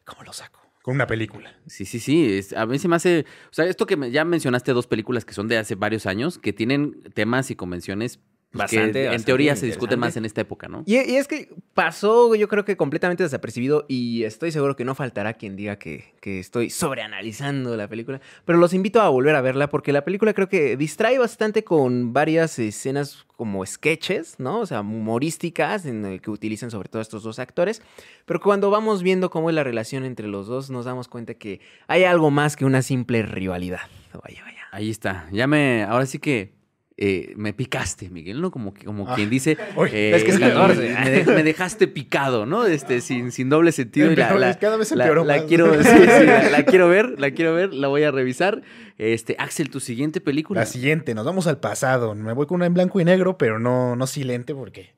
¿cómo 0.04 0.22
lo 0.24 0.32
saco? 0.32 0.60
Con 0.82 0.94
una 0.94 1.06
película. 1.06 1.54
Sí, 1.66 1.84
sí, 1.84 1.98
sí. 2.00 2.38
es- 2.38 2.52
a 2.54 2.64
mí 2.64 2.78
se 2.78 2.88
me 2.88 2.96
hace. 2.96 3.26
O 3.50 3.52
sea, 3.52 3.66
esto 3.66 3.84
que 3.86 3.96
me- 3.96 4.10
ya 4.10 4.24
mencionaste 4.24 4.72
dos 4.72 4.86
películas 4.86 5.24
que 5.26 5.34
son 5.34 5.46
de 5.48 5.58
hace 5.58 5.74
varios 5.74 6.06
años, 6.06 6.38
que 6.38 6.52
tienen 6.54 7.02
temas 7.14 7.50
y 7.50 7.56
convenciones 7.56 8.20
que 8.50 8.58
Bastante, 8.58 9.00
en 9.00 9.10
bastante 9.10 9.24
teoría 9.26 9.56
se 9.56 9.66
discuten 9.66 9.98
interesante. 9.98 10.06
más 10.06 10.16
en 10.16 10.24
esta 10.24 10.40
época, 10.40 10.68
¿no? 10.68 10.82
Y, 10.86 10.94
y 10.94 11.16
es 11.16 11.28
que 11.28 11.50
pasó, 11.74 12.34
yo 12.34 12.48
creo 12.48 12.64
que 12.64 12.76
completamente 12.76 13.22
desapercibido 13.22 13.84
y 13.88 14.24
estoy 14.24 14.52
seguro 14.52 14.74
que 14.74 14.84
no 14.84 14.94
faltará 14.94 15.34
quien 15.34 15.54
diga 15.54 15.76
que, 15.78 16.14
que 16.20 16.38
estoy 16.38 16.70
sobreanalizando 16.70 17.76
la 17.76 17.88
película, 17.88 18.20
pero 18.46 18.58
los 18.58 18.72
invito 18.72 19.02
a 19.02 19.08
volver 19.10 19.34
a 19.34 19.42
verla 19.42 19.68
porque 19.68 19.92
la 19.92 20.04
película 20.04 20.32
creo 20.32 20.48
que 20.48 20.76
distrae 20.76 21.18
bastante 21.18 21.62
con 21.62 22.12
varias 22.14 22.58
escenas 22.58 23.26
como 23.36 23.64
sketches, 23.64 24.40
¿no? 24.40 24.60
O 24.60 24.66
sea, 24.66 24.80
humorísticas 24.80 25.86
en 25.86 26.04
el 26.06 26.20
que 26.20 26.30
utilizan 26.30 26.70
sobre 26.70 26.88
todo 26.88 27.02
estos 27.02 27.22
dos 27.22 27.38
actores, 27.38 27.82
pero 28.24 28.40
cuando 28.40 28.70
vamos 28.70 29.02
viendo 29.02 29.30
cómo 29.30 29.50
es 29.50 29.54
la 29.54 29.62
relación 29.62 30.04
entre 30.04 30.26
los 30.26 30.46
dos 30.46 30.70
nos 30.70 30.86
damos 30.86 31.06
cuenta 31.08 31.34
que 31.34 31.60
hay 31.86 32.04
algo 32.04 32.30
más 32.30 32.56
que 32.56 32.64
una 32.64 32.82
simple 32.82 33.22
rivalidad. 33.22 33.80
Vaya, 34.12 34.42
vaya. 34.42 34.58
Ahí 34.72 34.90
está. 34.90 35.28
Ya 35.32 35.46
me. 35.46 35.82
Ahora 35.84 36.06
sí 36.06 36.18
que. 36.18 36.57
Eh, 37.00 37.32
me 37.36 37.52
picaste, 37.52 38.10
Miguel, 38.10 38.40
¿no? 38.40 38.50
Como, 38.50 38.74
como 38.84 39.08
Ah. 39.08 39.14
quien 39.14 39.30
dice. 39.30 39.56
Uy, 39.76 39.88
eh, 39.92 40.12
es 40.16 40.24
que 40.24 40.32
es 40.32 40.38
14. 40.40 40.94
Me, 41.04 41.10
de- 41.10 41.24
me 41.32 41.42
dejaste 41.44 41.86
picado, 41.88 42.44
¿no? 42.44 42.66
Este, 42.66 43.00
sin, 43.00 43.30
sin 43.30 43.48
doble 43.48 43.70
sentido. 43.70 44.10
y 44.10 44.16
la, 44.16 44.24
Empeoró, 44.24 44.40
la- 44.40 44.58
cada 44.58 44.76
vez 44.76 44.90
la- 44.90 45.04
empeoró 45.04 45.24
la 45.24 45.36
más. 45.36 45.44
quiero, 45.44 45.72
sí, 45.82 45.88
sí, 45.88 46.26
la, 46.26 46.64
quiero 46.66 46.88
ver, 46.88 47.18
la 47.20 47.30
quiero 47.30 47.54
ver, 47.54 47.72
la 47.72 47.86
voy 47.88 48.02
a 48.02 48.10
revisar. 48.10 48.62
Este, 48.98 49.36
Axel, 49.38 49.70
tu 49.70 49.78
siguiente 49.80 50.20
película. 50.20 50.60
La 50.60 50.66
siguiente, 50.66 51.14
nos 51.14 51.24
vamos 51.24 51.46
al 51.46 51.58
pasado. 51.60 52.14
Me 52.16 52.32
voy 52.32 52.46
con 52.46 52.56
una 52.56 52.66
en 52.66 52.74
blanco 52.74 53.00
y 53.00 53.04
negro, 53.04 53.38
pero 53.38 53.58
no, 53.60 53.94
no 53.94 54.06
silente 54.08 54.54
porque... 54.54 54.96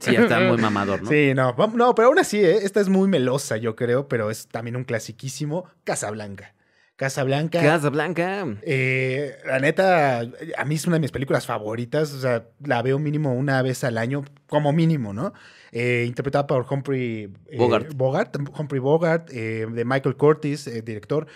Sí, 0.00 0.16
está 0.16 0.40
muy 0.40 0.56
mamador, 0.58 1.02
¿no? 1.04 1.08
Sí, 1.10 1.32
no, 1.34 1.54
no, 1.76 1.94
pero 1.94 2.08
aún 2.08 2.18
así, 2.18 2.38
¿eh? 2.38 2.58
esta 2.64 2.80
es 2.80 2.88
muy 2.88 3.08
melosa, 3.08 3.56
yo 3.56 3.76
creo, 3.76 4.08
pero 4.08 4.30
es 4.32 4.48
también 4.48 4.74
un 4.74 4.82
clasiquísimo, 4.82 5.66
Casablanca. 5.84 6.54
Casablanca. 6.96 7.60
Casablanca. 7.60 8.46
Eh, 8.62 9.36
la 9.46 9.58
neta, 9.58 10.20
a 10.20 10.64
mí 10.64 10.74
es 10.74 10.86
una 10.86 10.96
de 10.96 11.00
mis 11.00 11.10
películas 11.10 11.46
favoritas. 11.46 12.12
O 12.12 12.20
sea, 12.20 12.48
la 12.64 12.82
veo 12.82 12.98
mínimo 12.98 13.32
una 13.32 13.60
vez 13.62 13.82
al 13.84 13.98
año, 13.98 14.24
como 14.46 14.72
mínimo, 14.72 15.12
¿no? 15.12 15.32
Eh, 15.72 16.04
interpretada 16.06 16.46
por 16.46 16.66
Humphrey 16.70 17.32
eh, 17.46 17.56
Bogart. 17.56 17.94
Bogart, 17.94 18.36
Humphrey 18.58 18.78
Bogart, 18.78 19.30
eh, 19.32 19.66
de 19.70 19.84
Michael 19.84 20.16
Curtis, 20.16 20.70
director. 20.84 21.26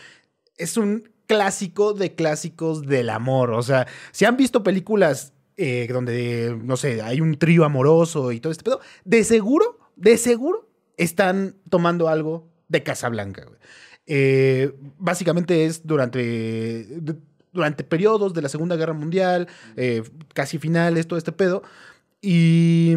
Es 0.57 0.77
un 0.77 1.11
clásico 1.27 1.95
de 1.95 2.15
clásicos 2.15 2.87
del 2.87 3.09
amor. 3.09 3.51
O 3.53 3.63
sea, 3.63 3.87
si 4.13 4.25
han 4.27 4.37
visto 4.37 4.63
películas 4.63 5.33
donde, 5.57 6.55
no 6.63 6.77
sé, 6.77 7.01
hay 7.01 7.23
un 7.23 7.39
trío 7.39 7.65
amoroso 7.65 8.31
y 8.31 8.41
todo 8.41 8.53
este 8.53 8.63
pedo, 8.63 8.81
de 9.07 9.25
seguro, 9.25 9.79
de 9.97 10.19
seguro, 10.19 10.69
están 10.99 11.57
tomando 11.71 12.09
algo 12.09 12.47
de 12.69 12.83
Casablanca, 12.83 13.45
güey. 13.47 13.59
Eh, 14.07 14.73
básicamente 14.99 15.67
es 15.67 15.87
durante, 15.87 16.85
du- 17.01 17.19
durante 17.53 17.85
periodos 17.85 18.35
de 18.35 18.43
la 18.43 18.49
Segunda 18.49 18.77
Guerra 18.77 18.93
Mundial, 18.93 19.49
eh, 19.77 20.03
casi 20.35 20.59
finales, 20.59 21.07
todo 21.07 21.19
este 21.19 21.33
pedo. 21.33 21.63
Y 22.21 22.97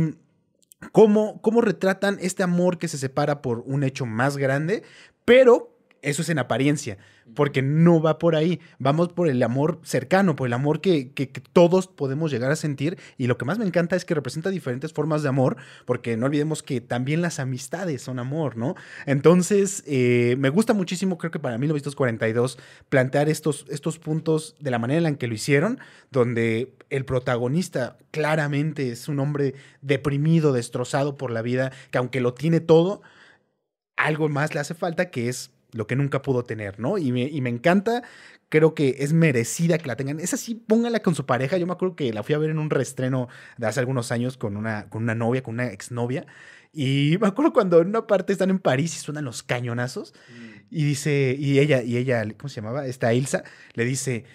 cómo, 0.92 1.42
cómo 1.42 1.62
retratan 1.62 2.18
este 2.22 2.44
amor 2.44 2.78
que 2.78 2.88
se 2.88 2.98
separa 2.98 3.42
por 3.42 3.64
un 3.66 3.84
hecho 3.84 4.06
más 4.06 4.38
grande, 4.38 4.84
pero 5.26 5.76
eso 6.02 6.22
es 6.22 6.30
en 6.30 6.40
apariencia, 6.40 6.98
porque 7.36 7.62
no 7.62 8.02
va 8.02 8.20
por 8.20 8.36
ahí. 8.36 8.60
Vamos 8.78 9.10
por 9.10 9.28
el 9.28 9.42
amor 9.44 9.80
cercano, 9.84 10.36
por 10.36 10.48
el 10.48 10.54
amor 10.54 10.82
que, 10.82 11.12
todos 11.54 11.88
podemos 11.88 12.32
llegar 12.32 12.52
a 12.52 12.56
sentir. 12.56 12.98
Y 13.18 13.28
lo 13.28 13.38
que 13.38 13.46
más 13.46 13.60
me 13.60 13.66
encanta 13.66 13.96
es 13.96 14.06
que 14.06 14.16
representa 14.16 14.50
diferentes 14.50 14.94
formas 14.94 15.24
de 15.24 15.30
amor, 15.30 15.58
porque 15.86 16.18
no 16.18 16.28
olvidemos 16.28 16.64
que 16.64 16.82
también 16.82 17.22
las 17.22 17.40
amistades 17.40 18.02
son 18.02 18.20
amor, 18.20 18.58
¿no? 18.58 18.76
Entonces, 19.06 19.84
eh, 19.88 20.36
me 20.40 20.50
gusta 20.50 20.74
muchísimo, 20.74 21.18
creo 21.18 21.32
que 21.32 21.40
para 21.40 21.58
1942, 21.58 22.58
plantear 22.90 23.30
estos, 23.30 23.66
estos 23.70 24.00
puntos 24.00 24.56
de 24.60 24.72
la 24.72 24.80
manera 24.80 24.98
en 24.98 25.04
la 25.04 25.16
que 25.16 25.28
lo 25.28 25.34
hicieron, 25.34 25.80
donde 26.12 26.74
el 26.90 27.06
protagonista 27.06 27.98
claramente 28.12 28.92
es 28.92 29.08
un 29.08 29.20
hombre 29.20 29.54
deprimido, 29.82 30.54
destrozado 30.54 31.18
por 31.18 31.32
la 31.32 31.42
vida, 31.42 31.72
que 31.92 31.98
aunque 31.98 32.22
lo 32.22 32.34
tiene 32.34 32.60
todo, 32.60 33.02
algo 34.00 34.30
más 34.30 34.54
le 34.54 34.62
hace 34.62 34.74
falta, 34.74 35.10
que 35.12 35.30
es 35.30 35.52
lo 35.72 35.88
que 35.88 35.96
nunca 35.96 36.22
pudo 36.22 36.44
tener, 36.44 36.80
¿no? 36.80 36.98
Y 36.98 37.12
me, 37.12 37.24
y 37.24 37.42
me 37.42 37.50
encanta, 37.50 38.04
creo 38.50 38.74
que 38.74 38.98
es 39.00 39.14
merecida 39.14 39.78
que 39.78 39.88
la 39.88 39.96
tengan. 39.96 40.20
Es 40.20 40.34
así, 40.34 40.56
póngala 40.56 41.02
con 41.02 41.16
su 41.16 41.26
pareja. 41.26 41.58
Yo 41.58 41.68
me 41.68 41.74
acuerdo 41.74 41.96
que 41.96 42.12
la 42.12 42.24
fui 42.24 42.36
a 42.36 42.38
ver 42.40 42.50
en 42.50 42.60
un 42.60 42.70
reestreno 42.70 43.30
de 43.58 43.68
hace 43.68 43.80
algunos 43.80 44.12
años 44.12 44.38
con 44.38 44.58
una, 44.58 44.90
con 44.90 45.04
una 45.04 45.16
novia, 45.16 45.44
con 45.44 45.56
una 45.56 45.68
exnovia. 45.68 46.26
Y 46.74 47.18
me 47.20 47.28
acuerdo 47.28 47.54
cuando 47.54 47.82
en 47.82 47.88
una 47.88 48.08
parte 48.08 48.34
están 48.34 48.50
en 48.50 48.60
París 48.60 48.96
y 48.96 49.00
suenan 49.00 49.26
los 49.26 49.44
cañonazos. 49.44 50.14
Y 50.70 50.84
dice, 50.84 51.36
y 51.38 51.60
ella, 51.60 51.82
y 51.82 51.98
ella, 51.98 52.24
¿cómo 52.38 52.50
se 52.50 52.62
llamaba? 52.62 52.86
Esta 52.86 53.14
Ilsa, 53.14 53.44
le 53.74 53.86
dice, 53.86 54.26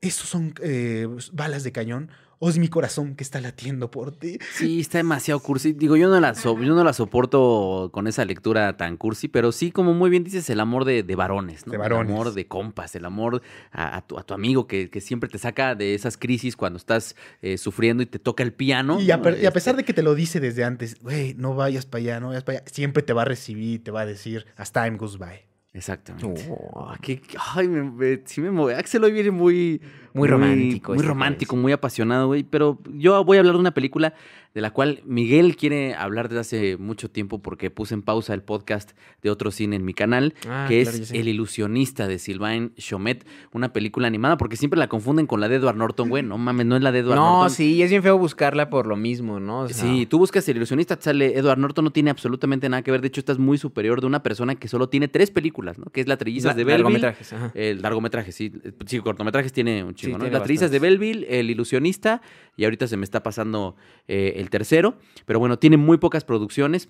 ¿estos 0.00 0.28
son 0.28 0.54
eh, 0.62 1.06
balas 1.32 1.62
de 1.64 1.72
cañón? 1.72 2.10
¿O 2.38 2.50
es 2.50 2.58
mi 2.58 2.68
corazón 2.68 3.14
que 3.14 3.24
está 3.24 3.40
latiendo 3.40 3.90
por 3.90 4.12
ti? 4.12 4.38
Sí, 4.54 4.80
está 4.80 4.98
demasiado 4.98 5.40
cursi. 5.40 5.72
Digo, 5.72 5.96
yo 5.96 6.08
no 6.08 6.20
la, 6.20 6.34
so- 6.34 6.60
yo 6.60 6.74
no 6.74 6.84
la 6.84 6.92
soporto 6.92 7.90
con 7.92 8.06
esa 8.06 8.24
lectura 8.24 8.76
tan 8.76 8.96
cursi, 8.96 9.28
pero 9.28 9.52
sí, 9.52 9.70
como 9.70 9.94
muy 9.94 10.10
bien 10.10 10.24
dices, 10.24 10.50
el 10.50 10.60
amor 10.60 10.84
de, 10.84 11.02
de 11.02 11.14
varones, 11.16 11.66
¿no? 11.66 11.72
De 11.72 11.78
varones. 11.78 12.08
El 12.10 12.12
amor 12.20 12.34
de 12.34 12.46
compas, 12.46 12.94
el 12.96 13.04
amor 13.04 13.40
a, 13.72 13.96
a 13.96 14.06
tu, 14.06 14.18
a 14.18 14.22
tu 14.24 14.34
amigo 14.34 14.66
que, 14.66 14.90
que 14.90 15.00
siempre 15.00 15.28
te 15.28 15.38
saca 15.38 15.74
de 15.74 15.94
esas 15.94 16.16
crisis 16.16 16.56
cuando 16.56 16.76
estás 16.76 17.16
eh, 17.40 17.56
sufriendo 17.56 18.02
y 18.02 18.06
te 18.06 18.18
toca 18.18 18.42
el 18.42 18.52
piano. 18.52 19.00
Y 19.00 19.10
a, 19.10 19.16
¿no? 19.16 19.22
per- 19.22 19.42
y 19.42 19.46
a 19.46 19.52
pesar 19.52 19.72
Este, 19.74 19.82
de 19.82 19.84
que 19.86 19.92
te 19.94 20.02
lo 20.02 20.14
dice 20.14 20.40
desde 20.40 20.64
antes, 20.64 21.00
güey, 21.00 21.34
no 21.34 21.54
vayas 21.54 21.86
para 21.86 22.00
allá, 22.02 22.20
no 22.20 22.28
vayas 22.28 22.44
para 22.44 22.58
allá, 22.58 22.66
siempre 22.70 23.02
te 23.02 23.12
va 23.12 23.22
a 23.22 23.26
recibir, 23.26 23.82
te 23.82 23.90
va 23.90 24.02
a 24.02 24.06
decir, 24.06 24.44
as 24.56 24.72
time 24.72 24.96
goes 24.96 25.16
by. 25.18 25.40
Exactamente. 25.72 26.46
Oh. 26.50 26.86
Ah, 26.88 26.96
qué- 27.02 27.20
ay, 27.56 27.68
me, 27.68 27.82
me- 27.82 28.22
sí 28.26 28.40
me 28.40 28.50
mueve. 28.50 28.78
Axel 28.78 29.02
hoy 29.02 29.12
viene 29.12 29.30
muy... 29.32 29.80
Muy 30.14 30.28
romántico 30.28 30.94
Muy 30.94 31.02
romántico, 31.04 31.56
muy 31.56 31.72
apasionado, 31.72 32.28
güey. 32.28 32.44
Pero 32.44 32.78
yo 32.94 33.22
voy 33.24 33.36
a 33.36 33.40
hablar 33.40 33.54
de 33.54 33.60
una 33.60 33.74
película 33.74 34.14
de 34.54 34.60
la 34.60 34.70
cual 34.70 35.02
Miguel 35.04 35.56
quiere 35.56 35.94
hablar 35.96 36.28
desde 36.28 36.40
hace 36.40 36.76
mucho 36.76 37.10
tiempo 37.10 37.42
porque 37.42 37.72
puse 37.72 37.92
en 37.94 38.02
pausa 38.02 38.32
el 38.34 38.42
podcast 38.42 38.92
de 39.20 39.30
otro 39.30 39.50
cine 39.50 39.74
en 39.74 39.84
mi 39.84 39.94
canal, 39.94 40.32
Ah, 40.48 40.66
que 40.68 40.82
claro, 40.84 40.96
es. 40.98 41.10
El 41.10 41.26
ilusionista 41.26 42.06
de 42.06 42.20
Sylvain 42.20 42.72
Chomet, 42.76 43.26
una 43.52 43.72
película 43.72 44.06
animada, 44.06 44.36
porque 44.36 44.54
siempre 44.54 44.78
la 44.78 44.86
confunden 44.88 45.26
con 45.26 45.40
la 45.40 45.48
de 45.48 45.56
Edward 45.56 45.76
Norton, 45.76 46.08
güey. 46.08 46.22
No 46.22 46.38
mames, 46.38 46.66
no 46.66 46.76
es 46.76 46.82
la 46.82 46.92
de 46.92 47.00
Edward 47.00 47.16
No, 47.16 47.30
Norton. 47.38 47.50
sí, 47.50 47.82
es 47.82 47.90
bien 47.90 48.04
feo 48.04 48.16
buscarla 48.16 48.70
por 48.70 48.86
lo 48.86 48.94
mismo, 48.94 49.40
¿no? 49.40 49.62
O 49.62 49.68
sea, 49.68 49.82
Sí, 49.84 50.06
tú 50.06 50.18
buscas 50.18 50.48
el 50.48 50.56
ilusionista, 50.58 50.94
te 50.94 51.02
sale 51.02 51.36
Edward 51.36 51.58
Norton, 51.58 51.84
no 51.86 51.90
tiene 51.90 52.10
absolutamente 52.10 52.68
nada 52.68 52.82
que 52.84 52.92
ver. 52.92 53.00
De 53.00 53.08
hecho, 53.08 53.18
estás 53.18 53.40
muy 53.40 53.58
superior 53.58 54.00
de 54.00 54.06
una 54.06 54.22
persona 54.22 54.54
que 54.54 54.68
solo 54.68 54.88
tiene 54.88 55.08
tres 55.08 55.32
películas, 55.32 55.80
¿no? 55.80 55.86
Que 55.86 56.00
es 56.00 56.06
La 56.06 56.16
Trillizas 56.16 56.52
la- 56.52 56.54
de 56.54 56.62
Belleville. 56.62 57.00
largometrajes, 57.00 57.32
ajá. 57.32 57.50
El 57.56 57.82
largometraje, 57.82 58.30
sí. 58.30 58.52
Sí, 58.86 59.00
cortometrajes 59.00 59.52
tiene 59.52 59.82
un 59.82 59.94
chingo, 60.04 60.16
Sí, 60.16 60.18
¿no? 60.18 60.24
tiene 60.24 60.38
Las 60.38 60.44
Trillizas 60.44 60.70
de. 60.70 60.78
Belleville, 60.78 61.26
El 61.28 61.50
Ilusionista, 61.50 62.22
y 62.56 62.64
ahorita 62.64 62.86
se 62.86 62.96
me 62.96 63.04
está 63.04 63.22
pasando 63.22 63.76
eh, 64.08 64.34
el 64.36 64.50
tercero. 64.50 64.98
Pero 65.26 65.38
bueno, 65.38 65.58
tiene 65.58 65.76
muy 65.76 65.98
pocas 65.98 66.24
producciones. 66.24 66.88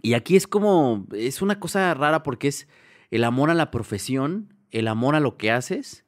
Y 0.00 0.14
aquí 0.14 0.36
es 0.36 0.46
como, 0.46 1.06
es 1.12 1.42
una 1.42 1.60
cosa 1.60 1.92
rara 1.94 2.22
porque 2.22 2.48
es 2.48 2.66
el 3.10 3.24
amor 3.24 3.50
a 3.50 3.54
la 3.54 3.70
profesión, 3.70 4.54
el 4.70 4.88
amor 4.88 5.14
a 5.14 5.20
lo 5.20 5.36
que 5.36 5.50
haces 5.50 6.06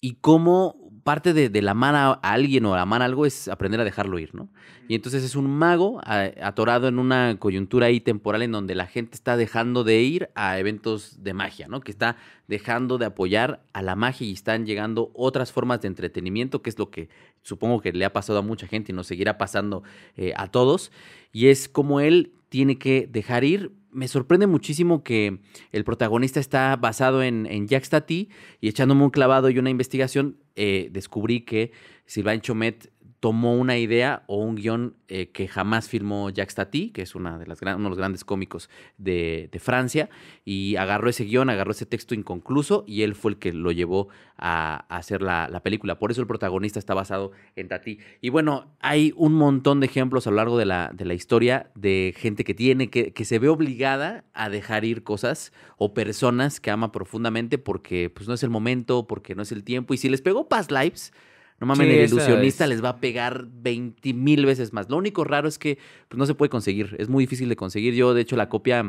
y 0.00 0.14
cómo 0.14 0.87
parte 1.08 1.32
de, 1.32 1.48
del 1.48 1.66
amar 1.68 1.94
a 1.94 2.12
alguien 2.12 2.66
o 2.66 2.74
amar 2.74 3.00
algo 3.00 3.24
es 3.24 3.48
aprender 3.48 3.80
a 3.80 3.84
dejarlo 3.84 4.18
ir, 4.18 4.34
¿no? 4.34 4.50
Y 4.88 4.94
entonces 4.94 5.22
es 5.24 5.36
un 5.36 5.48
mago 5.50 6.00
a- 6.04 6.30
atorado 6.42 6.86
en 6.88 6.98
una 6.98 7.36
coyuntura 7.38 7.86
ahí 7.86 8.00
temporal 8.00 8.42
en 8.42 8.52
donde 8.52 8.74
la 8.74 8.86
gente 8.86 9.14
está 9.14 9.36
dejando 9.38 9.84
de 9.84 10.02
ir 10.02 10.28
a 10.34 10.58
eventos 10.58 11.22
de 11.22 11.32
magia, 11.32 11.66
¿no? 11.68 11.80
Que 11.80 11.92
está 11.92 12.16
dejando 12.46 12.98
de 12.98 13.06
apoyar 13.06 13.62
a 13.72 13.80
la 13.80 13.96
magia 13.96 14.26
y 14.26 14.32
están 14.32 14.66
llegando 14.66 15.10
otras 15.14 15.50
formas 15.50 15.80
de 15.80 15.88
entretenimiento, 15.88 16.60
que 16.60 16.68
es 16.70 16.78
lo 16.78 16.90
que 16.90 17.08
supongo 17.42 17.80
que 17.80 17.92
le 17.92 18.04
ha 18.04 18.12
pasado 18.12 18.38
a 18.40 18.42
mucha 18.42 18.66
gente 18.66 18.92
y 18.92 18.94
nos 18.94 19.06
seguirá 19.06 19.38
pasando 19.38 19.82
eh, 20.16 20.32
a 20.36 20.48
todos. 20.48 20.92
Y 21.32 21.46
es 21.46 21.68
como 21.70 22.00
él 22.00 22.32
tiene 22.50 22.76
que 22.78 23.08
dejar 23.10 23.44
ir. 23.44 23.72
Me 23.90 24.06
sorprende 24.08 24.46
muchísimo 24.46 25.02
que 25.02 25.40
el 25.72 25.82
protagonista 25.84 26.40
está 26.40 26.76
basado 26.76 27.22
en, 27.22 27.46
en 27.46 27.66
Jacques 27.68 27.88
Tati 27.88 28.28
y 28.60 28.68
echándome 28.68 29.02
un 29.04 29.10
clavado 29.10 29.48
y 29.48 29.58
una 29.58 29.70
investigación, 29.70 30.36
eh, 30.58 30.88
descubrí 30.90 31.42
que 31.42 31.70
Sylvain 32.04 32.40
Chomet 32.40 32.90
tomó 33.20 33.56
una 33.56 33.78
idea 33.78 34.22
o 34.26 34.36
un 34.36 34.54
guion 34.54 34.94
eh, 35.08 35.30
que 35.30 35.48
jamás 35.48 35.88
firmó 35.88 36.30
Jacques 36.30 36.54
Tati, 36.54 36.90
que 36.90 37.02
es 37.02 37.14
una 37.14 37.38
de 37.38 37.46
las 37.46 37.60
gran- 37.60 37.76
uno 37.76 37.84
de 37.84 37.90
los 37.90 37.98
grandes 37.98 38.24
cómicos 38.24 38.70
de, 38.96 39.50
Francia, 39.60 40.08
y 40.44 40.76
agarró 40.76 41.10
ese 41.10 41.24
guion, 41.24 41.50
agarró 41.50 41.72
ese 41.72 41.84
texto 41.84 42.14
inconcluso 42.14 42.84
y 42.86 43.02
él 43.02 43.16
fue 43.16 43.32
el 43.32 43.38
que 43.38 43.52
lo 43.52 43.72
llevó 43.72 44.08
a, 44.36 44.86
hacer 44.88 45.20
la, 45.20 45.48
la 45.48 45.62
película. 45.64 45.98
Por 45.98 46.12
eso 46.12 46.20
el 46.20 46.28
protagonista 46.28 46.78
está 46.78 46.94
basado 46.94 47.32
en 47.56 47.66
Tati. 47.66 47.98
Y 48.20 48.28
bueno, 48.28 48.72
hay 48.78 49.12
un 49.16 49.34
montón 49.34 49.80
de 49.80 49.86
ejemplos 49.86 50.26
a 50.26 50.30
lo 50.30 50.36
largo 50.36 50.56
de 50.56 50.66
la, 50.66 50.92
de 50.94 51.04
la 51.04 51.14
historia 51.14 51.70
de 51.74 52.14
gente 52.16 52.44
que 52.44 52.54
tiene, 52.54 52.88
que, 52.88 53.12
que 53.12 53.24
se 53.24 53.40
ve 53.40 53.48
obligada 53.48 54.24
a 54.32 54.48
dejar 54.48 54.84
ir 54.84 55.02
cosas 55.02 55.52
o 55.76 55.92
personas 55.92 56.60
que 56.60 56.70
ama 56.70 56.92
profundamente 56.92 57.58
porque 57.58 58.10
pues 58.10 58.28
no 58.28 58.34
es 58.34 58.44
el 58.44 58.50
momento, 58.50 59.08
porque 59.08 59.34
no 59.34 59.42
es 59.42 59.50
el 59.50 59.64
tiempo. 59.64 59.92
Y 59.92 59.96
si 59.96 60.08
les 60.08 60.22
pegó 60.22 60.48
Past 60.48 60.70
Lives, 60.70 61.12
no 61.60 61.66
mames, 61.66 61.86
Sí, 61.88 61.92
el 61.94 62.06
ilusionista 62.08 62.64
es- 62.64 62.70
les 62.70 62.84
va 62.84 62.90
a 62.90 62.96
pegar 63.00 63.46
20 63.50 64.12
mil 64.14 64.46
veces 64.46 64.72
más. 64.72 64.88
Lo 64.88 64.96
único 64.96 65.24
raro 65.24 65.48
es 65.48 65.58
que 65.58 65.78
pues, 66.08 66.18
no 66.18 66.26
se 66.26 66.34
puede 66.34 66.50
conseguir. 66.50 66.94
Es 66.98 67.08
muy 67.08 67.24
difícil 67.24 67.48
de 67.48 67.56
conseguir. 67.56 67.94
Yo, 67.94 68.14
de 68.14 68.20
hecho, 68.22 68.36
la 68.36 68.48
copia 68.48 68.84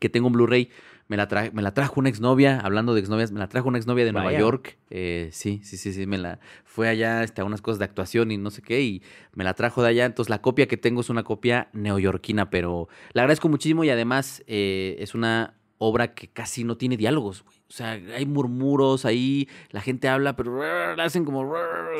que 0.00 0.08
tengo 0.08 0.26
en 0.26 0.32
Blu-ray 0.32 0.70
me 1.06 1.16
la, 1.18 1.28
tra- 1.28 1.52
me 1.52 1.60
la 1.62 1.72
trajo 1.74 2.00
una 2.00 2.08
exnovia, 2.08 2.58
hablando 2.60 2.94
de 2.94 3.00
exnovias, 3.00 3.30
me 3.30 3.38
la 3.38 3.48
trajo 3.48 3.68
una 3.68 3.76
exnovia 3.78 4.04
de 4.06 4.12
Nueva. 4.12 4.32
York. 4.32 4.78
Eh, 4.90 5.28
sí, 5.32 5.60
sí, 5.62 5.76
sí, 5.76 5.92
sí, 5.92 6.06
me 6.06 6.16
la 6.18 6.40
fue 6.64 6.88
allá 6.88 7.22
este, 7.22 7.42
a 7.42 7.44
unas 7.44 7.60
cosas 7.60 7.78
de 7.78 7.84
actuación 7.84 8.30
y 8.32 8.38
no 8.38 8.50
sé 8.50 8.62
qué, 8.62 8.80
y 8.82 9.02
me 9.34 9.44
la 9.44 9.54
trajo 9.54 9.82
de 9.82 9.90
allá. 9.90 10.06
Entonces, 10.06 10.30
la 10.30 10.40
copia 10.40 10.66
que 10.66 10.76
tengo 10.78 11.02
es 11.02 11.10
una 11.10 11.22
copia 11.22 11.68
neoyorquina, 11.74 12.48
pero 12.50 12.88
la 13.12 13.22
agradezco 13.22 13.48
muchísimo 13.48 13.84
y 13.84 13.90
además 13.90 14.42
eh, 14.46 14.96
es 14.98 15.14
una 15.14 15.54
obra 15.78 16.14
que 16.14 16.28
casi 16.28 16.64
no 16.64 16.76
tiene 16.78 16.96
diálogos, 16.96 17.44
güey. 17.44 17.53
Sea, 17.76 17.92
hay 17.92 18.26
murmuros 18.26 19.04
ahí, 19.04 19.48
la 19.70 19.80
gente 19.80 20.08
habla, 20.08 20.36
pero 20.36 20.60
hacen 21.00 21.24
como 21.24 21.52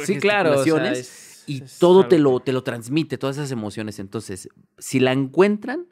Sí, 0.05 0.17
claro. 0.19 0.51
o 0.51 0.53
sea, 0.55 0.63
gesticulaciones 0.65 0.99
es- 0.99 1.45
y 1.47 1.63
es 1.63 1.79
todo 1.79 1.99
algo 2.01 2.09
te 2.09 2.19
lo, 2.19 2.41
te 2.41 2.53
lo 2.53 2.63
transmite, 2.63 3.19
todas 3.19 3.37
esas 3.37 3.51
emociones. 3.51 3.99
Entonces, 3.99 4.49
si 4.79 5.01
la 5.01 5.13
encuentran, 5.13 5.87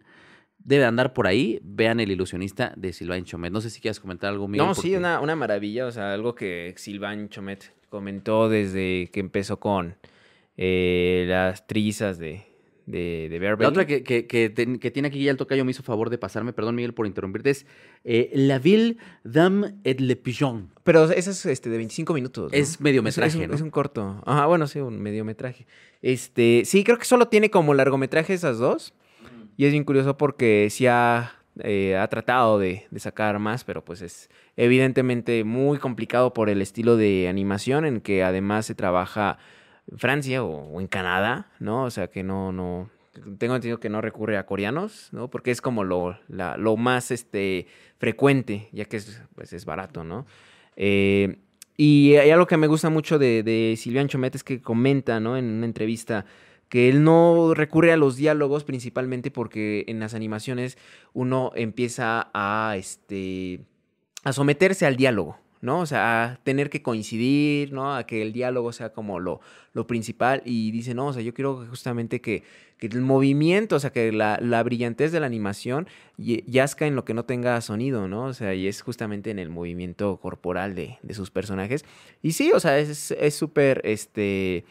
debe 0.58 0.84
andar 0.84 1.12
por 1.12 1.26
ahí, 1.26 1.58
vean 1.62 2.00
El 2.00 2.10
ilusionista 2.10 2.72
de 2.76 2.92
Silvain 2.92 3.24
Chomet. 3.24 3.52
No 3.52 3.60
sé 3.60 3.68
si 3.68 3.80
quieres 3.80 3.98
comentar 4.00 4.30
algo, 4.30 4.46
Miguel. 4.48 4.66
No, 4.66 4.74
sí, 4.74 4.94
una, 4.94 5.20
una 5.20 5.34
maravilla, 5.36 5.86
o 5.86 5.90
sea, 5.92 6.12
algo 6.14 6.34
que 6.34 6.72
Silvan 6.76 7.28
Chomet 7.28 7.72
comentó 7.88 8.48
desde 8.48 9.10
que 9.12 9.20
empezó 9.20 9.58
con 9.60 9.96
eh, 10.56 11.24
las 11.28 11.66
trizas 11.66 12.18
de, 12.18 12.44
de, 12.86 13.28
de 13.30 13.38
Bear 13.38 13.60
La 13.60 13.68
otra 13.68 13.86
que, 13.86 14.02
que, 14.02 14.26
que, 14.26 14.50
ten- 14.50 14.78
que 14.78 14.90
tiene 14.90 15.08
aquí 15.08 15.22
ya 15.22 15.30
el 15.30 15.36
tocayo 15.36 15.64
me 15.64 15.70
hizo 15.70 15.82
favor 15.82 16.10
de 16.10 16.18
pasarme, 16.18 16.52
perdón 16.52 16.74
Miguel 16.74 16.94
por 16.94 17.06
interrumpirte, 17.06 17.50
es 17.50 17.66
eh, 18.04 18.30
La 18.34 18.58
Ville 18.58 18.96
d'Homme 19.24 19.74
et 19.84 20.00
le 20.00 20.16
Pigeon. 20.16 20.70
Pero 20.84 21.04
esa 21.10 21.30
es 21.30 21.46
este, 21.46 21.70
de 21.70 21.76
25 21.76 22.12
minutos. 22.14 22.52
¿no? 22.52 22.58
Es 22.58 22.80
mediometraje, 22.80 23.28
es, 23.28 23.34
es 23.36 23.40
un, 23.40 23.48
¿no? 23.48 23.54
es 23.54 23.60
un 23.60 23.70
corto. 23.70 24.22
Ajá, 24.26 24.46
bueno, 24.46 24.66
sí, 24.66 24.80
un 24.80 25.00
mediometraje. 25.00 25.66
Este, 26.00 26.62
sí, 26.64 26.82
creo 26.84 26.98
que 26.98 27.04
solo 27.04 27.28
tiene 27.28 27.50
como 27.50 27.74
largometraje 27.74 28.34
esas 28.34 28.58
dos. 28.58 28.94
Y 29.56 29.66
es 29.66 29.72
bien 29.72 29.84
curioso 29.84 30.16
porque 30.16 30.68
sí 30.70 30.86
ha, 30.86 31.34
eh, 31.62 31.96
ha 31.96 32.08
tratado 32.08 32.58
de, 32.58 32.86
de 32.90 33.00
sacar 33.00 33.38
más, 33.38 33.64
pero 33.64 33.84
pues 33.84 34.00
es 34.00 34.30
evidentemente 34.56 35.44
muy 35.44 35.78
complicado 35.78 36.32
por 36.32 36.48
el 36.48 36.62
estilo 36.62 36.96
de 36.96 37.28
animación 37.28 37.84
en 37.84 38.00
que 38.00 38.22
además 38.24 38.64
se 38.66 38.74
trabaja 38.74 39.38
Francia 39.96 40.42
o, 40.44 40.80
en 40.80 40.86
Canadá, 40.86 41.50
¿no? 41.58 41.84
O 41.84 41.90
sea 41.90 42.08
que 42.08 42.22
no, 42.22 42.52
no, 42.52 42.90
tengo 43.38 43.54
entendido 43.56 43.80
que 43.80 43.90
no 43.90 44.00
recurre 44.00 44.36
a 44.38 44.46
coreanos, 44.46 45.08
¿no? 45.12 45.28
Porque 45.28 45.50
es 45.50 45.60
como 45.60 45.84
lo, 45.84 46.18
la- 46.28 46.56
lo 46.56 46.76
más 46.76 47.10
este, 47.10 47.66
frecuente, 47.98 48.68
ya 48.72 48.84
que 48.86 48.96
es, 48.98 49.22
pues, 49.34 49.52
es 49.52 49.64
barato, 49.64 50.04
¿no? 50.04 50.26
Eh, 50.76 51.38
y 51.76 52.14
hay 52.16 52.30
algo 52.30 52.46
que 52.46 52.56
me 52.56 52.66
gusta 52.66 52.90
mucho 52.90 53.18
de, 53.18 53.42
de 53.42 53.74
Silvian 53.76 54.08
Chomet 54.08 54.34
es 54.34 54.44
que 54.44 54.60
comenta, 54.62 55.20
¿no? 55.20 55.36
En 55.36 55.46
una 55.46 55.66
entrevista 55.66 56.24
que 56.68 56.88
él 56.88 57.04
no 57.04 57.52
recurre 57.54 57.92
a 57.92 57.96
los 57.98 58.16
diálogos 58.16 58.64
principalmente 58.64 59.30
porque 59.30 59.84
en 59.88 60.00
las 60.00 60.14
animaciones 60.14 60.78
uno 61.12 61.52
empieza 61.54 62.30
a, 62.32 62.76
este, 62.78 63.60
a 64.24 64.32
someterse 64.32 64.86
al 64.86 64.96
diálogo, 64.96 65.38
¿no? 65.62 65.80
O 65.80 65.86
sea, 65.86 66.24
a 66.24 66.36
tener 66.42 66.68
que 66.68 66.82
coincidir, 66.82 67.72
¿no? 67.72 67.94
A 67.94 68.04
que 68.04 68.20
el 68.20 68.32
diálogo 68.32 68.72
sea 68.72 68.92
como 68.92 69.20
lo, 69.20 69.40
lo 69.72 69.86
principal 69.86 70.42
y 70.44 70.72
dice, 70.72 70.92
no, 70.92 71.06
o 71.06 71.12
sea, 71.12 71.22
yo 71.22 71.32
quiero 71.32 71.64
justamente 71.70 72.20
que, 72.20 72.42
que 72.78 72.88
el 72.88 73.00
movimiento, 73.00 73.76
o 73.76 73.80
sea, 73.80 73.90
que 73.90 74.12
la, 74.12 74.38
la 74.42 74.62
brillantez 74.64 75.12
de 75.12 75.20
la 75.20 75.26
animación 75.26 75.86
yazca 76.18 76.86
en 76.86 76.96
lo 76.96 77.04
que 77.04 77.14
no 77.14 77.24
tenga 77.24 77.60
sonido, 77.60 78.08
¿no? 78.08 78.24
O 78.24 78.34
sea, 78.34 78.54
y 78.54 78.66
es 78.66 78.82
justamente 78.82 79.30
en 79.30 79.38
el 79.38 79.48
movimiento 79.50 80.18
corporal 80.18 80.74
de, 80.74 80.98
de 81.02 81.14
sus 81.14 81.30
personajes. 81.30 81.84
Y 82.22 82.32
sí, 82.32 82.50
o 82.52 82.60
sea, 82.60 82.78
es 82.78 83.12
es 83.12 83.34
súper, 83.34 83.80
este, 83.84 84.64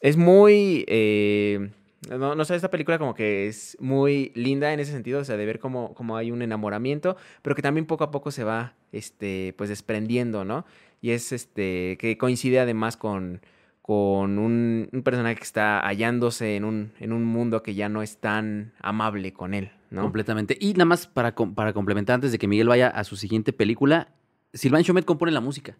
es 0.00 0.16
muy, 0.16 0.84
eh, 0.88 1.70
no, 2.10 2.34
no 2.34 2.44
sé, 2.44 2.54
esta 2.54 2.70
película 2.70 2.98
como 2.98 3.14
que 3.14 3.46
es 3.46 3.76
muy 3.80 4.32
linda 4.34 4.72
en 4.72 4.80
ese 4.80 4.92
sentido, 4.92 5.20
o 5.20 5.24
sea, 5.24 5.36
de 5.36 5.46
ver 5.46 5.58
cómo, 5.58 5.94
cómo 5.94 6.16
hay 6.16 6.30
un 6.30 6.42
enamoramiento, 6.42 7.16
pero 7.42 7.54
que 7.54 7.62
también 7.62 7.86
poco 7.86 8.04
a 8.04 8.10
poco 8.10 8.30
se 8.30 8.44
va, 8.44 8.74
este, 8.94 9.54
pues 9.58 9.68
desprendiendo, 9.68 10.44
¿no? 10.44 10.64
Y 11.00 11.10
es, 11.10 11.32
este, 11.32 11.98
que 11.98 12.16
coincide 12.16 12.60
además 12.60 12.96
con, 12.96 13.40
con 13.82 14.38
un, 14.38 14.88
un 14.90 15.02
personaje 15.02 15.36
que 15.36 15.42
está 15.42 15.80
hallándose 15.80 16.56
en 16.56 16.64
un, 16.64 16.92
en 17.00 17.12
un 17.12 17.24
mundo 17.24 17.62
que 17.62 17.74
ya 17.74 17.88
no 17.88 18.02
es 18.02 18.18
tan 18.18 18.72
amable 18.80 19.32
con 19.32 19.52
él, 19.52 19.72
¿no? 19.90 20.02
Completamente. 20.02 20.56
Y 20.58 20.72
nada 20.72 20.86
más 20.86 21.06
para, 21.06 21.34
para 21.34 21.72
complementar 21.72 22.14
antes 22.14 22.32
de 22.32 22.38
que 22.38 22.48
Miguel 22.48 22.68
vaya 22.68 22.88
a 22.88 23.04
su 23.04 23.16
siguiente 23.16 23.52
película, 23.52 24.08
Silvan 24.54 24.84
Chomet 24.84 25.04
compone 25.04 25.32
la 25.32 25.40
música. 25.40 25.76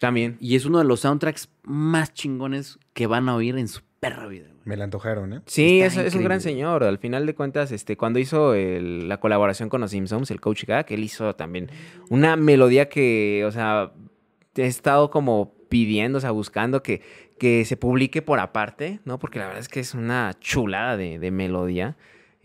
También. 0.00 0.36
Y 0.40 0.56
es 0.56 0.64
uno 0.64 0.78
de 0.78 0.84
los 0.84 1.00
soundtracks 1.00 1.48
más 1.62 2.12
chingones 2.12 2.78
que 2.92 3.06
van 3.06 3.28
a 3.28 3.36
oír 3.36 3.56
en 3.56 3.68
su 3.68 3.82
perra 4.08 4.26
vida. 4.26 4.46
güey. 4.48 4.60
Me 4.64 4.76
la 4.76 4.84
antojaron, 4.84 5.32
¿eh? 5.34 5.40
Sí, 5.46 5.80
es, 5.82 5.96
es 5.96 6.14
un 6.14 6.24
gran 6.24 6.40
señor. 6.40 6.84
Al 6.84 6.98
final 6.98 7.26
de 7.26 7.34
cuentas, 7.34 7.70
este, 7.72 7.96
cuando 7.96 8.18
hizo 8.18 8.54
el- 8.54 9.08
la 9.08 9.18
colaboración 9.20 9.68
con 9.68 9.80
los 9.80 9.90
Simpsons, 9.90 10.30
el 10.30 10.40
Coach 10.40 10.64
Gag, 10.64 10.86
él 10.90 11.04
hizo 11.04 11.34
también 11.34 11.70
una 12.10 12.36
melodía 12.36 12.88
que, 12.88 13.44
o 13.46 13.50
sea, 13.52 13.92
he 14.56 14.66
estado 14.66 15.10
como 15.10 15.54
pidiendo, 15.68 16.18
o 16.18 16.20
sea, 16.20 16.30
buscando 16.30 16.82
que, 16.82 17.02
que 17.38 17.64
se 17.64 17.76
publique 17.76 18.22
por 18.22 18.38
aparte, 18.40 19.00
¿no? 19.04 19.18
Porque 19.18 19.38
la 19.40 19.46
verdad 19.46 19.60
es 19.60 19.68
que 19.68 19.80
es 19.80 19.92
una 19.94 20.34
chulada 20.40 20.96
de, 20.96 21.18
de 21.18 21.30
melodía. 21.30 21.96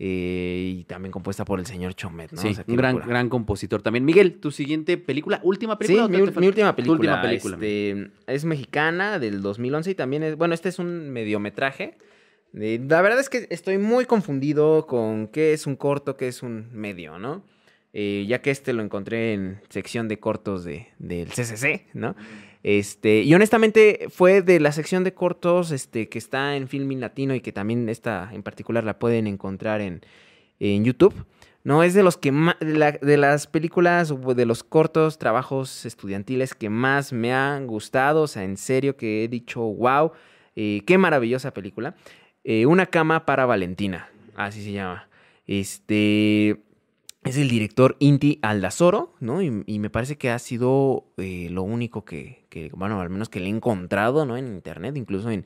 Eh, 0.02 0.76
y 0.78 0.84
también 0.84 1.12
compuesta 1.12 1.44
por 1.44 1.58
el 1.60 1.66
señor 1.66 1.92
Chomet, 1.94 2.32
¿no? 2.32 2.40
sí, 2.40 2.48
O 2.48 2.54
sea, 2.54 2.64
un 2.66 2.76
gran, 2.76 2.94
locura. 2.94 3.06
gran 3.10 3.28
compositor 3.28 3.82
también. 3.82 4.06
Miguel, 4.06 4.40
tu 4.40 4.50
siguiente 4.50 4.96
película, 4.96 5.40
última 5.42 5.74
Sí, 5.74 5.78
película. 5.88 6.04
o 6.06 6.08
mi, 6.08 6.16
película. 6.18 6.46
última 6.46 6.74
película. 7.20 7.56
este, 7.56 8.10
es 8.26 8.44
mexicana 8.46 9.18
del 9.18 9.42
2011 9.42 9.90
y 9.90 9.94
también 9.94 10.22
es, 10.22 10.36
bueno, 10.36 10.54
este 10.54 10.70
es 10.70 10.78
un 10.78 11.10
mediometraje. 11.10 11.98
Eh, 12.54 12.80
la 12.88 13.02
verdad 13.02 13.20
es 13.20 13.28
que 13.28 13.46
estoy 13.50 13.76
muy 13.76 14.06
confundido 14.06 14.86
con 14.86 15.28
qué 15.28 15.52
es 15.52 15.66
un 15.66 15.76
corto, 15.76 16.16
qué 16.16 16.28
es 16.28 16.42
un 16.42 16.68
medio, 16.72 17.18
¿no? 17.18 17.44
Eh, 17.92 18.24
ya 18.26 18.40
que 18.40 18.50
este 18.50 18.72
lo 18.72 18.82
encontré 18.82 19.34
en 19.34 19.60
sección 19.68 20.08
de 20.08 20.18
cortos 20.18 20.64
de, 20.64 20.88
del 20.98 21.28
CCC, 21.28 21.88
¿no? 21.92 22.16
Este, 22.62 23.22
y 23.22 23.34
honestamente 23.34 24.08
fue 24.10 24.42
de 24.42 24.60
la 24.60 24.72
sección 24.72 25.02
de 25.02 25.14
cortos 25.14 25.70
este, 25.70 26.08
que 26.08 26.18
está 26.18 26.56
en 26.56 26.68
Filmin 26.68 27.00
Latino 27.00 27.34
y 27.34 27.40
que 27.40 27.52
también 27.52 27.88
esta 27.88 28.28
en 28.32 28.42
particular 28.42 28.84
la 28.84 28.98
pueden 28.98 29.26
encontrar 29.26 29.80
en, 29.80 30.02
YouTube. 30.58 31.14
No, 31.64 31.82
es 31.82 31.94
de 31.94 32.02
los 32.02 32.18
que 32.18 32.32
de 32.60 33.16
las 33.16 33.46
películas 33.46 34.10
o 34.10 34.34
de 34.34 34.44
los 34.44 34.62
cortos 34.62 35.18
trabajos 35.18 35.86
estudiantiles 35.86 36.54
que 36.54 36.68
más 36.68 37.14
me 37.14 37.32
han 37.32 37.66
gustado. 37.66 38.22
O 38.22 38.26
sea, 38.26 38.44
en 38.44 38.58
serio 38.58 38.94
que 38.96 39.24
he 39.24 39.28
dicho, 39.28 39.60
wow, 39.60 40.12
eh, 40.54 40.82
qué 40.86 40.98
maravillosa 40.98 41.54
película. 41.54 41.94
Eh, 42.44 42.66
Una 42.66 42.84
cama 42.84 43.24
para 43.24 43.46
Valentina, 43.46 44.10
así 44.34 44.62
se 44.62 44.72
llama. 44.72 45.08
Este 45.46 46.60
es 47.22 47.36
el 47.36 47.48
director 47.48 47.96
Inti 47.98 48.38
Aldazoro, 48.42 49.14
¿no? 49.20 49.42
Y, 49.42 49.62
y 49.66 49.78
me 49.78 49.90
parece 49.90 50.16
que 50.16 50.30
ha 50.30 50.38
sido 50.38 51.12
eh, 51.18 51.48
lo 51.50 51.62
único 51.62 52.04
que, 52.04 52.44
que, 52.48 52.70
bueno, 52.74 53.00
al 53.00 53.10
menos 53.10 53.28
que 53.28 53.40
le 53.40 53.46
he 53.46 53.50
encontrado, 53.50 54.24
¿no? 54.24 54.36
En 54.36 54.46
internet, 54.48 54.96
incluso 54.96 55.30
en, 55.30 55.44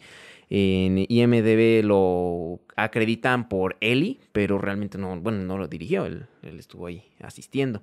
en 0.50 1.04
IMDB 1.08 1.84
lo 1.84 2.60
acreditan 2.76 3.48
por 3.48 3.76
Eli, 3.80 4.20
pero 4.32 4.58
realmente 4.58 4.98
no, 4.98 5.20
bueno, 5.20 5.38
no 5.42 5.58
lo 5.58 5.66
dirigió, 5.66 6.06
él, 6.06 6.26
él 6.42 6.58
estuvo 6.60 6.86
ahí 6.86 7.02
asistiendo. 7.20 7.82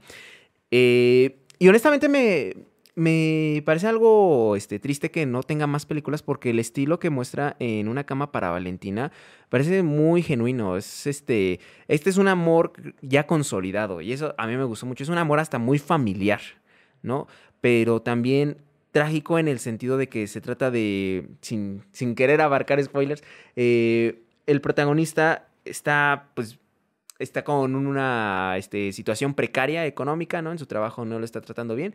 Eh, 0.72 1.39
y 1.60 1.68
honestamente 1.68 2.08
me, 2.08 2.56
me 3.02 3.64
parece 3.66 3.88
algo 3.88 4.56
este, 4.56 4.78
triste 4.78 5.10
que 5.10 5.26
no 5.26 5.41
tenga 5.41 5.66
más 5.66 5.88
películas 5.88 6.22
porque 6.22 6.52
el 6.52 6.60
estilo 6.60 6.99
que 6.99 7.10
muestra 7.10 7.56
en 7.58 7.88
Una 7.88 8.04
cama 8.04 8.32
para 8.32 8.52
Valentina 8.52 9.12
parece 9.49 9.82
muy 9.82 10.22
genuino. 10.22 10.78
Es 10.78 11.08
este, 11.08 11.60
este 11.88 12.12
es 12.12 12.18
un 12.18 12.28
amor 12.28 12.74
ya 13.02 13.26
consolidado 13.26 14.02
y 14.02 14.14
eso 14.14 14.36
a 14.38 14.45
mí 14.45 14.56
me 14.56 14.66
gustó 14.66 14.86
mucho. 14.86 15.04
Es 15.04 15.10
un 15.10 15.18
amor 15.18 15.39
hasta 15.39 15.58
muy 15.58 15.80
familiar, 15.80 16.41
¿no? 17.02 17.28
Pero 17.60 18.04
también 18.04 18.58
trágico 18.91 19.39
en 19.39 19.47
el 19.47 19.58
sentido 19.58 19.97
de 19.97 20.08
que 20.08 20.28
se 20.28 20.39
trata 20.39 20.70
de, 20.70 21.28
sin, 21.41 21.84
sin 21.93 22.14
querer 22.14 22.39
abarcar 22.39 22.84
spoilers, 22.84 23.24
eh, 23.56 24.22
el 24.45 24.62
protagonista 24.62 25.47
está 25.66 26.30
pues 26.36 26.60
está 27.18 27.43
con 27.43 27.76
una 27.76 28.56
este, 28.58 28.91
situación 28.93 29.36
precaria 29.36 29.86
económica, 29.86 30.41
¿no? 30.41 30.52
En 30.52 30.58
su 30.58 30.66
trabajo 30.66 31.06
no 31.06 31.20
lo 31.20 31.26
está 31.26 31.39
tratando 31.39 31.76
bien 31.76 31.93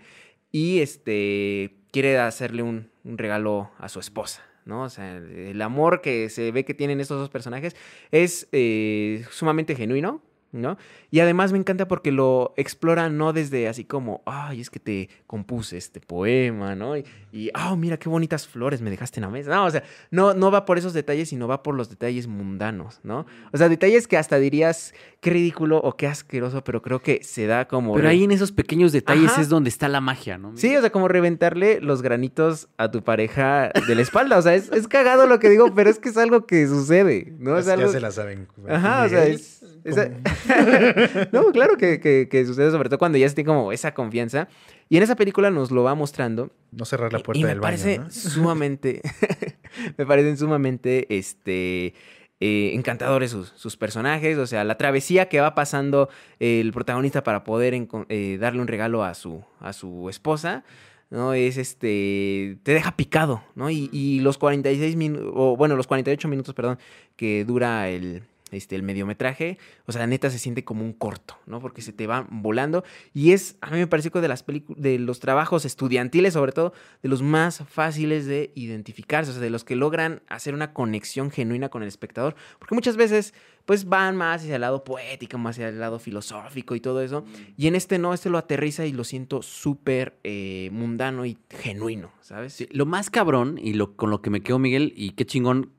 y 0.57 0.81
este 0.81 1.77
quiere 1.93 2.19
hacerle 2.19 2.63
un, 2.63 2.89
regalo 3.05 3.71
a 3.79 3.91
su 3.91 4.01
esposa, 4.01 4.43
¿no? 4.65 4.85
O 4.85 4.89
sea, 4.89 5.19
el 5.19 5.61
amor 5.61 6.01
que 6.01 6.31
se 6.31 6.51
ve 6.51 6.65
que 6.65 6.73
tienen 6.73 6.99
estos 6.99 7.21
dos 7.21 7.29
personajes 7.29 7.77
es 8.11 8.49
eh, 8.53 9.27
sumamente 9.31 9.77
genuino, 9.77 10.23
¿no? 10.53 10.79
Y 11.11 11.21
además 11.21 11.53
me 11.53 11.59
encanta 11.59 11.87
porque 11.89 12.13
lo 12.13 12.55
explora 12.57 13.09
no 13.09 13.33
desde 13.33 13.69
así 13.69 13.85
como, 13.85 14.23
ay, 14.27 14.61
es 14.61 14.71
que 14.71 14.81
te 14.81 15.09
compuse 15.27 15.77
este 15.77 16.01
poema, 16.01 16.75
¿no? 16.75 16.97
Y, 16.97 17.05
y 17.33 17.51
oh, 17.69 17.77
mira 17.77 17.99
qué 17.99 18.09
bonitas 18.09 18.47
flores 18.49 18.81
me 18.81 18.91
dejaste 18.91 19.21
en 19.21 19.23
la 19.25 19.31
mesa. 19.31 19.51
No, 19.51 19.65
o 19.67 19.71
sea, 19.71 19.83
no, 20.11 20.35
no 20.35 20.51
va 20.51 20.65
por 20.65 20.79
esos 20.79 20.93
detalles, 20.95 21.29
sino 21.29 21.47
va 21.49 21.63
por 21.63 21.75
los 21.75 21.91
detalles 21.91 22.27
mundanos, 22.27 23.01
¿no? 23.03 23.27
O 23.53 23.57
sea, 23.59 23.69
detalles 23.69 24.09
que 24.09 24.17
hasta 24.17 24.39
dirías 24.39 24.95
qué 25.21 25.31
ridículo 25.31 25.79
o 25.79 25.97
qué 25.97 26.07
asqueroso, 26.07 26.63
pero 26.65 26.83
creo 26.83 27.01
que 27.01 27.23
se 27.23 27.47
da 27.47 27.67
como... 27.69 27.95
Pero 27.95 28.09
ahí 28.09 28.25
en 28.25 28.31
esos 28.31 28.53
pequeños 28.53 28.93
detalles 28.93 29.33
Ajá. 29.33 29.43
es 29.43 29.49
donde 29.49 29.69
está 29.71 29.89
la 29.89 30.01
magia, 30.01 30.39
¿no? 30.39 30.57
Sí, 30.57 30.75
o 30.77 30.81
sea, 30.81 30.91
como 30.91 31.09
reventarle 31.09 31.81
los 31.81 32.01
granitos 32.03 32.69
a 32.79 32.91
tu 32.91 33.03
pareja 33.03 33.71
de 33.87 33.95
la 33.95 34.03
espalda. 34.03 34.39
O 34.39 34.43
sea, 34.43 34.55
es, 34.55 34.71
es 34.73 34.87
cagado 34.89 35.27
lo 35.27 35.39
que 35.39 35.49
digo, 35.51 35.75
pero 35.75 35.91
es 35.91 35.99
que 35.99 36.09
es 36.09 36.17
algo 36.17 36.47
que 36.47 36.67
sucede, 36.69 37.35
¿no? 37.39 37.59
Es 37.59 37.67
Ya 37.67 37.75
algo... 37.75 37.91
se 37.91 38.01
la 38.01 38.11
saben. 38.13 38.47
Ajá, 38.69 39.05
o 39.05 39.09
sea, 39.09 39.25
es... 39.27 39.63
es- 39.85 39.95
como- 39.97 40.36
no, 41.33 41.51
claro 41.53 41.77
que, 41.77 42.01
que- 42.01 42.29
que 42.31 42.45
sucede, 42.47 42.71
sobre 42.71 42.89
todo 42.89 42.99
cuando 42.99 43.19
ya 43.19 43.29
se 43.29 43.35
tiene 43.35 43.49
como 43.49 43.73
esa 43.73 43.95
confianza. 43.95 44.49
Y 44.89 44.97
en 44.97 45.03
esa 45.03 45.17
película 45.17 45.51
nos 45.51 45.71
lo 45.71 45.83
va 45.83 45.95
mostrando. 45.95 46.51
No 46.73 46.85
cerrar 46.85 47.13
la 47.13 47.19
puerta 47.21 47.39
y 47.41 47.43
me 47.43 47.49
del 47.51 47.61
baño, 47.61 47.77
parece 47.77 47.99
¿no? 47.99 48.11
sumamente... 48.11 49.03
me 49.99 50.07
parecen 50.07 50.37
sumamente, 50.37 51.07
este... 51.17 51.95
eh, 52.41 52.73
encantadores 52.75 53.31
sus, 53.31 53.53
sus 53.57 53.77
personajes, 53.77 54.39
o 54.39 54.47
sea, 54.47 54.63
la 54.65 54.77
travesía 54.79 55.29
que 55.29 55.41
va 55.41 55.55
pasando 55.55 56.09
el 56.39 56.73
protagonista 56.73 57.23
para 57.23 57.45
poder 57.45 57.75
eh, 58.09 58.39
darle 58.41 58.61
un 58.61 58.69
regalo 58.69 59.03
a 59.05 59.15
su, 59.15 59.43
a 59.61 59.73
su 59.73 60.09
esposa, 60.09 60.65
¿no? 61.11 61.35
Es 61.35 61.57
este, 61.57 62.59
te 62.63 62.73
deja 62.73 62.97
picado, 62.97 63.43
¿no? 63.55 63.71
Y, 63.71 63.89
y 63.93 64.21
los 64.21 64.39
46 64.39 64.97
minutos, 64.97 65.33
o 65.35 65.57
bueno, 65.57 65.77
los 65.77 65.87
48 65.87 66.29
minutos, 66.29 66.55
perdón, 66.55 66.79
que 67.17 67.45
dura 67.45 67.89
el, 67.89 68.23
este, 68.53 68.77
el 68.77 68.83
mediometraje, 68.83 69.59
o 69.87 69.93
sea, 69.93 70.07
neta 70.07 70.31
se 70.31 70.39
siente 70.39 70.65
como 70.65 70.85
un 70.85 70.93
corto, 70.93 71.37
¿no? 71.47 71.61
Porque 71.61 71.83
se 71.83 71.93
te 71.93 72.07
va 72.07 72.27
volando 72.31 72.85
y 73.13 73.33
es, 73.33 73.57
a 73.61 73.71
mí 73.71 73.79
me 73.79 73.87
parece 73.89 74.11
que 74.11 74.21
de 74.21 74.29
las 74.29 74.45
de 74.47 74.99
los 74.99 75.19
trabajos 75.19 75.65
estudiantiles, 75.65 76.35
sobre 76.35 76.53
todo, 76.53 76.73
de 77.03 77.09
los 77.09 77.23
más 77.23 77.65
fáciles 77.69 78.27
de 78.27 78.53
identificarse, 78.55 79.31
o 79.31 79.35
sea, 79.35 79.43
de 79.43 79.51
los 79.51 79.65
que 79.65 79.75
logran 79.75 80.23
hacer 80.29 80.55
una 80.55 80.73
conexión 80.73 81.31
genuina 81.31 81.69
con 81.69 81.83
el 81.83 81.89
espectador, 81.89 82.37
porque 82.61 82.77
muchas 82.77 82.97
veces, 82.97 83.35
pues 83.65 83.85
van 83.87 84.15
más 84.15 84.43
hacia 84.43 84.55
el 84.55 84.61
lado 84.61 84.85
poético, 84.85 85.39
más 85.39 85.57
hacia 85.57 85.69
el 85.69 85.81
lado 85.81 85.99
filosófico 85.99 86.77
y 86.77 86.81
todo 86.81 87.03
eso, 87.03 87.25
y 87.57 87.67
en 87.67 87.75
este 87.75 87.99
no, 87.99 88.15
este 88.15 88.31
lo 88.31 88.39
aterriza 88.39 88.87
y 88.87 88.93
lo 88.93 89.03
siento 89.03 89.43
súper 89.43 90.19
eh, 90.23 90.69
mundano 90.73 91.27
y 91.27 91.37
genuino, 91.51 92.13
¿sabes? 92.21 92.65
lo 92.71 92.87
más 92.87 93.11
cabrón 93.11 93.59
y 93.61 93.73
lo, 93.73 93.97
con 93.97 94.11
lo 94.11 94.23
que 94.23 94.31
me 94.31 94.41
quedo, 94.41 94.61
Miguel, 94.61 94.93
y 94.97 95.11
qué 95.11 95.27
chingón 95.27 95.73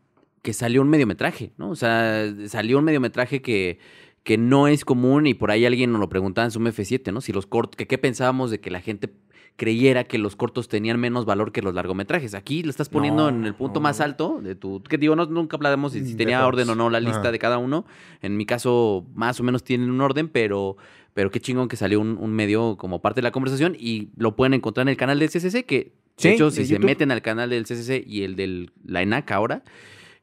que 0.48 0.54
salió 0.54 0.82
un 0.82 0.88
mediometraje, 0.88 1.52
¿no? 1.58 1.72
O 1.72 1.76
sea, 1.76 2.34
salió 2.46 2.78
un 2.78 2.86
mediometraje 2.86 3.42
que, 3.42 3.80
que 4.24 4.38
no 4.38 4.70
es 4.70 4.86
común 4.86 5.28
y 5.28 5.34
por 5.34 5.52
ahí 5.52 5.66
alguien 5.66 5.92
nos 5.92 6.00
lo 6.00 6.08
preguntaba 6.08 6.46
en 6.46 6.52
su 6.52 6.62
F7, 6.62 7.12
¿no? 7.12 7.20
Si 7.20 7.34
los 7.34 7.46
cortos, 7.46 7.76
que 7.76 7.86
qué 7.86 7.98
pensábamos 7.98 8.50
de 8.50 8.62
que 8.62 8.72
la 8.72 8.80
gente 8.80 9.12
creyera 9.58 10.06
que 10.06 10.18
los 10.18 10.38
cortos 10.38 10.70
tenían 10.70 11.02
menos 11.02 11.26
valor 11.26 11.52
que 11.52 11.62
los 11.62 11.74
largometrajes. 11.74 12.34
Aquí 12.34 12.64
lo 12.64 12.70
estás 12.70 12.88
poniendo 12.88 13.28
en 13.28 13.44
el 13.44 13.56
punto 13.56 13.82
más 13.82 14.00
alto 14.00 14.40
de 14.42 14.56
tu. 14.56 14.82
Que 14.84 14.98
digo, 14.98 15.18
no, 15.18 15.26
nunca 15.26 15.58
hablamos 15.58 15.92
si, 15.92 16.06
si 16.06 16.16
tenía 16.16 16.48
orden 16.48 16.70
o 16.70 16.76
no 16.76 16.90
la 16.90 17.02
lista 17.02 17.30
de 17.30 17.40
cada 17.40 17.58
uno. 17.58 17.86
En 18.22 18.38
mi 18.38 18.46
caso, 18.46 19.06
más 19.16 19.42
o 19.42 19.44
menos 19.44 19.66
tienen 19.66 19.92
un 19.92 20.00
orden, 20.00 20.30
pero, 20.30 20.78
pero 21.14 21.30
qué 21.30 21.42
chingón 21.42 21.68
que 21.68 21.76
salió 21.76 22.00
un, 22.00 22.32
medio 22.32 22.78
como 22.78 23.02
parte 23.02 23.18
de 23.18 23.24
la 23.24 23.32
conversación 23.32 23.76
y 23.78 24.12
lo 24.16 24.38
pueden 24.38 24.54
encontrar 24.54 24.86
en 24.86 24.92
el 24.92 24.98
canal 24.98 25.20
del 25.20 25.28
CCC, 25.28 25.66
que 25.66 25.92
de 26.22 26.34
hecho, 26.36 26.52
si 26.52 26.66
se 26.66 26.80
meten 26.80 27.12
al 27.12 27.22
canal 27.22 27.50
del 27.50 27.66
CCC 27.66 28.02
y 28.08 28.24
el 28.24 28.38
de 28.38 28.70
la 28.86 29.02
ENAC 29.02 29.30
ahora, 29.32 29.64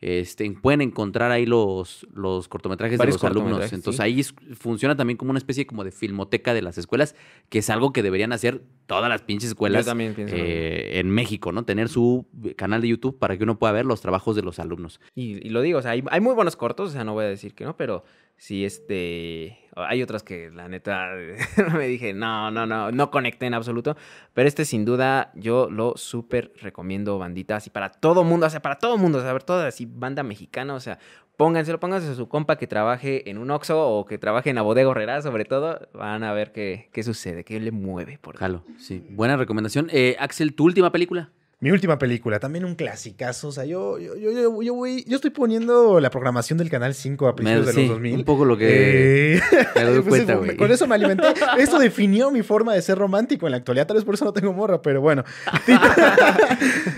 este, 0.05 0.51
pueden 0.51 0.83
encontrar 0.83 1.31
ahí 1.31 1.47
los, 1.47 2.07
los 2.13 2.47
cortometrajes 2.47 2.99
de 2.99 3.07
los 3.07 3.25
alumnos. 3.25 3.73
Entonces 3.73 4.01
ahí 4.01 4.23
funciona 4.55 4.95
también 4.97 5.17
como 5.17 5.31
una 5.31 5.39
especie 5.39 5.67
como 5.67 5.83
de 5.83 5.93
filmoteca 5.93 6.53
de 6.53 6.61
las 6.61 6.77
escuelas, 6.77 7.15
que 7.49 7.61
es 7.61 7.71
algo 7.71 7.91
que 7.95 8.03
deberían 8.03 8.35
hacer 8.35 8.61
todas 8.85 9.09
las 9.09 9.23
pinches 9.23 9.49
escuelas 9.49 9.87
eh, 9.89 10.91
en 10.97 11.09
México, 11.09 11.53
¿no? 11.53 11.65
Tener 11.65 11.89
su 11.89 12.27
canal 12.55 12.83
de 12.83 12.89
YouTube 12.89 13.19
para 13.19 13.39
que 13.39 13.45
uno 13.45 13.59
pueda 13.59 13.73
ver 13.73 13.87
los 13.87 14.03
trabajos 14.03 14.37
de 14.37 14.43
los 14.43 14.59
alumnos. 14.59 15.01
Y, 15.15 15.49
lo 15.49 15.63
digo, 15.63 15.79
o 15.79 15.83
sea, 15.83 15.93
hay, 15.93 16.05
hay, 16.11 16.21
muy 16.21 16.35
buenos 16.35 16.57
cortos, 16.57 16.91
o 16.91 16.93
sea, 16.93 17.05
no 17.05 17.15
voy 17.15 17.25
a 17.25 17.29
decir 17.29 17.55
que 17.55 17.65
no, 17.65 17.75
pero 17.75 18.05
sí, 18.37 18.65
este, 18.65 19.59
hay 19.77 20.03
otras 20.03 20.23
que 20.23 20.51
la 20.51 20.69
neta 20.69 21.11
me 21.77 21.87
dije, 21.87 22.13
no, 22.13 22.51
no, 22.51 22.67
no, 22.67 22.91
no 22.93 23.11
conecté 23.11 23.47
en 23.47 23.55
absoluto. 23.55 23.97
Pero 24.33 24.49
este 24.49 24.65
sin 24.65 24.85
duda 24.85 25.33
yo 25.35 25.69
lo 25.71 25.97
súper 25.97 26.53
recomiendo, 26.61 27.19
bandita. 27.19 27.57
Así 27.57 27.71
para 27.71 27.91
todo 27.91 28.25
mundo, 28.25 28.47
o 28.47 28.51
sea, 28.51 28.63
para 28.63 28.79
todo 28.79 28.99
mundo, 28.99 29.19
o 29.19 29.21
sea, 29.23 29.33
ver 29.33 29.43
toda 29.43 29.67
así 29.67 29.87
banda 29.87 30.23
mexicana, 30.23 30.75
o 30.75 30.81
sea, 30.81 30.99
pónganselo, 31.37 31.81
pónganse 31.81 32.09
a 32.09 32.15
su 32.15 32.29
compa 32.29 32.57
que 32.57 32.67
trabaje 32.67 33.29
en 33.31 33.39
un 33.39 33.51
Oxxo 33.51 33.81
o 33.81 34.05
que 34.05 34.19
trabaje 34.19 34.51
en 34.51 34.57
la 34.57 34.63
bodega 34.63 35.23
sobre 35.23 35.45
todo, 35.45 35.89
van 35.93 36.25
a 36.25 36.33
ver 36.33 36.53
qué, 36.53 36.91
qué 36.93 37.03
sucede, 37.03 37.45
qué 37.45 37.61
le 37.61 37.73
mueve. 37.73 38.19
Por 38.19 38.37
Jalo, 38.37 38.65
sí. 38.79 39.05
Buena 39.11 39.37
recomendación. 39.37 39.89
Eh, 39.93 40.17
Axel, 40.19 40.55
¿tu 40.55 40.65
última 40.65 40.93
película? 40.93 41.31
Mi 41.65 41.71
última 41.71 41.99
película, 41.99 42.39
también 42.39 42.67
un 42.67 42.75
clasicazo. 42.75 43.49
O 43.49 43.53
sea, 43.53 43.65
yo, 43.65 43.99
yo, 43.99 44.17
yo, 44.17 44.63
yo, 44.63 44.75
voy, 44.75 45.03
yo 45.09 45.17
estoy 45.17 45.31
poniendo 45.31 45.99
la 45.99 46.11
programación 46.11 46.59
del 46.59 46.69
Canal 46.69 46.93
5 46.93 47.27
a 47.27 47.35
principios 47.35 47.65
de 47.65 47.73
los 47.73 47.89
2000. 47.89 48.17
Un 48.17 48.25
poco 48.27 48.45
lo 48.45 48.59
que 48.59 49.41
me 49.75 49.83
doy 49.83 49.95
pues, 50.03 50.09
cuenta, 50.09 50.35
güey. 50.35 50.59
con 50.59 50.71
eso 50.71 50.87
me 50.87 50.97
alimenté. 50.97 51.25
Esto 51.59 51.79
definió 51.79 52.31
mi 52.31 52.43
forma 52.43 52.75
de 52.75 52.83
ser 52.83 52.99
romántico 52.99 53.47
en 53.47 53.53
la 53.53 53.57
actualidad. 53.57 53.87
Tal 53.87 53.97
vez 53.97 54.05
por 54.05 54.13
eso 54.13 54.27
no 54.27 54.35
tengo 54.35 54.53
morra, 54.53 54.83
pero 54.83 55.01
bueno. 55.01 55.25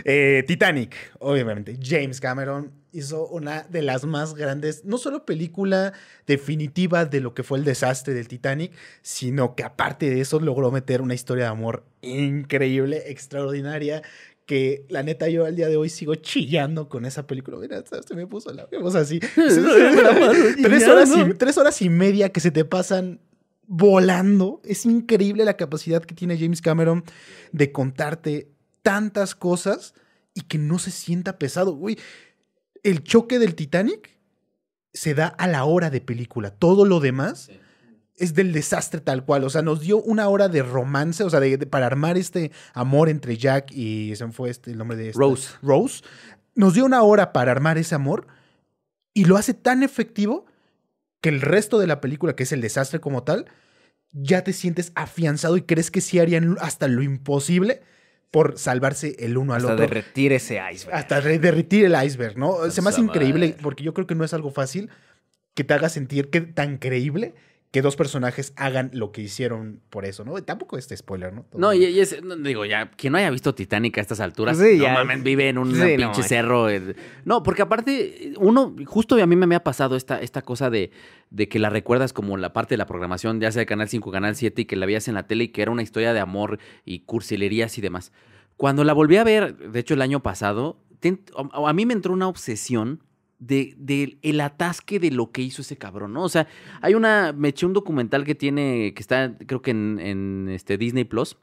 Eh, 0.08 0.44
Titanic, 0.46 0.94
obviamente. 1.18 1.78
James 1.82 2.20
Cameron 2.20 2.72
hizo 2.92 3.26
una 3.26 3.64
de 3.64 3.82
las 3.82 4.04
más 4.04 4.34
grandes, 4.34 4.84
no 4.84 4.98
solo 4.98 5.26
película 5.26 5.92
definitiva 6.26 7.04
de 7.04 7.20
lo 7.20 7.34
que 7.34 7.42
fue 7.42 7.58
el 7.58 7.64
desastre 7.64 8.14
del 8.14 8.28
Titanic, 8.28 8.72
sino 9.02 9.54
que 9.54 9.64
aparte 9.64 10.08
de 10.08 10.20
eso 10.20 10.40
logró 10.40 10.70
meter 10.70 11.02
una 11.02 11.14
historia 11.14 11.44
de 11.44 11.50
amor 11.50 11.84
increíble, 12.02 13.10
extraordinaria, 13.10 14.02
que 14.47 14.86
la 14.88 15.03
neta 15.03 15.28
yo 15.28 15.44
al 15.44 15.57
día 15.57 15.68
de 15.68 15.76
hoy 15.76 15.90
sigo 15.90 16.14
chillando 16.14 16.88
con 16.88 17.05
esa 17.05 17.26
película. 17.26 17.59
Mira, 17.59 17.82
se 17.84 18.14
me 18.14 18.26
puso 18.26 18.53
la 18.53 18.66
vemos 18.66 18.94
así. 18.94 19.18
tres, 20.62 20.88
horas 20.88 21.11
y, 21.14 21.34
tres 21.34 21.59
horas 21.59 21.82
y 21.82 21.90
media 21.90 22.30
que 22.30 22.40
se 22.40 22.53
te 22.53 22.64
pasan 22.64 23.20
volando. 23.66 24.61
Es 24.64 24.86
increíble 24.86 25.44
la 25.44 25.57
capacidad 25.57 26.03
que 26.05 26.14
tiene 26.14 26.38
James 26.38 26.62
Cameron 26.62 27.05
de 27.51 27.72
contarte 27.72 28.49
tantas 28.82 29.34
cosas 29.34 29.94
y 30.32 30.42
que 30.42 30.59
no 30.59 30.78
se 30.78 30.92
sienta 30.92 31.38
pesado. 31.38 31.74
Uy, 31.74 31.99
el 32.84 33.03
choque 33.03 33.40
del 33.40 33.57
Titanic 33.57 34.16
se 34.92 35.14
da 35.14 35.26
a 35.26 35.49
la 35.49 35.64
hora 35.64 35.90
de 35.90 36.01
película. 36.01 36.53
Todo 36.53 36.84
lo 36.84 37.01
demás 37.01 37.51
es 38.16 38.34
del 38.34 38.52
desastre 38.52 39.00
tal 39.00 39.24
cual. 39.24 39.44
O 39.44 39.50
sea, 39.50 39.62
nos 39.62 39.80
dio 39.80 39.98
una 39.98 40.28
hora 40.28 40.48
de 40.48 40.62
romance, 40.62 41.24
o 41.24 41.30
sea, 41.30 41.40
de, 41.40 41.58
para 41.66 41.86
armar 41.86 42.16
este 42.16 42.50
amor 42.72 43.08
entre 43.08 43.36
Jack 43.36 43.72
y 43.72 44.14
se 44.16 44.26
fue 44.28 44.50
este, 44.50 44.72
el 44.72 44.78
nombre 44.78 44.96
de 44.96 45.12
Rose. 45.12 45.50
Rose. 45.62 46.02
Nos 46.54 46.74
dio 46.74 46.84
una 46.84 47.02
hora 47.02 47.32
para 47.32 47.52
armar 47.52 47.78
ese 47.78 47.94
amor 47.94 48.26
y 49.12 49.24
lo 49.24 49.36
hace 49.36 49.54
tan 49.54 49.82
efectivo 49.82 50.46
que 51.20 51.28
el 51.28 51.40
resto 51.40 51.78
de 51.78 51.86
la 51.86 52.00
película, 52.00 52.34
que 52.34 52.44
es 52.44 52.52
el 52.52 52.60
desastre 52.60 53.00
como 53.00 53.22
tal, 53.22 53.46
ya 54.12 54.44
te 54.44 54.52
sientes 54.52 54.92
afianzado 54.94 55.56
y 55.56 55.62
crees 55.62 55.90
que 55.90 56.00
sí 56.00 56.18
harían 56.18 56.56
hasta 56.60 56.88
lo 56.88 57.02
imposible 57.02 57.82
por 58.30 58.58
salvarse 58.58 59.16
el 59.18 59.36
uno 59.36 59.54
al 59.54 59.64
otro. 59.64 59.74
Hasta 59.74 59.82
derretir 59.82 60.32
ese 60.32 60.60
iceberg. 60.72 60.96
Hasta 60.96 61.20
derretir 61.20 61.84
el 61.84 62.04
iceberg, 62.04 62.36
¿no? 62.36 62.70
Se 62.70 62.82
me 62.82 62.88
hace 62.90 63.00
increíble 63.00 63.56
porque 63.62 63.84
yo 63.84 63.94
creo 63.94 64.06
que 64.06 64.14
no 64.14 64.24
es 64.24 64.34
algo 64.34 64.50
fácil 64.50 64.90
que 65.54 65.64
te 65.64 65.74
haga 65.74 65.88
sentir 65.88 66.28
que 66.30 66.42
tan 66.42 66.78
creíble 66.78 67.34
que 67.76 67.82
dos 67.82 67.94
personajes 67.94 68.54
hagan 68.56 68.88
lo 68.94 69.12
que 69.12 69.20
hicieron 69.20 69.82
por 69.90 70.06
eso, 70.06 70.24
¿no? 70.24 70.42
Tampoco 70.42 70.78
este 70.78 70.96
spoiler, 70.96 71.34
¿no? 71.34 71.44
no, 71.52 71.74
y, 71.74 71.84
es, 72.00 72.16
digo, 72.38 72.64
ya, 72.64 72.90
quien 72.92 73.12
no 73.12 73.18
haya 73.18 73.28
visto 73.28 73.54
Titanic 73.54 73.98
a 73.98 74.00
estas 74.00 74.18
alturas, 74.20 74.56
sí, 74.56 74.78
no 74.78 74.88
mames, 74.88 75.22
vive 75.22 75.50
en 75.50 75.58
un 75.58 75.70
pinche 75.72 76.22
cerro. 76.22 76.70
Eh. 76.70 76.96
No, 77.26 77.42
porque 77.42 77.60
aparte, 77.60 78.32
uno, 78.38 78.74
justo 78.86 79.22
a 79.22 79.26
mí 79.26 79.36
me 79.36 79.44
había 79.44 79.62
pasado 79.62 79.94
esta, 79.94 80.22
esta 80.22 80.40
cosa 80.40 80.70
de, 80.70 80.90
de 81.28 81.50
que 81.50 81.58
la 81.58 81.68
recuerdas 81.68 82.14
como 82.14 82.38
la 82.38 82.54
parte 82.54 82.72
de 82.72 82.78
la 82.78 82.86
programación, 82.86 83.42
ya 83.42 83.52
sea 83.52 83.60
de 83.60 83.66
Canal 83.66 83.90
5, 83.90 84.10
Canal 84.10 84.36
7, 84.36 84.62
y 84.62 84.64
que 84.64 84.76
la 84.76 84.86
veías 84.86 85.06
en 85.08 85.12
la 85.12 85.26
tele 85.26 85.44
y 85.44 85.48
que 85.48 85.60
era 85.60 85.70
una 85.70 85.82
historia 85.82 86.14
de 86.14 86.20
amor 86.20 86.58
y 86.86 87.00
cursilerías 87.00 87.76
y 87.76 87.82
demás. 87.82 88.10
Cuando 88.56 88.84
la 88.84 88.94
volví 88.94 89.18
a 89.18 89.24
ver, 89.24 89.54
de 89.54 89.78
hecho 89.78 89.92
el 89.92 90.00
año 90.00 90.22
pasado, 90.22 90.78
a 91.52 91.72
mí 91.74 91.84
me 91.84 91.92
entró 91.92 92.14
una 92.14 92.26
obsesión 92.26 93.02
de, 93.39 94.18
el 94.22 94.41
atasque 94.41 94.99
de 94.99 95.11
lo 95.11 95.30
que 95.30 95.43
hizo 95.43 95.62
ese 95.62 95.76
cabrón, 95.76 96.12
¿no? 96.12 96.22
O 96.22 96.28
sea, 96.28 96.47
hay 96.80 96.95
una, 96.95 97.32
me 97.32 97.49
eché 97.49 97.66
un 97.66 97.72
documental 97.72 98.24
que 98.24 98.34
tiene, 98.34 98.95
que 98.95 99.01
está 99.01 99.37
creo 99.47 99.62
que 99.62 99.72
en, 99.72 99.99
en 100.01 100.49
este 100.51 100.78
Disney 100.78 101.05
Plus, 101.05 101.37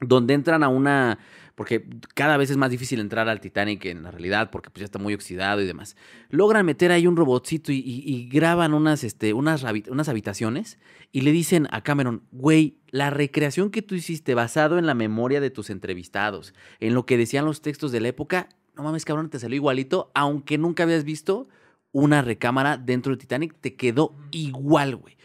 donde 0.00 0.34
entran 0.34 0.62
a 0.62 0.68
una, 0.68 1.18
porque 1.54 1.84
cada 2.14 2.38
vez 2.38 2.50
es 2.50 2.56
más 2.56 2.70
difícil 2.70 3.00
entrar 3.00 3.28
al 3.28 3.40
Titanic 3.40 3.84
en 3.84 4.02
la 4.02 4.10
realidad, 4.10 4.50
porque 4.50 4.70
pues 4.70 4.80
ya 4.80 4.84
está 4.86 4.98
muy 4.98 5.12
oxidado 5.12 5.60
y 5.60 5.66
demás. 5.66 5.94
Logran 6.30 6.64
meter 6.64 6.90
ahí 6.90 7.06
un 7.06 7.16
robotcito 7.16 7.70
y, 7.70 8.28
graban 8.32 8.72
unas, 8.72 9.04
este, 9.04 9.34
unas, 9.34 9.64
unas 9.88 10.08
habitaciones 10.08 10.78
y 11.12 11.20
le 11.20 11.32
dicen 11.32 11.68
a 11.70 11.82
Cameron, 11.82 12.22
güey, 12.32 12.78
la 12.90 13.10
recreación 13.10 13.70
que 13.70 13.82
tú 13.82 13.94
hiciste 13.94 14.34
basado 14.34 14.78
en 14.78 14.86
la 14.86 14.94
memoria 14.94 15.40
de 15.40 15.50
tus 15.50 15.68
entrevistados, 15.68 16.54
en 16.80 16.94
lo 16.94 17.04
que 17.04 17.18
decían 17.18 17.44
los 17.44 17.60
textos 17.60 17.92
de 17.92 18.00
la 18.00 18.08
época, 18.08 18.48
no 18.74 18.82
mames, 18.82 19.04
cabrón, 19.04 19.30
te 19.30 19.38
salió 19.38 19.56
igualito, 19.56 20.10
aunque 20.14 20.58
nunca 20.58 20.82
habías 20.82 21.04
visto 21.04 21.48
una 21.92 22.22
recámara 22.22 22.76
dentro 22.76 23.10
del 23.10 23.18
Titanic, 23.18 23.54
te 23.60 23.74
quedó 23.74 24.14
igual, 24.30 24.96
güey. 24.96 25.16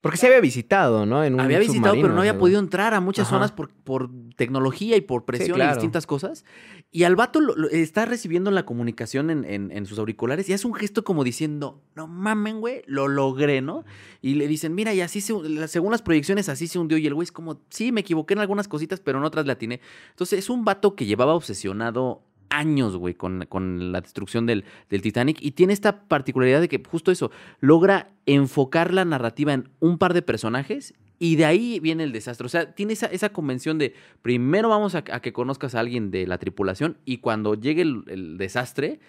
Porque 0.00 0.16
se 0.16 0.28
había 0.28 0.40
visitado, 0.40 1.06
¿no? 1.06 1.24
En 1.24 1.34
un 1.34 1.40
había 1.40 1.58
visitado, 1.58 1.96
pero 1.96 2.12
no 2.12 2.20
había 2.20 2.38
podido 2.38 2.60
entrar 2.60 2.94
a 2.94 3.00
muchas 3.00 3.26
zonas 3.26 3.50
por, 3.50 3.70
por, 3.70 4.08
tecnología 4.36 4.96
y 4.96 5.00
por 5.00 5.24
presión 5.24 5.60
y 5.60 5.66
distintas 5.66 6.06
cosas. 6.06 6.44
Y 6.92 7.02
al 7.02 7.16
vato 7.16 7.40
lo, 7.40 7.68
está 7.68 8.06
recibiendo 8.06 8.52
la 8.52 8.64
comunicación 8.64 9.28
en, 9.28 9.44
en, 9.44 9.86
sus 9.86 9.98
auriculares 9.98 10.48
y 10.48 10.52
hace 10.52 10.68
un 10.68 10.74
gesto 10.74 11.02
como 11.02 11.24
diciendo, 11.24 11.82
no 11.96 12.06
mamen, 12.06 12.60
güey, 12.60 12.82
lo 12.86 13.08
logré, 13.08 13.60
¿no? 13.60 13.84
Y 14.22 14.34
le 14.34 14.46
dicen, 14.46 14.72
mira, 14.72 14.94
y 14.94 15.00
así 15.00 15.20
se, 15.20 15.34
según 15.66 15.90
las 15.90 16.02
proyecciones, 16.02 16.48
así 16.48 16.68
se 16.68 16.78
hundió. 16.78 16.96
Y 16.96 17.08
el 17.08 17.14
güey 17.14 17.24
es 17.24 17.32
como, 17.32 17.60
sí, 17.68 17.90
me 17.90 18.02
equivoqué 18.02 18.34
en 18.34 18.40
algunas 18.40 18.68
cositas, 18.68 19.00
pero 19.00 19.18
en 19.18 19.24
otras 19.24 19.46
la 19.46 19.54
atiné. 19.54 19.80
Entonces 20.10 20.38
es 20.38 20.48
un 20.48 20.64
vato 20.64 20.94
que 20.94 21.06
llevaba 21.06 21.34
obsesionado 21.34 22.22
años, 22.50 22.96
güey, 22.96 23.14
con, 23.14 23.46
con, 23.48 23.92
la 23.92 24.00
destrucción 24.00 24.46
del, 24.46 24.64
del, 24.90 25.02
Titanic. 25.02 25.38
Y 25.40 25.52
tiene 25.52 25.72
esta 25.72 26.02
particularidad 26.02 26.60
de 26.60 26.68
que 26.68 26.82
justo 26.88 27.10
eso, 27.10 27.30
logra 27.60 28.10
enfocar 28.26 28.92
la 28.92 29.04
narrativa 29.04 29.52
en 29.52 29.68
un 29.80 29.98
par 29.98 30.14
de 30.14 30.22
personajes 30.22 30.94
y 31.18 31.36
de 31.36 31.44
ahí 31.44 31.80
viene 31.80 32.04
el 32.04 32.12
desastre. 32.12 32.46
O 32.46 32.48
sea, 32.48 32.74
tiene 32.74 32.92
esa, 32.92 33.06
esa 33.06 33.30
convención 33.30 33.78
de 33.78 33.94
primero 34.22 34.68
vamos 34.68 34.94
a, 34.94 35.02
que 35.02 35.32
conozcas 35.32 35.74
a 35.74 35.80
alguien 35.80 36.10
de 36.10 36.26
la 36.26 36.38
tripulación 36.38 36.98
y 37.04 37.18
cuando 37.18 37.54
llegue 37.54 37.82
el, 37.82 38.36
desastre 38.38 39.00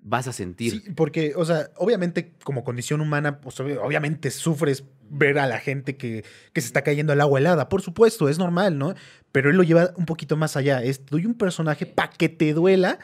vas 0.00 0.28
a 0.28 0.32
sentir. 0.32 0.82
Sí, 0.82 0.90
porque, 0.92 1.34
o 1.36 1.44
sea, 1.44 1.70
obviamente 1.76 2.34
como 2.44 2.64
condición 2.64 3.00
humana, 3.00 3.40
pues, 3.40 3.60
obviamente 3.60 4.30
sufres 4.30 4.84
ver 5.10 5.38
a 5.38 5.46
la 5.46 5.58
gente 5.58 5.96
que, 5.96 6.24
que, 6.52 6.60
se 6.60 6.66
está 6.66 6.82
cayendo 6.82 7.12
al 7.12 7.20
agua 7.20 7.40
helada. 7.40 7.68
Por 7.68 7.82
supuesto, 7.82 8.28
es 8.28 8.38
normal, 8.38 8.78
¿no? 8.78 8.94
Pero 9.32 9.50
él 9.50 9.56
lo 9.56 9.62
lleva 9.62 9.92
un 9.96 10.06
poquito 10.06 10.36
más 10.36 10.56
allá. 10.56 10.82
Es, 10.82 11.04
doy 11.06 11.26
un 11.26 11.34
personaje 11.34 11.86
para 11.86 12.10
que 12.10 12.28
te 12.28 12.52
duela 12.52 12.98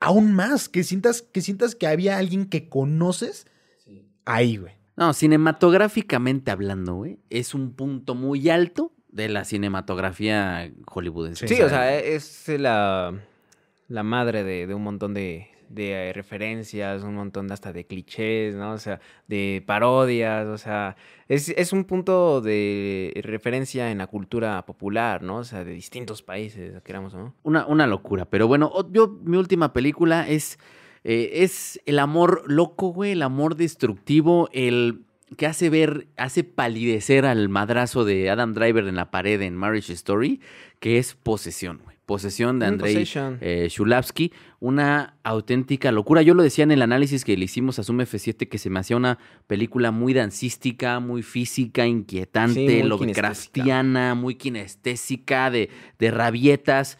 aún 0.00 0.32
más, 0.32 0.68
que 0.68 0.84
sientas, 0.84 1.22
que 1.22 1.40
sientas 1.40 1.74
que 1.74 1.86
había 1.86 2.18
alguien 2.18 2.46
que 2.46 2.68
conoces 2.68 3.46
ahí, 4.24 4.56
güey. 4.56 4.74
No, 4.96 5.12
cinematográficamente 5.12 6.50
hablando, 6.50 6.94
güey, 6.94 7.18
es 7.30 7.54
un 7.54 7.72
punto 7.72 8.14
muy 8.14 8.48
alto 8.48 8.92
de 9.08 9.28
la 9.28 9.44
cinematografía 9.44 10.70
hollywoodense. 10.86 11.48
Sí, 11.48 11.60
o 11.62 11.68
sea, 11.68 11.98
es 11.98 12.48
la, 12.48 13.14
la 13.88 14.02
madre 14.02 14.44
de, 14.44 14.66
de 14.66 14.74
un 14.74 14.82
montón 14.82 15.14
de, 15.14 15.48
de 15.68 16.12
referencias, 16.14 17.02
un 17.02 17.14
montón 17.14 17.50
hasta 17.52 17.72
de 17.72 17.86
clichés, 17.86 18.54
¿no? 18.54 18.72
O 18.72 18.78
sea, 18.78 19.00
de 19.26 19.62
parodias, 19.66 20.46
o 20.46 20.58
sea, 20.58 20.96
es, 21.28 21.48
es, 21.50 21.72
un 21.72 21.84
punto 21.84 22.40
de 22.40 23.12
referencia 23.22 23.90
en 23.90 23.98
la 23.98 24.06
cultura 24.06 24.64
popular, 24.66 25.22
¿no? 25.22 25.36
O 25.36 25.44
sea, 25.44 25.64
de 25.64 25.72
distintos 25.72 26.22
países, 26.22 26.80
queramos, 26.82 27.14
¿no? 27.14 27.34
Una, 27.42 27.66
una 27.66 27.86
locura, 27.86 28.24
pero 28.24 28.48
bueno, 28.48 28.72
yo, 28.90 29.08
mi 29.24 29.36
última 29.36 29.72
película 29.72 30.28
es, 30.28 30.58
eh, 31.04 31.30
es 31.42 31.80
el 31.86 31.98
amor 31.98 32.42
loco, 32.46 32.88
güey, 32.88 33.12
el 33.12 33.22
amor 33.22 33.56
destructivo, 33.56 34.48
el 34.52 35.04
que 35.36 35.46
hace 35.46 35.70
ver, 35.70 36.06
hace 36.16 36.44
palidecer 36.44 37.26
al 37.26 37.48
madrazo 37.48 38.04
de 38.04 38.30
Adam 38.30 38.54
Driver 38.54 38.86
en 38.86 38.96
la 38.96 39.10
pared 39.10 39.40
en 39.42 39.56
Marriage 39.56 39.92
Story, 39.92 40.40
que 40.80 40.98
es 40.98 41.14
Posesión, 41.14 41.80
güey. 41.82 41.94
Posesión 42.06 42.58
de 42.58 42.66
Andrei 42.66 43.08
eh, 43.40 43.68
Shulavsky, 43.70 44.30
una 44.64 45.18
auténtica 45.24 45.92
locura. 45.92 46.22
Yo 46.22 46.32
lo 46.32 46.42
decía 46.42 46.64
en 46.64 46.70
el 46.70 46.80
análisis 46.80 47.22
que 47.22 47.36
le 47.36 47.44
hicimos 47.44 47.78
a 47.78 47.82
Zoom 47.82 48.00
F7 48.00 48.48
que 48.48 48.56
se 48.56 48.70
me 48.70 48.80
hacía 48.80 48.96
una 48.96 49.18
película 49.46 49.90
muy 49.90 50.14
dancística, 50.14 51.00
muy 51.00 51.22
física, 51.22 51.86
inquietante, 51.86 52.80
sí, 52.80 52.82
Lovecraftiana, 52.82 54.14
muy 54.14 54.36
kinestésica, 54.36 55.50
de, 55.50 55.68
de 55.98 56.10
rabietas 56.10 56.96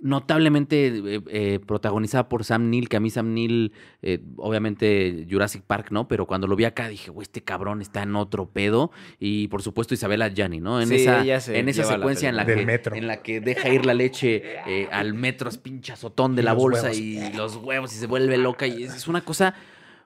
notablemente 0.00 0.86
eh, 0.86 1.22
eh, 1.28 1.60
protagonizada 1.64 2.28
por 2.28 2.44
Sam 2.44 2.70
Neill, 2.70 2.88
que 2.88 2.96
a 2.96 3.00
mí 3.00 3.10
Sam 3.10 3.34
Neill, 3.34 3.72
eh, 4.02 4.20
obviamente 4.36 5.26
Jurassic 5.30 5.62
Park, 5.62 5.88
¿no? 5.90 6.08
Pero 6.08 6.26
cuando 6.26 6.46
lo 6.46 6.56
vi 6.56 6.64
acá 6.64 6.88
dije, 6.88 7.10
güey, 7.10 7.24
este 7.24 7.42
cabrón 7.42 7.82
está 7.82 8.02
en 8.02 8.16
otro 8.16 8.48
pedo. 8.50 8.90
Y 9.18 9.48
por 9.48 9.62
supuesto 9.62 9.94
Isabela 9.94 10.28
Gianni, 10.28 10.60
¿no? 10.60 10.80
En 10.80 10.90
esa, 10.92 11.22
en 11.22 11.68
esa 11.68 11.84
secuencia 11.84 12.28
en 12.28 12.36
la, 12.36 12.46
que, 12.46 12.80
en 12.94 13.06
la 13.06 13.22
que 13.22 13.40
deja 13.40 13.68
ir 13.68 13.84
la 13.86 13.94
leche 13.94 14.58
al 14.90 15.14
metro, 15.14 15.50
pinchazotón 15.62 16.36
de 16.36 16.42
la 16.42 16.52
bolsa 16.52 16.92
y 16.92 17.32
los 17.34 17.56
huevos 17.56 17.94
y 17.94 17.96
se 17.96 18.06
vuelve 18.06 18.38
loca. 18.38 18.66
Y 18.66 18.84
es, 18.84 19.08
una 19.08 19.20
cosa 19.22 19.54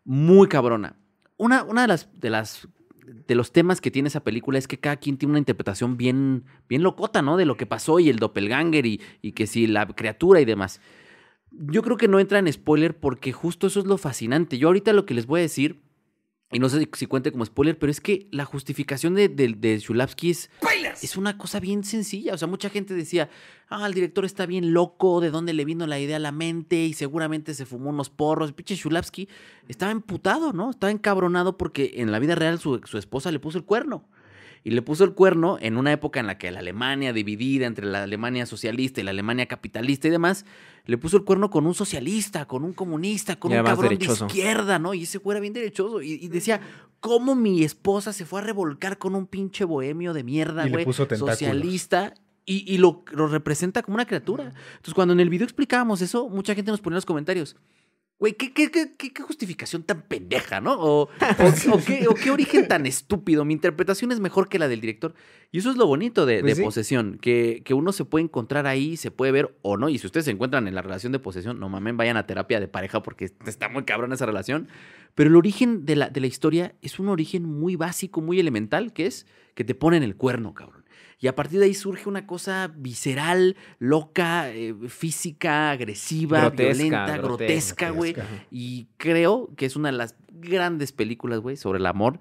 muy 0.05 0.49
cabrona. 0.49 0.97
Una, 1.37 1.63
una 1.65 1.83
de 1.83 1.89
las, 1.89 2.09
de 2.21 2.31
las 2.31 2.69
de 3.27 3.35
los 3.35 3.53
temas 3.53 3.81
que 3.81 3.91
tiene 3.91 4.09
esa 4.09 4.25
película 4.25 4.59
es 4.59 4.69
que 4.69 4.79
cada 4.79 4.97
quien 4.97 5.17
tiene 5.17 5.33
una 5.33 5.39
interpretación 5.39 5.97
bien, 5.97 6.45
bien 6.69 6.83
locota, 6.83 7.23
¿no? 7.23 7.37
De 7.37 7.45
lo 7.45 7.57
que 7.57 7.67
pasó 7.67 8.01
y 8.01 8.09
el 8.09 8.19
doppelganger 8.19 8.87
y, 8.87 9.01
y 9.23 9.33
que 9.33 9.47
si 9.47 9.67
la 9.67 9.87
criatura 9.87 10.41
y 10.41 10.45
demás. 10.45 10.81
Yo 11.51 11.83
creo 11.83 11.97
que 11.97 12.09
no 12.09 12.19
entra 12.19 12.39
en 12.39 12.53
spoiler 12.53 12.99
porque 12.99 13.33
justo 13.33 13.67
eso 13.67 13.81
es 13.81 13.87
lo 13.87 13.99
fascinante. 13.99 14.59
Yo 14.59 14.69
ahorita 14.69 14.93
lo 14.93 15.07
que 15.07 15.15
les 15.15 15.27
voy 15.27 15.41
a 15.41 15.43
decir 15.43 15.84
y 16.53 16.59
no 16.61 16.69
sé 16.69 16.89
si, 16.93 17.07
cuente 17.07 17.33
como 17.33 17.45
spoiler, 17.45 17.79
pero 17.79 17.91
es 17.91 18.01
que 18.01 18.29
la 18.31 18.45
justificación 18.45 19.15
de, 19.15 19.29
de, 19.29 19.55
de 19.57 19.75
es, 19.75 20.51
es, 21.03 21.17
una 21.17 21.37
cosa 21.37 21.59
bien 21.59 21.83
sencilla. 21.83 22.33
O 22.35 22.39
sea, 22.39 22.47
mucha 22.47 22.71
gente 22.71 22.95
decía, 22.95 23.29
ah, 23.69 23.87
el 23.87 23.95
director 23.95 24.25
está 24.25 24.47
bien 24.47 24.73
loco, 24.73 25.21
de 25.21 25.31
dónde 25.31 25.53
le 25.53 25.65
vino 25.65 25.87
la 25.87 25.99
idea 25.99 26.17
a 26.17 26.21
la 26.21 26.31
mente 26.31 26.77
y 26.77 26.93
seguramente 26.93 27.55
se 27.55 27.67
fumó 27.67 27.91
unos 27.91 28.09
porros. 28.09 28.53
Pinche 28.53 28.77
Shulavsky 28.77 29.29
estaba 29.67 29.91
emputado, 29.91 30.53
¿no? 30.53 30.71
Estaba 30.71 30.93
encabronado 30.93 31.57
porque 31.57 31.95
en 31.97 32.13
la 32.13 32.21
vida 32.21 32.37
real 32.37 32.61
su, 32.61 32.81
su 32.85 32.99
esposa 32.99 33.33
le 33.33 33.41
puso 33.41 33.59
el 33.59 33.65
cuerno 33.65 34.05
y 34.65 34.71
le 34.71 34.81
puso 34.81 35.05
el 35.05 35.13
cuerno 35.13 35.59
en 35.61 35.77
una 35.77 35.93
época 35.93 36.21
en 36.21 36.27
la 36.27 36.39
que 36.39 36.51
la 36.51 36.61
Alemania 36.61 37.13
dividida 37.13 37.67
entre 37.67 37.85
la 37.85 38.03
Alemania 38.03 38.47
socialista 38.47 39.01
y 39.01 39.05
la 39.05 39.11
Alemania 39.11 39.45
capitalista 39.47 40.09
y 40.09 40.11
demás, 40.11 40.47
le 40.87 40.97
puso 40.97 41.19
el 41.19 41.25
cuerno 41.25 41.51
con 41.51 41.67
un 41.67 41.75
socialista, 41.75 42.47
con 42.47 42.65
un 42.65 42.73
comunista, 42.73 43.37
con 43.37 43.53
un 43.53 43.63
cabrón 43.63 43.99
de 43.99 44.05
izquierda, 44.07 44.79
¿no? 44.79 44.95
Y 44.95 45.03
ese 45.03 45.19
güey 45.19 45.35
era 45.35 45.41
bien 45.41 45.53
derechoso 45.53 46.01
y, 46.01 46.27
decía, 46.29 46.63
¿cómo 47.01 47.35
mi 47.35 47.63
esposa 47.63 48.15
se 48.15 48.25
fue 48.25 48.41
a 48.41 48.45
revolcar 48.45 48.97
con 48.97 49.15
un 49.15 49.27
pinche 49.27 49.65
bohemio 49.65 50.15
de 50.15 50.25
mierda, 50.25 50.67
güey? 50.67 50.87
Socialista 50.93 52.15
y, 52.47 52.73
y 52.73 52.79
lo, 52.79 53.05
lo, 53.13 53.27
representa 53.27 53.83
como 53.83 53.97
una 53.97 54.07
criatura. 54.07 54.45
Entonces, 54.45 54.95
cuando 54.95 55.13
en 55.13 55.21
el 55.21 55.29
video 55.29 55.45
explicábamos 55.45 56.01
eso, 56.01 56.31
mucha 56.31 56.55
gente 56.55 56.71
nos 56.71 56.81
ponía 56.81 56.95
en 56.95 56.99
los 56.99 57.07
comentarios. 57.07 57.57
Güey, 58.21 58.35
¿qué, 58.35 58.53
qué, 58.53 58.71
qué, 58.71 59.23
justificación 59.23 59.83
tan 59.83 60.03
pendeja, 60.03 60.61
¿no? 60.61 60.79
O, 60.81 61.09
qué, 61.85 62.31
origen 62.31 62.69
tan 62.69 62.87
estúpido. 62.87 63.45
Mi 63.45 63.55
interpretación 63.55 64.13
es 64.13 64.21
mejor 64.21 64.49
que 64.49 64.59
la 64.59 64.69
del 64.69 64.81
director. 64.81 65.15
Y 65.51 65.59
eso 65.59 65.71
es 65.71 65.77
lo 65.77 65.87
bonito 65.87 66.25
de, 66.25 66.41
pues 66.41 66.61
posesión, 66.61 67.19
que, 67.21 67.63
que, 67.65 67.75
uno 67.75 67.93
se 67.93 68.05
puede 68.05 68.25
encontrar 68.25 68.67
ahí, 68.67 68.97
se 68.97 69.11
puede 69.11 69.33
ver 69.33 69.57
o 69.63 69.77
no. 69.77 69.89
Y 69.89 69.99
si 69.99 70.07
ustedes 70.07 70.27
se 70.27 70.31
encuentran 70.31 70.69
en 70.69 70.75
la 70.75 70.83
relación 70.83 71.13
de 71.13 71.19
posesión, 71.19 71.59
no 71.59 71.69
mames, 71.69 71.97
vayan 71.97 72.17
a 72.17 72.27
terapia 72.27 72.61
de 72.61 72.69
pareja 72.69 73.03
porque 73.03 73.25
está 73.47 73.69
muy 73.69 73.85
cabrón 73.85 74.13
esa 74.13 74.27
relación. 74.27 74.69
Pero 75.15 75.31
el 75.31 75.37
origen 75.37 75.85
de 75.85 75.97
la, 75.97 76.09
de 76.09 76.21
la 76.21 76.27
historia 76.29 76.75
es 76.83 77.01
un 77.01 77.09
origen 77.09 77.45
muy 77.45 77.75
básico, 77.75 78.21
muy 78.21 78.39
elemental, 78.39 78.93
que 78.93 79.07
es 79.07 79.27
que 79.55 79.65
te 79.65 79.75
ponen 79.75 80.03
el 80.05 80.17
cuerno, 80.17 80.55
cabrón. 80.55 80.84
Y 81.21 81.27
a 81.27 81.35
partir 81.35 81.59
de 81.59 81.67
ahí 81.67 81.75
surge 81.75 82.09
una 82.09 82.27
cosa 82.27 82.73
visceral, 82.77 83.57
loca, 83.79 84.51
eh, 84.51 84.75
física, 84.89 85.71
agresiva, 85.71 86.51
violenta, 86.51 87.17
grotesca, 87.17 87.91
güey. 87.91 88.15
Y 88.51 88.89
creo 88.97 89.51
que 89.57 89.67
es 89.67 89.77
una 89.77 89.91
de 89.91 89.97
las 89.97 90.17
grandes 90.33 90.93
películas, 90.93 91.41
güey, 91.41 91.57
sobre 91.57 91.79
el 91.79 91.87
amor 91.87 92.19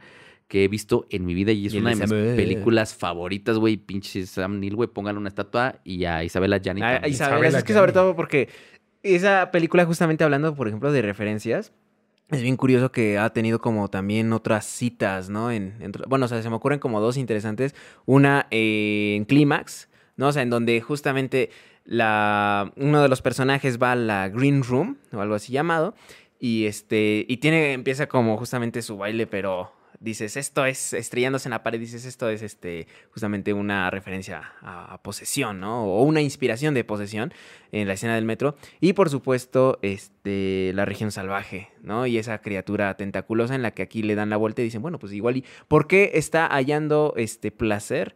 que 0.47 0.65
he 0.65 0.67
visto 0.67 1.07
en 1.09 1.25
mi 1.25 1.33
vida 1.33 1.51
y 1.51 1.65
es 1.65 1.73
una 1.73 1.95
de 1.95 1.95
mis 1.95 2.09
películas 2.09 2.93
favoritas, 2.93 3.57
güey. 3.57 3.77
Pinche 3.77 4.25
Sam 4.25 4.59
Neill, 4.59 4.75
güey, 4.75 4.87
pónganle 4.87 5.19
una 5.19 5.29
estatua 5.29 5.79
y 5.83 6.05
a 6.05 6.23
Isabela 6.23 6.59
Gianni. 6.59 6.81
Ah, 6.83 7.07
Isabela, 7.07 7.57
es 7.57 7.63
que 7.63 7.73
sobre 7.73 7.91
todo 7.91 8.15
porque 8.15 8.49
esa 9.01 9.51
película 9.51 9.85
justamente 9.85 10.23
hablando, 10.23 10.55
por 10.55 10.67
ejemplo, 10.67 10.91
de 10.91 11.01
referencias, 11.01 11.73
es 12.29 12.41
bien 12.41 12.57
curioso 12.57 12.91
que 12.91 13.17
ha 13.17 13.29
tenido 13.31 13.59
como 13.59 13.89
también 13.89 14.33
otras 14.33 14.65
citas, 14.65 15.29
¿no? 15.29 15.51
En, 15.51 15.75
bueno, 16.07 16.25
o 16.25 16.27
sea, 16.27 16.41
se 16.41 16.49
me 16.49 16.55
ocurren 16.55 16.79
como 16.79 16.99
dos 16.99 17.17
interesantes. 17.17 17.75
Una 18.05 18.47
en 18.49 19.25
Clímax, 19.25 19.89
¿no? 20.15 20.27
O 20.27 20.31
sea, 20.31 20.41
en 20.41 20.49
donde 20.49 20.81
justamente 20.81 21.51
la, 21.85 22.71
uno 22.75 23.01
de 23.01 23.09
los 23.09 23.21
personajes 23.21 23.81
va 23.81 23.91
a 23.91 23.95
la 23.95 24.29
Green 24.29 24.63
Room, 24.63 24.97
o 25.11 25.19
algo 25.19 25.35
así 25.35 25.51
llamado, 25.51 25.95
y 26.39 26.65
este, 26.65 27.25
y 27.27 27.37
tiene, 27.37 27.73
empieza 27.73 28.07
como 28.07 28.37
justamente 28.37 28.81
su 28.81 28.97
baile, 28.97 29.27
pero 29.27 29.71
dices, 30.03 30.35
esto 30.37 30.65
es 30.65 30.93
estrellándose 30.93 31.47
en 31.47 31.51
la 31.51 31.63
pared, 31.63 31.79
dices, 31.79 32.05
esto 32.05 32.29
es 32.29 32.41
este, 32.41 32.87
justamente 33.11 33.53
una 33.53 33.89
referencia 33.89 34.53
a, 34.61 35.01
posesión, 35.01 35.59
¿no? 35.59 35.85
O 35.85 36.03
una 36.03 36.21
inspiración 36.21 36.73
de 36.73 36.83
posesión 36.83 37.33
en 37.71 37.87
la 37.87 37.93
escena 37.93 38.15
del 38.15 38.25
metro. 38.25 38.55
Y 38.81 38.93
por 38.93 39.09
supuesto, 39.09 39.79
este, 39.81 40.71
la 40.75 40.85
región 40.85 41.11
salvaje, 41.11 41.69
¿no? 41.81 42.05
Y 42.05 42.17
esa 42.17 42.39
criatura 42.39 42.95
tentaculosa 42.97 43.55
en 43.55 43.61
la 43.61 43.71
que 43.71 43.81
aquí 43.81 44.03
le 44.03 44.15
dan 44.15 44.29
la 44.29 44.37
vuelta 44.37 44.61
y 44.61 44.65
dicen, 44.65 44.81
bueno, 44.81 44.99
pues 44.99 45.13
igual, 45.13 45.37
¿y 45.37 45.45
¿por 45.67 45.87
qué 45.87 46.11
está 46.13 46.47
hallando 46.47 47.13
este 47.15 47.51
placer? 47.51 48.13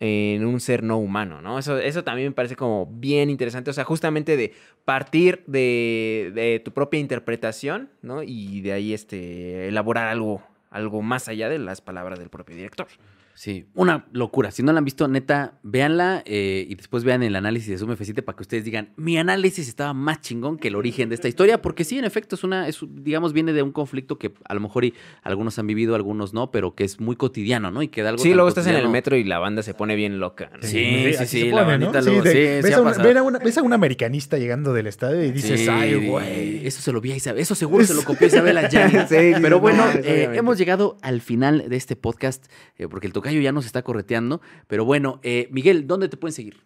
en 0.00 0.46
un 0.46 0.60
ser 0.60 0.82
no 0.82 0.96
humano, 0.98 1.42
¿no? 1.42 1.58
Eso, 1.58 1.78
eso 1.78 2.04
también 2.04 2.28
me 2.28 2.34
parece 2.34 2.56
como 2.56 2.86
bien 2.86 3.28
interesante, 3.28 3.70
o 3.70 3.72
sea, 3.74 3.84
justamente 3.84 4.34
de 4.36 4.52
partir 4.86 5.44
de, 5.46 6.32
de, 6.34 6.62
tu 6.64 6.72
propia 6.72 7.00
interpretación, 7.00 7.90
¿no? 8.00 8.22
Y 8.22 8.62
de 8.62 8.72
ahí 8.72 8.94
este, 8.94 9.68
elaborar 9.68 10.08
algo, 10.08 10.42
algo 10.74 11.02
más 11.02 11.28
allá 11.28 11.48
de 11.48 11.58
las 11.58 11.80
palabras 11.80 12.18
del 12.18 12.28
propio 12.28 12.56
director. 12.56 12.88
Sí, 13.34 13.66
una 13.74 14.06
locura. 14.12 14.52
Si 14.52 14.62
no 14.62 14.72
la 14.72 14.78
han 14.78 14.84
visto, 14.84 15.08
neta, 15.08 15.58
véanla 15.64 16.22
eh, 16.24 16.66
y 16.68 16.76
después 16.76 17.02
vean 17.02 17.24
el 17.24 17.34
análisis 17.34 17.68
de 17.68 17.78
Zoom 17.78 17.90
F7 17.90 18.22
para 18.22 18.36
que 18.36 18.42
ustedes 18.42 18.64
digan, 18.64 18.92
mi 18.96 19.18
análisis 19.18 19.66
estaba 19.66 19.92
más 19.92 20.20
chingón 20.20 20.56
que 20.56 20.68
el 20.68 20.76
origen 20.76 21.08
de 21.08 21.16
esta 21.16 21.26
historia, 21.26 21.60
porque 21.60 21.82
sí, 21.82 21.98
en 21.98 22.04
efecto, 22.04 22.36
es 22.36 22.44
una, 22.44 22.68
es, 22.68 22.78
digamos, 22.88 23.32
viene 23.32 23.52
de 23.52 23.62
un 23.62 23.72
conflicto 23.72 24.18
que 24.18 24.32
a 24.44 24.54
lo 24.54 24.60
mejor 24.60 24.84
y 24.84 24.94
algunos 25.22 25.58
han 25.58 25.66
vivido, 25.66 25.96
algunos 25.96 26.32
no, 26.32 26.52
pero 26.52 26.76
que 26.76 26.84
es 26.84 27.00
muy 27.00 27.16
cotidiano, 27.16 27.72
¿no? 27.72 27.82
Y 27.82 27.88
que 27.88 28.02
algo 28.02 28.22
Sí, 28.22 28.32
luego 28.34 28.48
estás 28.48 28.68
en 28.68 28.76
el 28.76 28.88
metro 28.88 29.16
y 29.16 29.24
la 29.24 29.40
banda 29.40 29.64
se 29.64 29.74
pone 29.74 29.96
bien 29.96 30.20
loca. 30.20 30.50
Sí, 30.60 31.12
sí, 31.18 31.26
sí, 31.26 31.50
la 31.50 31.64
bandita 31.64 32.02
luego, 32.02 32.22
sí, 32.22 32.28
ves, 32.28 32.72
a 32.72 32.80
una, 33.22 33.38
ves, 33.40 33.58
a 33.58 33.62
un 33.62 33.72
americanista 33.72 34.38
llegando 34.38 34.72
del 34.72 34.86
estadio 34.86 35.24
y 35.24 35.32
dices, 35.32 35.68
ay, 35.68 36.06
güey. 36.06 36.64
Eso 36.64 36.80
se 36.80 36.92
lo 36.92 37.00
vi 37.00 37.10
a 37.10 37.16
Isabel, 37.16 37.42
eso 37.42 37.56
seguro 37.56 37.84
se 37.84 37.94
lo 37.94 38.04
copió 38.04 38.26
Isabela 38.28 38.68
ya. 38.68 39.08
pero 39.42 39.58
bueno, 39.58 39.84
eh, 40.04 40.30
hemos 40.34 40.56
llegado 40.56 40.98
al 41.02 41.20
final 41.20 41.68
de 41.68 41.76
este 41.76 41.96
podcast, 41.96 42.46
eh, 42.78 42.86
porque 42.88 43.08
el 43.08 43.12
Cayo 43.24 43.40
ya 43.40 43.50
nos 43.52 43.64
está 43.66 43.82
correteando. 43.82 44.40
Pero 44.68 44.84
bueno, 44.84 45.18
eh, 45.22 45.48
Miguel, 45.50 45.86
¿dónde 45.86 46.08
te 46.10 46.18
pueden 46.18 46.34
seguir? 46.34 46.62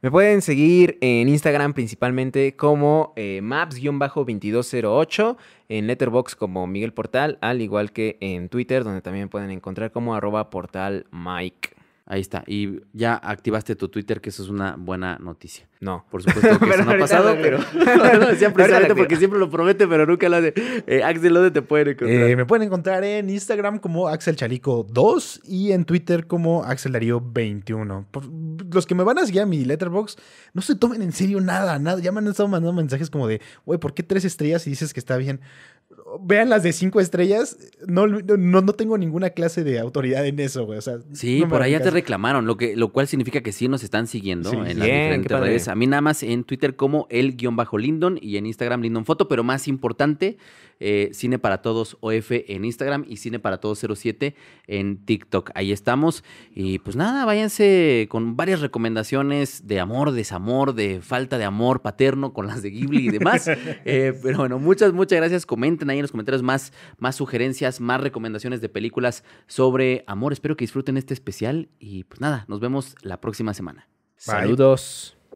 Me 0.00 0.10
pueden 0.10 0.42
seguir 0.42 0.96
en 1.00 1.28
Instagram 1.28 1.74
principalmente 1.74 2.56
como 2.56 3.12
eh, 3.16 3.40
maps-2208, 3.42 5.36
en 5.68 5.86
Letterbox 5.88 6.34
como 6.36 6.66
Miguel 6.68 6.94
Portal, 6.94 7.36
al 7.40 7.60
igual 7.60 7.92
que 7.92 8.16
en 8.20 8.48
Twitter, 8.48 8.84
donde 8.84 9.02
también 9.02 9.28
pueden 9.28 9.50
encontrar 9.50 9.90
como 9.92 10.14
arroba 10.14 10.50
portal. 10.50 11.06
Ahí 12.10 12.22
está. 12.22 12.42
Y 12.46 12.80
ya 12.94 13.16
activaste 13.16 13.76
tu 13.76 13.90
Twitter, 13.90 14.22
que 14.22 14.30
eso 14.30 14.42
es 14.42 14.48
una 14.48 14.76
buena 14.78 15.18
noticia. 15.18 15.68
No. 15.80 16.06
Por 16.10 16.22
supuesto 16.22 16.58
que 16.58 16.70
eso 16.70 16.82
no 16.82 16.92
ha 16.92 16.98
pasado, 16.98 17.36
pero. 17.42 17.58
siempre 18.36 18.64
porque 18.96 19.16
siempre 19.16 19.38
lo 19.38 19.50
promete, 19.50 19.86
pero 19.86 20.06
nunca 20.06 20.26
lo 20.30 20.36
hace. 20.36 20.54
Eh, 20.86 21.02
Axel, 21.04 21.34
¿dónde 21.34 21.50
te 21.50 21.60
pueden 21.60 21.88
encontrar? 21.88 22.30
Eh, 22.30 22.34
me 22.34 22.46
pueden 22.46 22.66
encontrar 22.66 23.04
en 23.04 23.28
Instagram 23.28 23.78
como 23.78 24.08
Axel 24.08 24.36
Chalico 24.36 24.86
2 24.88 25.42
y 25.44 25.72
en 25.72 25.84
Twitter 25.84 26.26
como 26.26 26.64
Axel 26.64 26.92
Darío 26.92 27.20
21. 27.20 28.06
los 28.72 28.86
que 28.86 28.94
me 28.94 29.04
van 29.04 29.18
a 29.18 29.26
seguir 29.26 29.42
a 29.42 29.46
mi 29.46 29.66
letterbox, 29.66 30.16
no 30.54 30.62
se 30.62 30.76
tomen 30.76 31.02
en 31.02 31.12
serio 31.12 31.42
nada, 31.42 31.78
nada. 31.78 32.00
Ya 32.00 32.10
me 32.10 32.20
han 32.20 32.26
estado 32.28 32.48
mandando 32.48 32.72
mensajes 32.72 33.10
como 33.10 33.28
de, 33.28 33.42
güey, 33.66 33.78
¿por 33.78 33.92
qué 33.92 34.02
tres 34.02 34.24
estrellas 34.24 34.66
y 34.66 34.70
dices 34.70 34.94
que 34.94 35.00
está 35.00 35.18
bien? 35.18 35.42
Vean 36.20 36.48
las 36.48 36.62
de 36.62 36.72
cinco 36.72 37.00
estrellas. 37.00 37.56
No, 37.86 38.06
no, 38.06 38.36
no 38.62 38.72
tengo 38.72 38.96
ninguna 38.98 39.30
clase 39.30 39.64
de 39.64 39.78
autoridad 39.78 40.26
en 40.26 40.38
eso, 40.40 40.64
güey. 40.66 40.78
O 40.78 40.82
sea, 40.82 40.98
Sí, 41.12 41.40
no 41.40 41.48
por 41.48 41.62
allá 41.62 41.80
te 41.80 41.90
reclamaron, 41.90 42.46
lo, 42.46 42.56
que, 42.56 42.76
lo 42.76 42.92
cual 42.92 43.06
significa 43.08 43.40
que 43.42 43.52
sí 43.52 43.68
nos 43.68 43.82
están 43.84 44.06
siguiendo 44.06 44.50
Sí. 44.50 44.56
en 44.56 44.78
las 44.78 44.86
Bien, 44.86 44.88
qué 44.88 45.02
diferentes 45.02 45.40
redes. 45.40 45.68
A 45.68 45.74
mí 45.74 45.86
nada 45.86 46.00
más 46.00 46.22
en 46.22 46.44
Twitter 46.44 46.76
como 46.76 47.06
el 47.10 47.36
guion 47.36 47.56
bajo 47.56 47.78
Lindon 47.78 48.18
y 48.20 48.36
en 48.36 48.46
Instagram 48.46 48.82
Lindon 48.82 49.04
Foto, 49.04 49.28
pero 49.28 49.44
más 49.44 49.68
importante, 49.68 50.38
eh, 50.80 51.10
Cine 51.12 51.38
para 51.38 51.62
Todos 51.62 51.96
OF 52.00 52.30
en 52.30 52.64
Instagram 52.64 53.04
y 53.08 53.16
Cine 53.18 53.38
para 53.38 53.58
Todos 53.58 53.80
07 53.80 54.34
en 54.66 55.04
TikTok. 55.04 55.50
Ahí 55.54 55.72
estamos. 55.72 56.24
Y 56.54 56.78
pues 56.78 56.96
nada, 56.96 57.24
váyanse 57.24 58.06
con 58.10 58.36
varias 58.36 58.60
recomendaciones 58.60 59.66
de 59.66 59.80
amor, 59.80 60.12
desamor, 60.12 60.74
de 60.74 61.00
falta 61.00 61.38
de 61.38 61.44
amor 61.44 61.82
paterno 61.82 62.32
con 62.32 62.46
las 62.46 62.62
de 62.62 62.70
Ghibli 62.70 63.08
y 63.08 63.10
demás. 63.10 63.48
Eh, 63.84 64.18
pero 64.22 64.38
bueno, 64.38 64.58
muchas, 64.58 64.92
muchas 64.92 65.18
gracias. 65.18 65.46
Comenten 65.46 65.88
ahí 65.88 65.98
en 65.98 66.02
los 66.02 66.10
comentarios 66.10 66.42
más, 66.42 66.72
más 66.98 67.16
sugerencias, 67.16 67.80
más 67.80 68.00
recomendaciones 68.00 68.60
de 68.60 68.68
películas 68.68 69.24
sobre 69.46 70.04
amor. 70.06 70.32
Espero 70.32 70.56
que 70.56 70.64
disfruten 70.64 70.96
este 70.96 71.14
especial 71.14 71.68
y 71.78 72.04
pues 72.04 72.20
nada, 72.20 72.44
nos 72.48 72.60
vemos 72.60 72.96
la 73.02 73.20
próxima 73.20 73.54
semana. 73.54 73.88
Bye. 74.26 74.34
Saludos. 74.34 75.17